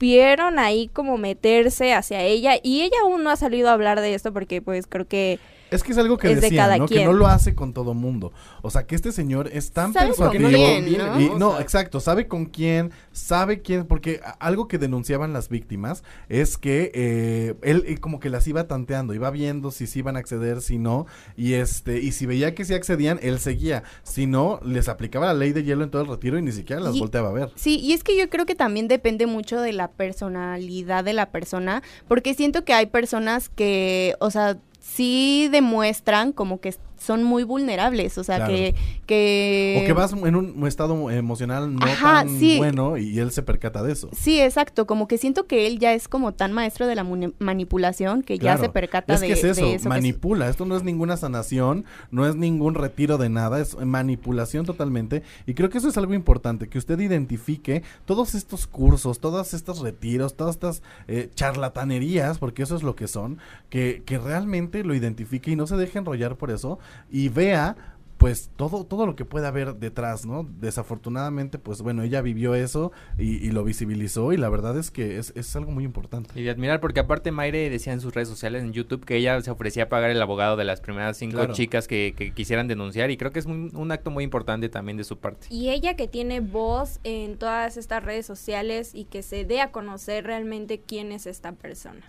supieron 0.00 0.58
ahí 0.58 0.88
como 0.88 1.18
meterse 1.18 1.92
hacia 1.92 2.22
ella 2.22 2.54
y 2.62 2.80
ella 2.80 2.96
aún 3.02 3.22
no 3.22 3.28
ha 3.28 3.36
salido 3.36 3.68
a 3.68 3.74
hablar 3.74 4.00
de 4.00 4.14
esto 4.14 4.32
porque 4.32 4.62
pues 4.62 4.86
creo 4.86 5.06
que 5.06 5.38
Es 5.70 5.82
que 5.82 5.92
es 5.92 5.98
algo 5.98 6.16
que 6.18 6.32
Es 6.32 6.40
de 6.40 6.54
cada 6.54 6.76
¿no? 6.78 6.86
Que 6.86 6.94
quien. 6.96 7.06
no 7.06 7.12
lo 7.12 7.26
hace 7.26 7.54
con 7.54 7.72
todo 7.72 7.94
mundo. 7.94 8.32
O 8.62 8.70
sea, 8.70 8.86
que 8.86 8.94
este 8.94 9.12
señor 9.12 9.48
es 9.52 9.72
tan 9.72 9.92
Sabe 9.92 10.14
con 10.14 10.30
persuasivo. 10.30 10.48
quién, 10.48 10.98
¿no? 10.98 11.20
y- 11.20 11.26
O 11.28 11.38
no, 11.38 11.52
sea- 11.52 11.60
exacto, 11.62 12.00
sabe 12.00 12.26
con 12.28 12.46
quién, 12.46 12.90
sabe 13.12 13.62
quién, 13.62 13.86
porque 13.86 14.20
algo 14.38 14.68
que 14.68 14.78
denunciaban 14.78 15.32
las 15.32 15.48
víctimas 15.48 16.02
es 16.28 16.58
que 16.58 16.90
eh, 16.94 17.54
él 17.62 17.84
eh, 17.86 17.98
como 17.98 18.20
que 18.20 18.30
las 18.30 18.46
iba 18.48 18.66
tanteando, 18.66 19.14
iba 19.14 19.30
viendo 19.30 19.70
si 19.70 19.86
sí 19.86 20.00
iban 20.00 20.16
a 20.16 20.18
acceder, 20.20 20.60
si 20.60 20.78
no, 20.78 21.06
y 21.36 21.54
este, 21.54 22.00
y 22.00 22.12
si 22.12 22.26
veía 22.26 22.54
que 22.54 22.64
sí 22.64 22.74
accedían, 22.74 23.18
él 23.22 23.38
seguía, 23.38 23.82
si 24.02 24.26
no, 24.26 24.60
les 24.64 24.88
aplicaba 24.88 25.26
la 25.26 25.34
ley 25.34 25.52
de 25.52 25.62
hielo 25.64 25.84
en 25.84 25.90
todo 25.90 26.02
el 26.02 26.08
retiro 26.08 26.38
y 26.38 26.42
ni 26.42 26.52
siquiera 26.52 26.80
las 26.82 26.96
Y- 26.96 27.00
volteaba 27.00 27.28
a 27.30 27.32
ver. 27.32 27.50
Sí, 27.54 27.78
y 27.78 27.92
es 27.92 28.02
que 28.04 28.16
yo 28.18 28.28
creo 28.28 28.46
que 28.46 28.54
también 28.54 28.88
depende 28.88 29.26
mucho 29.26 29.60
de 29.60 29.72
la 29.72 29.88
personalidad 29.90 31.04
de 31.04 31.12
la 31.12 31.30
persona, 31.30 31.82
porque 32.08 32.34
siento 32.34 32.64
que 32.64 32.72
hay 32.72 32.86
personas 32.86 33.48
que, 33.48 34.14
o 34.20 34.30
sea, 34.30 34.58
sí 34.80 35.48
demuestran 35.52 36.32
como 36.32 36.60
que 36.60 36.74
son 37.00 37.24
muy 37.24 37.44
vulnerables, 37.44 38.18
o 38.18 38.24
sea, 38.24 38.36
Claro. 38.36 38.52
que, 38.52 38.74
que... 39.06 39.80
O 39.82 39.86
que 39.86 39.92
vas 39.92 40.12
en 40.12 40.36
un 40.36 40.66
estado 40.66 41.10
emocional 41.10 41.74
no 41.74 41.84
Ajá, 41.84 42.20
tan 42.20 42.38
sí. 42.38 42.58
bueno 42.58 42.96
y, 42.96 43.18
él 43.18 43.32
se 43.32 43.42
percata 43.42 43.82
de 43.82 43.92
eso. 43.92 44.10
Sí, 44.12 44.40
exacto, 44.40 44.86
como 44.86 45.08
que 45.08 45.18
siento 45.18 45.46
que 45.46 45.66
él 45.66 45.78
ya 45.78 45.94
es 45.94 46.08
como 46.08 46.32
tan 46.32 46.52
maestro 46.52 46.86
de 46.86 46.94
la 46.94 47.04
manipulación 47.38 48.22
que 48.22 48.38
ya 48.38 48.58
se 48.58 48.68
percata 48.68 49.14
es 49.14 49.20
de, 49.20 49.26
que 49.28 49.32
es 49.32 49.44
eso, 49.44 49.64
de 49.64 49.74
eso 49.74 49.88
manipula. 49.88 50.48
Esto 50.48 50.66
no 50.66 50.76
es 50.76 50.82
ninguna 50.82 51.16
sanación, 51.16 51.84
no 52.10 52.26
es 52.26 52.36
ningún 52.36 52.74
retiro 52.74 53.18
de 53.18 53.28
nada, 53.30 53.60
es 53.60 53.76
manipulación 53.76 54.66
totalmente. 54.66 55.22
Y 55.46 55.54
creo 55.54 55.70
que 55.70 55.78
eso 55.78 55.88
es 55.88 55.96
algo 55.96 56.14
importante, 56.14 56.68
que 56.68 56.78
usted 56.78 56.98
identifique 57.00 57.82
todos 58.04 58.34
estos 58.34 58.66
cursos, 58.66 59.20
todos 59.20 59.54
estos 59.54 59.80
retiros, 59.80 60.36
todas 60.36 60.56
estas 60.56 60.82
eh, 61.08 61.30
charlatanerías, 61.34 62.38
porque 62.38 62.62
eso 62.62 62.76
es 62.76 62.82
lo 62.82 62.94
que 62.94 63.08
son, 63.08 63.38
que, 63.70 64.02
que 64.04 64.18
realmente 64.18 64.84
lo 64.84 64.94
identifique 64.94 65.50
y 65.50 65.56
no 65.56 65.66
se 65.66 65.76
deje 65.76 65.98
enrollar 65.98 66.36
por 66.36 66.50
eso 66.50 66.78
y 67.10 67.28
vea 67.28 67.76
pues 68.16 68.50
todo 68.54 68.84
todo 68.84 69.06
lo 69.06 69.16
que 69.16 69.24
puede 69.24 69.46
haber 69.46 69.76
detrás, 69.76 70.26
¿no? 70.26 70.44
Desafortunadamente, 70.44 71.58
pues 71.58 71.80
bueno, 71.80 72.02
ella 72.02 72.20
vivió 72.20 72.54
eso 72.54 72.92
y, 73.16 73.36
y 73.36 73.50
lo 73.50 73.64
visibilizó 73.64 74.34
y 74.34 74.36
la 74.36 74.50
verdad 74.50 74.76
es 74.78 74.90
que 74.90 75.16
es, 75.16 75.32
es 75.36 75.56
algo 75.56 75.70
muy 75.72 75.84
importante. 75.84 76.38
Y 76.38 76.42
de 76.42 76.50
admirar, 76.50 76.80
porque 76.80 77.00
aparte 77.00 77.30
Mayre 77.32 77.70
decía 77.70 77.94
en 77.94 78.00
sus 78.02 78.14
redes 78.14 78.28
sociales, 78.28 78.62
en 78.62 78.74
YouTube, 78.74 79.06
que 79.06 79.16
ella 79.16 79.40
se 79.40 79.50
ofrecía 79.50 79.84
a 79.84 79.88
pagar 79.88 80.10
el 80.10 80.20
abogado 80.20 80.56
de 80.56 80.64
las 80.64 80.82
primeras 80.82 81.16
cinco 81.16 81.38
Claro. 81.38 81.54
chicas 81.54 81.88
que, 81.88 82.12
que 82.14 82.32
quisieran 82.34 82.68
denunciar. 82.68 83.10
Y 83.10 83.16
creo 83.16 83.32
que 83.32 83.38
es 83.38 83.46
un, 83.46 83.70
un 83.74 83.90
acto 83.90 84.10
muy 84.10 84.22
importante 84.24 84.68
también 84.68 84.98
de 84.98 85.04
su 85.04 85.18
parte. 85.18 85.46
Y 85.48 85.70
ella 85.70 85.96
que 85.96 86.06
tiene 86.06 86.40
voz 86.40 87.00
en 87.04 87.38
todas 87.38 87.78
estas 87.78 88.04
redes 88.04 88.26
sociales 88.26 88.94
y 88.94 89.04
que 89.06 89.22
se 89.22 89.46
dé 89.46 89.62
a 89.62 89.72
conocer 89.72 90.24
realmente 90.24 90.80
quién 90.86 91.10
es 91.12 91.26
esta 91.26 91.52
persona. 91.52 92.02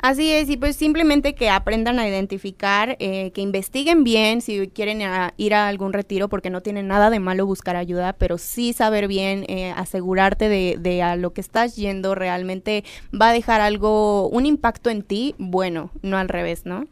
Así 0.00 0.30
es, 0.30 0.48
y 0.48 0.56
pues 0.56 0.76
simplemente 0.76 1.34
que 1.34 1.50
aprendan 1.50 1.98
a 1.98 2.06
identificar, 2.08 2.96
eh, 3.00 3.32
que 3.32 3.40
investiguen 3.40 4.04
bien 4.04 4.40
si 4.42 4.68
quieren 4.68 5.02
a- 5.02 5.34
ir 5.36 5.54
a 5.54 5.66
algún 5.66 5.92
retiro, 5.92 6.28
porque 6.28 6.50
no 6.50 6.60
tiene 6.60 6.84
nada 6.84 7.10
de 7.10 7.18
malo 7.18 7.46
buscar 7.46 7.74
ayuda, 7.74 8.12
pero 8.12 8.38
sí 8.38 8.72
saber 8.72 9.08
bien, 9.08 9.44
eh, 9.48 9.72
asegurarte 9.76 10.48
de, 10.48 10.76
de 10.78 11.02
a 11.02 11.16
lo 11.16 11.32
que 11.32 11.40
estás 11.40 11.74
yendo 11.74 12.14
realmente 12.14 12.84
va 13.12 13.30
a 13.30 13.32
dejar 13.32 13.60
algo, 13.60 14.28
un 14.28 14.46
impacto 14.46 14.88
en 14.88 15.02
ti, 15.02 15.34
bueno, 15.36 15.90
no 16.02 16.16
al 16.16 16.28
revés, 16.28 16.64
¿no? 16.64 16.86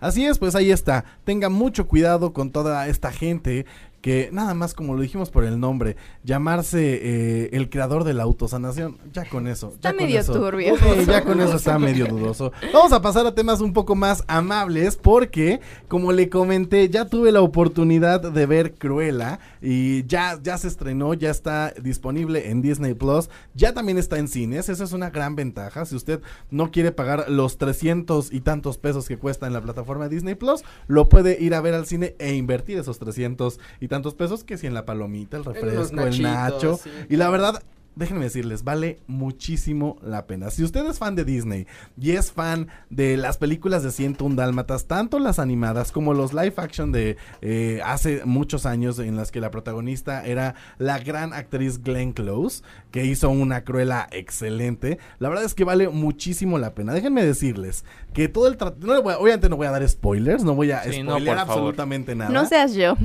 Así 0.00 0.24
es, 0.26 0.38
pues 0.38 0.54
ahí 0.54 0.70
está. 0.70 1.04
Tenga 1.24 1.50
mucho 1.50 1.86
cuidado 1.86 2.32
con 2.32 2.50
toda 2.50 2.88
esta 2.88 3.10
gente 3.12 3.66
que 4.00 4.30
nada 4.32 4.54
más 4.54 4.74
como 4.74 4.94
lo 4.94 5.02
dijimos 5.02 5.30
por 5.30 5.44
el 5.44 5.60
nombre, 5.60 5.96
llamarse 6.24 7.00
eh, 7.02 7.50
el 7.52 7.68
creador 7.68 8.04
de 8.04 8.14
la 8.14 8.22
autosanación, 8.22 8.96
ya 9.12 9.24
con 9.26 9.46
eso. 9.46 9.72
Está 9.74 9.90
ya 9.90 9.96
con 9.96 10.04
medio 10.06 10.20
eso- 10.20 10.32
turbio. 10.32 10.74
Ya 11.06 11.24
con 11.24 11.40
eso 11.40 11.56
está 11.56 11.78
medio 11.78 12.06
dudoso. 12.06 12.52
Vamos 12.72 12.92
a 12.92 13.02
pasar 13.02 13.26
a 13.26 13.34
temas 13.34 13.60
un 13.60 13.72
poco 13.72 13.94
más 13.94 14.24
amables 14.28 14.96
porque, 14.96 15.60
como 15.88 16.12
le 16.12 16.28
comenté, 16.28 16.88
ya 16.88 17.04
tuve 17.06 17.32
la 17.32 17.42
oportunidad 17.42 18.20
de 18.32 18.46
ver 18.46 18.74
Cruella 18.74 19.38
y 19.60 20.04
ya, 20.06 20.38
ya 20.42 20.56
se 20.56 20.68
estrenó, 20.68 21.14
ya 21.14 21.30
está 21.30 21.72
disponible 21.82 22.50
en 22.50 22.62
Disney 22.62 22.94
Plus, 22.94 23.28
ya 23.54 23.74
también 23.74 23.98
está 23.98 24.18
en 24.18 24.28
cines, 24.28 24.68
esa 24.68 24.84
es 24.84 24.92
una 24.92 25.10
gran 25.10 25.36
ventaja. 25.36 25.84
Si 25.84 25.94
usted 25.96 26.20
no 26.50 26.70
quiere 26.70 26.92
pagar 26.92 27.28
los 27.28 27.58
300 27.58 28.32
y 28.32 28.40
tantos 28.40 28.78
pesos 28.78 29.08
que 29.08 29.18
cuesta 29.18 29.46
en 29.46 29.52
la 29.52 29.60
plataforma 29.60 30.08
de 30.08 30.14
Disney 30.14 30.34
Plus, 30.36 30.62
lo 30.86 31.08
puede 31.08 31.40
ir 31.42 31.54
a 31.54 31.60
ver 31.60 31.74
al 31.74 31.86
cine 31.86 32.14
e 32.18 32.34
invertir 32.34 32.78
esos 32.78 32.98
300 32.98 33.58
y 33.80 33.88
tantos 33.90 34.14
pesos 34.14 34.44
que 34.44 34.56
si 34.56 34.68
en 34.68 34.72
la 34.72 34.86
palomita, 34.86 35.36
el 35.36 35.44
refresco, 35.44 36.00
el 36.00 36.22
nacho. 36.22 36.78
sí. 36.82 36.88
Y 37.08 37.16
la 37.16 37.28
verdad, 37.28 37.60
déjenme 38.00 38.24
decirles, 38.24 38.64
vale 38.64 38.98
muchísimo 39.06 39.96
la 40.02 40.26
pena. 40.26 40.50
Si 40.50 40.64
usted 40.64 40.84
es 40.86 40.98
fan 40.98 41.14
de 41.14 41.24
Disney 41.24 41.66
y 42.00 42.12
es 42.12 42.32
fan 42.32 42.66
de 42.90 43.16
las 43.16 43.38
películas 43.38 43.82
de 43.84 43.92
101 43.92 44.34
Dálmatas, 44.34 44.86
tanto 44.86 45.18
las 45.20 45.38
animadas 45.38 45.92
como 45.92 46.14
los 46.14 46.32
live 46.32 46.54
action 46.56 46.90
de 46.90 47.16
eh, 47.42 47.80
hace 47.84 48.22
muchos 48.24 48.66
años 48.66 48.98
en 48.98 49.14
las 49.16 49.30
que 49.30 49.40
la 49.40 49.50
protagonista 49.52 50.26
era 50.26 50.54
la 50.78 50.98
gran 50.98 51.32
actriz 51.32 51.82
Glenn 51.82 52.12
Close, 52.12 52.62
que 52.90 53.04
hizo 53.04 53.30
una 53.30 53.62
cruela 53.62 54.08
excelente, 54.10 54.98
la 55.18 55.28
verdad 55.28 55.44
es 55.44 55.54
que 55.54 55.64
vale 55.64 55.88
muchísimo 55.88 56.58
la 56.58 56.74
pena. 56.74 56.92
Déjenme 56.94 57.24
decirles 57.24 57.84
que 58.12 58.28
todo 58.28 58.48
el 58.48 58.56
trato, 58.56 58.78
no 58.84 58.94
le 58.94 59.00
voy 59.02 59.12
a- 59.14 59.18
obviamente 59.18 59.48
no 59.48 59.56
voy 59.56 59.66
a 59.68 59.70
dar 59.70 59.88
spoilers, 59.88 60.42
no 60.42 60.54
voy 60.54 60.70
a 60.72 60.82
Sí, 60.84 61.02
no, 61.02 61.18
favor. 61.18 61.38
absolutamente 61.38 62.14
nada. 62.14 62.30
No 62.30 62.46
seas 62.46 62.74
yo. 62.74 62.96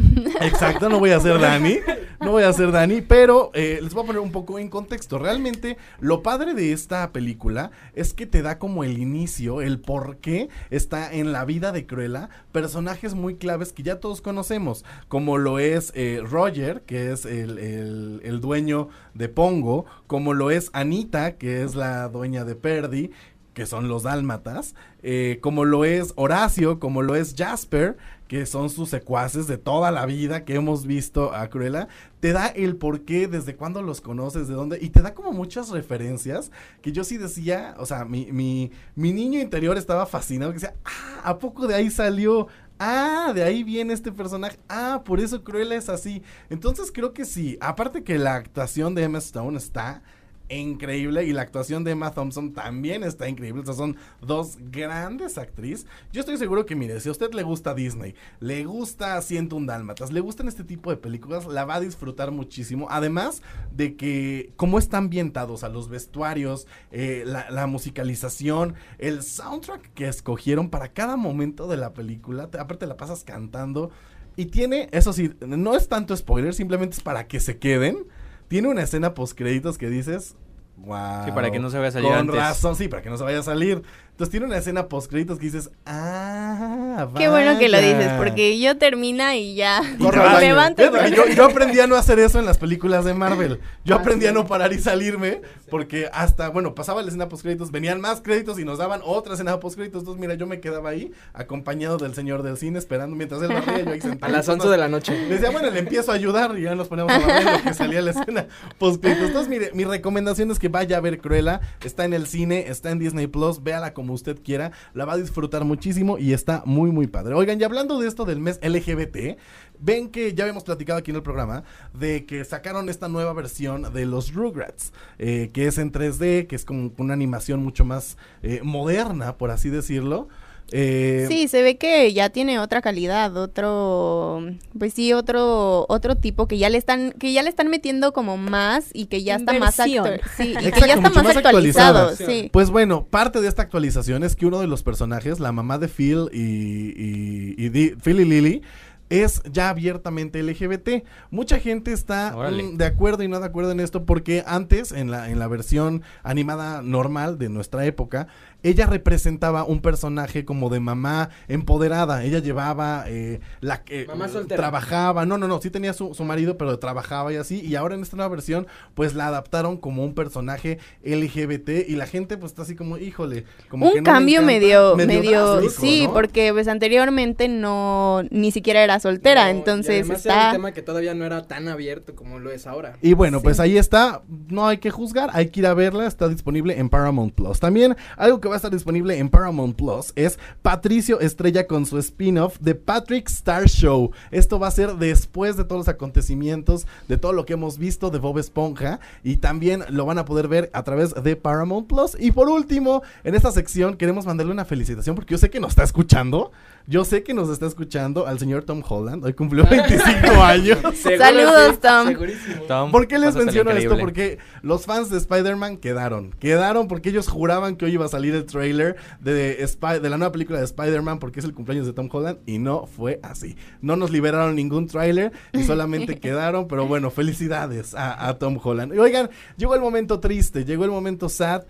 Exacto, 0.41 0.89
no 0.89 0.99
voy 0.99 1.11
a 1.11 1.19
ser 1.19 1.39
Dani. 1.39 1.77
No 2.21 2.31
voy 2.31 2.43
a 2.43 2.53
ser 2.53 2.71
Dani, 2.71 3.01
pero 3.01 3.51
eh, 3.53 3.79
les 3.83 3.93
voy 3.93 4.03
a 4.03 4.07
poner 4.07 4.21
un 4.21 4.31
poco 4.31 4.57
en 4.57 4.69
contexto. 4.69 4.84
Realmente, 5.19 5.77
lo 5.99 6.21
padre 6.23 6.53
de 6.53 6.71
esta 6.71 7.11
película 7.11 7.71
es 7.93 8.13
que 8.13 8.25
te 8.25 8.41
da 8.41 8.59
como 8.59 8.83
el 8.83 8.97
inicio, 8.97 9.61
el 9.61 9.79
por 9.79 10.17
qué 10.17 10.49
está 10.69 11.13
en 11.13 11.31
la 11.31 11.45
vida 11.45 11.71
de 11.71 11.86
Cruella 11.86 12.29
personajes 12.51 13.13
muy 13.15 13.36
claves 13.36 13.73
que 13.73 13.83
ya 13.83 13.99
todos 13.99 14.21
conocemos, 14.21 14.86
como 15.07 15.38
lo 15.38 15.59
es 15.59 15.91
eh, 15.95 16.21
Roger, 16.23 16.81
que 16.83 17.11
es 17.11 17.25
el, 17.25 17.57
el- 17.57 18.21
el 18.23 18.41
dueño 18.41 18.89
de 19.13 19.29
Pongo, 19.29 19.86
como 20.07 20.33
lo 20.33 20.51
es 20.51 20.69
Anita, 20.73 21.38
que 21.38 21.63
es 21.63 21.75
la 21.75 22.07
dueña 22.09 22.45
de 22.45 22.55
Perdi, 22.55 23.11
que 23.53 23.65
son 23.65 23.88
los 23.88 24.03
dálmatas, 24.03 24.75
eh, 25.01 25.39
como 25.41 25.63
lo 25.63 25.86
es 25.86 26.11
Horacio, 26.17 26.77
como 26.79 27.01
lo 27.01 27.15
es 27.15 27.36
Jasper, 27.38 27.95
que 28.28 28.45
son 28.45 28.69
sus 28.69 28.89
secuaces 28.89 29.47
de 29.47 29.57
toda 29.57 29.91
la 29.91 30.05
vida 30.05 30.45
que 30.45 30.55
hemos 30.55 30.86
visto 30.86 31.34
a 31.34 31.47
Cruella, 31.49 31.88
te 32.19 32.32
da 32.32 32.47
el 32.47 32.76
por 32.76 33.01
qué, 33.01 33.28
desde 33.28 33.55
cuándo 33.55 33.82
los 33.82 34.01
conoces, 34.01 34.47
de 34.47 34.55
dónde, 34.55 34.80
y 34.82 34.89
te 34.89 35.01
da 35.01 35.13
como 35.13 35.32
muchas 35.32 35.69
referencias 35.69 36.51
que 36.82 36.91
yo 36.91 37.03
sí 37.03 37.17
decía, 37.17 37.76
o 37.78 37.86
sea, 37.86 38.05
mi, 38.05 38.32
mi, 38.32 38.71
mi 38.95 39.13
niño 39.13 39.39
interior 39.39 39.78
estaba 39.78 40.05
fascinado, 40.05 40.51
que 40.51 40.59
decía, 40.59 40.76
ah, 40.86 41.21
¿a 41.23 41.38
poco 41.38 41.67
de 41.67 41.76
ahí 41.76 41.89
salió? 41.91 42.47
Ah, 42.78 43.32
de 43.34 43.43
ahí 43.43 43.63
viene 43.63 43.93
este 43.93 44.11
personaje. 44.11 44.59
Ah, 44.67 45.01
por 45.05 45.19
eso 45.19 45.43
Cruella 45.43 45.76
es 45.76 45.88
así. 45.88 46.21
Entonces 46.49 46.91
creo 46.91 47.13
que 47.13 47.23
sí. 47.23 47.57
Aparte 47.61 48.03
que 48.03 48.17
la 48.17 48.36
actuación 48.36 48.95
de 48.95 49.03
Emma 49.03 49.19
Stone 49.19 49.57
está 49.57 50.03
increíble 50.49 51.23
y 51.23 51.33
la 51.33 51.41
actuación 51.41 51.83
de 51.83 51.91
Emma 51.91 52.11
Thompson 52.11 52.53
también 52.53 53.03
está 53.03 53.27
increíble. 53.27 53.61
O 53.61 53.65
sea, 53.65 53.73
son 53.73 53.97
dos 54.21 54.57
grandes 54.71 55.37
actrices. 55.37 55.87
Yo 56.11 56.19
estoy 56.19 56.37
seguro 56.37 56.65
que, 56.65 56.75
mire, 56.75 56.99
si 56.99 57.09
a 57.09 57.11
usted 57.11 57.33
le 57.33 57.43
gusta 57.43 57.73
Disney, 57.73 58.15
le 58.39 58.63
gusta 58.65 59.19
un 59.51 59.65
Dálmatas, 59.65 60.11
le 60.11 60.19
gustan 60.19 60.47
este 60.47 60.63
tipo 60.63 60.89
de 60.89 60.97
películas, 60.97 61.45
la 61.45 61.65
va 61.65 61.75
a 61.75 61.79
disfrutar 61.79 62.31
muchísimo. 62.31 62.87
Además 62.89 63.41
de 63.71 63.95
que, 63.95 64.51
como 64.55 64.79
está 64.79 64.97
ambientado, 64.97 65.53
o 65.53 65.57
los 65.69 65.89
vestuarios, 65.89 66.67
eh, 66.91 67.23
la, 67.25 67.49
musicalización, 67.67 68.75
el 68.97 69.23
soundtrack 69.23 69.93
que 69.93 70.07
escogieron 70.07 70.69
para 70.69 70.89
cada 70.93 71.15
momento 71.15 71.67
de 71.67 71.77
la 71.77 71.93
película, 71.93 72.49
te- 72.49 72.59
aparte 72.59 72.85
la 72.85 72.97
pasas 72.97 73.23
cantando. 73.23 73.91
Y 74.37 74.47
tiene, 74.47 74.89
eso 74.91 75.13
sí, 75.13 75.31
no 75.45 75.75
es 75.75 75.87
tanto 75.87 76.15
spoiler, 76.15 76.53
simplemente 76.53 76.97
es 76.97 77.03
para 77.03 77.27
que 77.27 77.39
se 77.39 77.57
queden. 77.57 78.05
Tiene 78.47 78.67
una 78.67 78.83
escena 78.83 79.13
post 79.13 79.37
créditos 79.37 79.77
que 79.77 79.89
dices, 79.89 80.35
wow. 80.77 81.25
Sí, 81.25 81.31
para 81.31 81.51
que 81.51 81.59
no 81.59 81.69
se 81.69 81.77
vaya 81.77 81.89
a 81.89 81.91
salir 81.91 82.09
Con 82.09 82.17
antes. 82.19 82.35
razón, 82.35 82.75
sí, 82.75 82.87
para 82.87 83.01
que 83.01 83.09
no 83.09 83.17
se 83.17 83.23
vaya 83.23 83.39
a 83.39 83.43
salir. 83.43 83.81
Entonces 84.16 84.32
tiene 84.32 84.45
una 84.45 84.55
escena 84.55 84.88
post 84.88 85.09
créditos 85.09 85.38
que 85.39 85.47
dices, 85.47 85.70
ah, 85.86 87.09
Qué 87.18 87.28
bueno 87.28 87.59
que 87.59 87.68
lo 87.68 87.78
vaya". 87.78 87.97
dices, 87.97 88.13
porque 88.18 88.57
yo 88.57 88.78
termina 88.78 89.36
y 89.36 89.55
ya 89.55 89.82
me 89.99 90.39
levanto. 90.39 90.82
Yo, 91.09 91.28
yo 91.28 91.43
aprendí 91.43 91.82
a 91.82 91.88
no 91.88 91.97
hacer 91.97 92.20
eso 92.20 92.39
en 92.39 92.45
las 92.45 92.57
películas 92.57 93.03
de 93.03 93.13
Marvel. 93.13 93.59
Yo 93.84 93.93
aprendí 93.93 94.26
a 94.26 94.32
no 94.32 94.47
parar 94.47 94.72
y 94.72 94.80
salirme 94.80 95.41
porque 95.70 96.09
hasta, 96.13 96.47
bueno, 96.47 96.76
pasaba 96.76 97.01
la 97.01 97.09
escena 97.09 97.28
post 97.28 97.43
créditos, 97.43 97.72
venían 97.72 97.99
más 97.99 98.22
créditos 98.22 98.57
y 98.57 98.63
nos 98.63 98.78
daban 98.78 99.01
otra 99.03 99.34
escena 99.34 99.59
post 99.59 99.76
créditos. 99.76 100.03
Entonces, 100.03 100.22
mira, 100.22 100.36
yo 100.36 100.47
me 100.47 100.61
quedaba 100.61 100.91
ahí 100.91 101.11
acompañado 101.34 101.97
del 101.97 102.16
señor 102.16 102.41
del 102.41 102.55
cine 102.55 102.80
esperando 102.80 103.18
mientras 103.18 103.41
él 103.41 103.49
barría 103.49 103.84
yo 103.84 103.91
ahí 103.91 103.99
sentado. 104.01 104.34
A 104.34 104.38
las 104.38 104.47
11 104.47 104.70
de 104.70 104.78
la 104.78 104.88
noche. 104.88 105.11
Le 105.28 105.28
decía, 105.36 105.51
bueno, 105.51 105.70
le 105.70 105.80
empiezo 105.80 106.13
a 106.13 106.16
ayudar 106.16 106.57
y 106.57 106.61
ya 106.61 106.74
nos 106.76 106.88
ponemos 106.88 107.11
a 107.11 107.18
barrer 107.20 107.57
lo 107.57 107.63
que 107.63 107.74
salía 107.74 108.01
la 108.01 108.11
escena 108.11 108.47
post 108.78 109.01
créditos. 109.01 109.28
Entonces, 109.28 109.49
mire, 109.49 109.72
mi 109.74 109.84
recomendación 109.84 110.51
es 110.51 110.59
que 110.59 110.70
vaya 110.70 110.95
a 110.95 111.01
ver 111.01 111.20
Cruella. 111.20 111.59
Está 111.84 112.05
en 112.05 112.13
el 112.13 112.28
cine, 112.28 112.66
está 112.70 112.91
en 112.91 112.99
Disney 112.99 113.28
Plus, 113.28 113.61
véala 113.61 113.93
como 113.93 114.05
usted 114.14 114.41
quiera. 114.43 114.72
La 114.93 115.06
va 115.06 115.14
a 115.14 115.18
disfrutar 115.18 115.66
muchísimo 115.66 116.18
y 116.18 116.34
está 116.34 116.64
muy, 116.66 116.91
muy 116.91 117.08
padre. 117.08 117.34
Oigan, 117.34 117.60
y 117.60 117.64
hablando 117.64 117.99
de 117.99 118.08
esto 118.08 118.26
del 118.26 118.39
mes 118.39 118.60
LGBT, 118.62 119.38
ven 119.80 120.10
que 120.10 120.34
ya 120.34 120.43
habíamos 120.43 120.64
platicado 120.64 120.99
aquí 120.99 121.12
en 121.12 121.18
el 121.18 121.24
programa 121.24 121.64
de 121.93 122.26
que 122.26 122.43
sacaron 122.45 122.89
esta 122.89 123.08
nueva 123.08 123.34
versión 123.34 123.93
de 123.93 124.06
los 124.06 124.34
Rugrats, 124.34 124.93
eh, 125.20 125.49
que 125.53 125.68
es 125.68 125.78
en 125.78 125.91
3D, 125.91 126.47
que 126.47 126.56
es 126.56 126.66
como 126.66 126.91
una 126.97 127.14
animación 127.14 127.64
mucho 127.64 127.86
más 127.86 128.18
eh, 128.41 128.62
moderna, 128.64 129.38
por 129.38 129.51
así 129.51 129.70
decirlo. 129.70 130.28
Eh, 130.72 131.26
Sí, 131.30 131.47
se 131.47 131.61
ve 131.61 131.78
que 131.78 132.11
ya 132.13 132.30
tiene 132.30 132.59
otra 132.59 132.82
calidad, 132.82 133.36
otro, 133.38 134.43
pues 134.78 134.93
sí, 134.93 135.13
otro, 135.13 135.86
otro 135.89 136.16
tipo 136.16 136.47
que 136.47 136.57
ya 136.57 136.70
le 136.70 136.78
están, 136.78 137.11
que 137.13 137.34
ya 137.34 137.43
le 137.43 137.49
están 137.49 137.68
metiendo 137.70 138.13
como 138.13 138.36
más 138.38 138.89
y 138.93 139.05
que 139.05 139.24
ya 139.24 139.36
está 139.36 139.53
más 139.59 139.80
actu- 139.80 140.20
sí, 140.38 140.51
y 140.51 140.53
que 140.55 140.68
Exacto, 140.70 140.88
ya 140.88 140.93
está 140.95 141.09
más 141.11 141.24
más 141.24 141.38
actualizado, 141.38 142.16
sí. 142.16 142.49
Pues 142.51 142.70
bueno, 142.72 143.05
parte 143.05 143.41
de 143.41 143.47
esta 143.47 143.61
actualización 143.61 144.24
es 144.24 144.36
que 144.36 144.45
uno 144.47 144.59
de 144.59 144.68
los 144.68 144.82
personajes, 144.84 145.39
la 145.39 145.51
mamá 145.51 145.78
de 145.78 145.88
Phil 145.88 146.30
y, 146.34 146.39
y- 146.41 147.55
y 147.57 147.70
Di- 147.70 147.95
Phil 148.03 148.20
y 148.22 148.26
Lily, 148.26 148.61
es 149.07 149.43
ya 149.51 149.70
abiertamente 149.70 150.39
LGBT. 150.41 151.03
Mucha 151.30 151.59
gente 151.59 151.93
está 151.93 152.36
Órale. 152.36 152.63
mm, 152.63 152.78
de 152.78 152.86
acuerdo 152.86 153.22
y 153.22 153.28
no 153.28 153.39
de 153.39 153.45
acuerdo 153.45 153.72
en 153.72 153.80
esto 153.80 154.03
porque 154.03 154.43
antes, 154.47 154.91
en 154.91 155.11
la, 155.11 155.30
en 155.30 155.38
la 155.38 155.47
versión 155.47 156.01
animada 156.24 156.82
normal 156.82 157.38
de 157.38 157.49
nuestra 157.49 157.86
época, 157.86 158.26
ella 158.70 158.86
representaba 158.88 159.63
un 159.63 159.82
personaje 159.82 160.43
como 160.45 160.70
de 160.70 160.80
mamá 160.80 161.30
empoderada. 161.47 162.24
Ella 162.24 162.39
llevaba 162.39 163.05
eh, 163.07 163.39
la 163.61 163.84
que 163.84 164.05
Mamá 164.07 164.28
soltera. 164.28 164.57
trabajaba. 164.61 165.26
No, 165.26 165.38
no, 165.38 165.47
no, 165.47 165.61
sí 165.61 165.70
tenía 165.70 165.93
su, 165.93 166.13
su 166.13 166.24
marido, 166.24 166.57
pero 166.57 166.78
trabajaba 166.80 167.32
y 167.32 167.36
así. 167.38 167.61
Y 167.61 167.76
ahora 167.76 167.95
en 167.95 168.01
esta 168.01 168.16
nueva 168.18 168.30
versión, 168.30 168.68
pues 168.93 169.13
la 169.13 169.28
adaptaron 169.28 169.78
como 169.78 170.03
un 170.03 170.13
personaje 170.13 170.80
LGBT. 171.03 171.88
Y 171.88 171.95
la 171.95 172.05
gente, 172.07 172.38
pues 172.38 172.51
está 172.51 172.63
así 172.63 172.76
como, 172.76 172.97
híjole, 172.97 173.45
como 173.70 173.86
que 173.91 173.97
Un 173.99 174.03
me 174.03 174.09
cambio 174.11 174.41
encanta, 174.41 174.53
medio, 174.53 174.95
medio, 174.95 175.55
drástico, 175.61 175.82
sí, 175.82 176.03
¿no? 176.07 176.13
porque 176.13 176.51
pues 176.53 176.68
anteriormente 176.68 177.47
no, 177.47 178.24
ni 178.32 178.51
siquiera 178.51 178.84
era 178.84 178.99
soltera, 178.99 179.43
No, 179.45 179.49
y 179.49 179.57
entonces 179.59 180.01
además 180.01 180.26
Era 180.26 180.34
está... 180.36 180.47
un 180.47 180.51
tema 180.55 180.72
que 180.74 180.82
todavía 180.82 181.13
no 181.13 181.26
era 181.26 181.47
tan 181.47 181.68
abierto 181.68 182.16
como 182.16 182.39
lo 182.39 182.51
es 182.51 182.68
ahora. 182.68 182.97
Y 183.01 183.13
bueno, 183.13 183.39
Sí. 183.39 183.43
pues 183.43 183.59
ahí 183.59 183.78
está. 183.78 184.22
No 184.47 184.68
hay 184.68 184.78
que 184.78 184.89
juzgar, 184.91 185.30
hay 185.34 185.49
que 185.49 185.59
ir 185.59 185.68
a 185.68 185.74
verla. 185.74 186.07
Está 186.07 186.28
disponible 186.28 186.80
en 186.80 186.89
Paramount 186.89 187.34
Plus. 187.34 187.59
También 187.59 187.95
algo 188.18 188.39
que 188.41 188.47
va 188.49 188.55
a 188.56 188.58
estar 188.58 188.72
disponible 188.72 189.18
en 189.18 189.30
Paramount 189.30 189.76
Plus 189.76 190.12
es 190.16 190.39
Patricio 190.62 191.20
Estrella 191.20 191.68
con 191.68 191.86
su 191.86 191.97
spin-off 191.97 192.58
de 192.60 192.76
Patrick 192.76 193.28
Star 193.30 193.68
Show. 193.68 194.12
Esto 194.32 194.60
va 194.60 194.68
a 194.68 194.72
ser 194.72 194.95
después 194.95 195.58
de 195.58 195.64
todos 195.64 195.80
los 195.80 195.88
acontecimientos, 195.88 196.88
de 197.08 197.18
todo 197.18 197.34
lo 197.34 197.45
que 197.45 197.53
hemos 197.53 197.78
visto 197.78 198.10
de 198.10 198.20
Bob 198.20 198.39
Esponja. 198.39 198.99
Y 199.24 199.38
también 199.38 199.84
lo 199.89 200.06
van 200.06 200.18
a 200.18 200.26
poder 200.26 200.47
ver 200.47 200.70
a 200.74 200.84
través 200.84 201.14
de 201.14 201.36
Paramount 201.36 201.88
Plus. 201.88 202.18
Y 202.20 202.32
por 202.32 202.49
último, 202.49 203.03
en 203.24 203.36
esta 203.36 203.51
sección 203.51 203.97
queremos 203.97 204.26
mandarle 204.26 204.51
una 204.53 204.66
felicitación 204.66 205.16
porque 205.16 205.34
yo 205.34 205.38
sé 205.38 205.49
que 205.49 205.60
nos 205.60 205.70
está 205.72 205.84
escuchando. 205.84 206.51
Yo 206.88 207.03
sé 207.03 207.24
que 207.24 207.34
nos 207.34 207.49
está 207.49 207.66
escuchando 207.66 208.28
al 208.28 208.38
señor 208.38 208.64
Tom 208.64 208.84
Holland. 208.88 209.26
Hoy 209.26 209.34
cumplió 209.34 209.66
25 209.70 210.41
años. 210.43 210.78
Saludos, 211.18 211.80
Tom. 211.80 212.08
Segurísimo. 212.10 212.62
Tom, 212.68 212.91
¿Por 212.91 213.08
qué 213.08 213.18
les 213.18 213.36
menciono 213.36 213.72
esto? 213.72 213.97
Porque 213.97 214.38
los 214.62 214.86
fans 214.86 215.10
de 215.10 215.18
Spider-Man 215.18 215.78
quedaron. 215.78 216.32
Quedaron 216.39 216.88
porque 216.88 217.10
ellos 217.10 217.28
juraban 217.28 217.76
que 217.76 217.86
hoy 217.86 217.93
iba 217.93 218.06
a 218.06 218.10
salir 218.10 218.36
el 218.36 218.44
trailer 218.45 218.95
de, 219.19 219.61
Spy- 219.67 219.99
de 219.99 220.09
la 220.09 220.17
nueva 220.17 220.31
película 220.31 220.59
de 220.59 220.65
Spider-Man 220.65 221.19
porque 221.19 221.39
es 221.39 221.45
el 221.45 221.53
cumpleaños 221.53 221.85
de 221.85 221.93
Tom 221.93 222.09
Holland 222.11 222.39
y 222.45 222.59
no 222.59 222.85
fue 222.87 223.19
así. 223.23 223.55
No 223.81 223.95
nos 223.95 224.11
liberaron 224.11 224.55
ningún 224.55 224.87
trailer 224.87 225.31
y 225.53 225.63
solamente 225.65 226.19
quedaron, 226.19 226.67
pero 226.67 226.87
bueno, 226.87 227.09
felicidades 227.11 227.93
a, 227.95 228.27
a 228.27 228.37
Tom 228.39 228.59
Holland. 228.63 228.93
Y 228.93 228.97
oigan, 228.99 229.29
llegó 229.57 229.75
el 229.75 229.81
momento 229.81 230.19
triste, 230.19 230.65
llegó 230.65 230.85
el 230.85 230.91
momento 230.91 231.29
sad. 231.29 231.63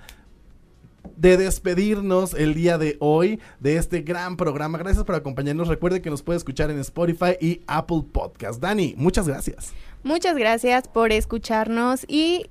de 1.18 1.38
despedirnos 1.38 2.34
el 2.34 2.54
día 2.56 2.78
de 2.78 2.98
hoy 3.00 3.40
de 3.60 3.78
este 3.78 4.02
gran 4.02 4.36
programa. 4.38 4.78
Gracias 4.78 5.04
por 5.06 5.16
acompañarnos. 5.16 5.68
Recuerde 5.68 6.02
que 6.02 6.10
nos 6.10 6.24
puede 6.24 6.38
escuchar 6.38 6.72
en 6.72 6.80
Spotify 6.80 7.38
y 7.40 7.62
Apple 7.68 8.04
Podcast. 8.12 8.60
Dani, 8.60 8.96
muchas 8.98 9.28
gracias. 9.28 9.72
Muchas 10.04 10.36
gracias 10.36 10.88
por 10.88 11.12
escucharnos 11.12 12.06
y 12.08 12.48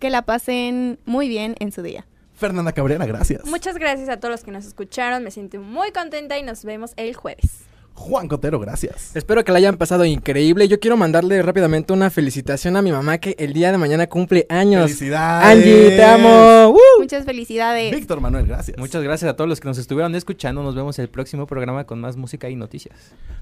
que 0.00 0.10
la 0.10 0.22
pasen 0.22 0.98
muy 1.06 1.28
bien 1.28 1.54
en 1.58 1.72
su 1.72 1.82
día. 1.82 2.06
Fernanda 2.36 2.72
Cabrera, 2.72 3.06
gracias. 3.06 3.44
Muchas 3.46 3.76
gracias 3.76 4.08
a 4.08 4.18
todos 4.18 4.30
los 4.30 4.44
que 4.44 4.50
nos 4.50 4.66
escucharon. 4.66 5.24
Me 5.24 5.30
siento 5.30 5.58
muy 5.58 5.90
contenta 5.90 6.38
y 6.38 6.42
nos 6.42 6.64
vemos 6.64 6.92
el 6.96 7.14
jueves. 7.14 7.64
Juan 7.96 8.28
Cotero, 8.28 8.60
gracias. 8.60 9.16
Espero 9.16 9.42
que 9.42 9.50
la 9.50 9.58
hayan 9.58 9.76
pasado 9.76 10.04
increíble. 10.04 10.68
Yo 10.68 10.78
quiero 10.78 10.96
mandarle 10.96 11.42
rápidamente 11.42 11.92
una 11.92 12.10
felicitación 12.10 12.76
a 12.76 12.82
mi 12.82 12.92
mamá 12.92 13.18
que 13.18 13.34
el 13.38 13.52
día 13.52 13.72
de 13.72 13.78
mañana 13.78 14.06
cumple 14.06 14.46
años. 14.48 14.84
Felicidades. 14.84 15.46
Angie, 15.48 15.96
te 15.96 16.04
amo. 16.04 16.68
¡Woo! 16.68 16.78
Muchas 17.00 17.24
felicidades. 17.24 17.92
Víctor 17.92 18.20
Manuel, 18.20 18.46
gracias. 18.46 18.78
Muchas 18.78 19.02
gracias 19.02 19.30
a 19.30 19.34
todos 19.34 19.48
los 19.48 19.60
que 19.60 19.68
nos 19.68 19.78
estuvieron 19.78 20.14
escuchando. 20.14 20.62
Nos 20.62 20.74
vemos 20.74 20.98
el 20.98 21.08
próximo 21.08 21.46
programa 21.46 21.84
con 21.84 22.00
más 22.00 22.16
música 22.16 22.50
y 22.50 22.54
noticias. 22.54 22.94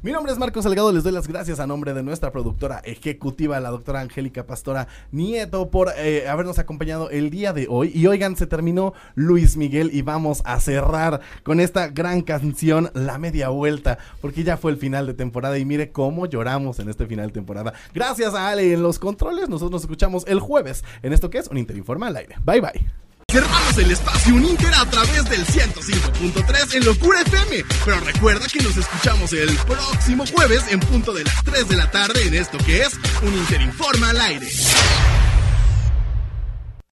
Mi 0.03 0.13
nombre 0.13 0.33
es 0.33 0.39
Marcos 0.39 0.65
Salgado, 0.65 0.93
les 0.93 1.03
doy 1.03 1.13
las 1.13 1.27
gracias 1.27 1.59
a 1.59 1.67
nombre 1.67 1.93
de 1.93 2.03
nuestra 2.03 2.31
productora 2.31 2.79
ejecutiva, 2.85 3.59
la 3.59 3.71
doctora 3.71 4.01
Angélica 4.01 4.47
Pastora 4.47 4.87
Nieto, 5.11 5.69
por 5.71 5.93
eh, 5.97 6.29
habernos 6.29 6.59
acompañado 6.59 7.11
el 7.11 7.31
día 7.31 7.53
de 7.53 7.67
hoy. 7.69 7.91
Y 7.93 8.07
oigan, 8.07 8.37
se 8.37 8.47
terminó 8.47 8.95
Luis 9.15 9.57
Miguel 9.57 9.91
y 9.93 10.03
vamos 10.03 10.43
a 10.45 10.61
cerrar 10.61 11.21
con 11.43 11.59
esta 11.59 11.89
gran 11.89 12.23
canción, 12.23 12.91
La 12.95 13.19
Media 13.19 13.49
Vuelta, 13.49 13.99
porque 14.21 14.44
ya 14.45 14.57
fue 14.57 14.71
el 14.71 14.77
final 14.77 15.07
de 15.07 15.15
temporada 15.15 15.59
y 15.59 15.65
mire 15.65 15.91
cómo 15.91 16.27
lloramos 16.27 16.79
en 16.79 16.89
este 16.89 17.07
final 17.07 17.27
de 17.27 17.33
temporada. 17.33 17.73
Gracias 17.93 18.35
a 18.35 18.51
Ale 18.51 18.73
en 18.73 18.83
los 18.83 18.99
controles, 18.99 19.49
nosotros 19.49 19.73
nos 19.73 19.83
escuchamos 19.83 20.25
el 20.27 20.41
jueves 20.41 20.85
en 21.03 21.13
esto 21.13 21.31
que 21.31 21.39
es 21.39 21.49
un 21.49 21.59
Interinforma 21.59 22.09
al 22.09 22.17
aire. 22.17 22.37
Bye 22.45 22.61
bye. 22.61 22.87
Cerramos 23.31 23.79
el 23.79 23.91
espacio 23.91 24.35
Uninter 24.35 24.73
a 24.75 24.89
través 24.89 25.29
del 25.29 25.45
105.3 25.45 26.77
en 26.77 26.85
Locura 26.85 27.21
FM. 27.23 27.65
Pero 27.85 28.01
recuerda 28.01 28.47
que 28.47 28.63
nos 28.63 28.77
escuchamos 28.77 29.33
el 29.33 29.57
próximo 29.67 30.25
jueves 30.27 30.65
en 30.71 30.79
punto 30.79 31.13
de 31.13 31.25
las 31.25 31.43
3 31.43 31.69
de 31.69 31.77
la 31.77 31.91
tarde 31.91 32.29
en 32.29 32.35
esto 32.35 32.59
que 32.59 32.83
es 32.83 32.95
un 33.23 33.35
Interinforma 33.35 34.11
al 34.11 34.21
aire. 34.21 34.47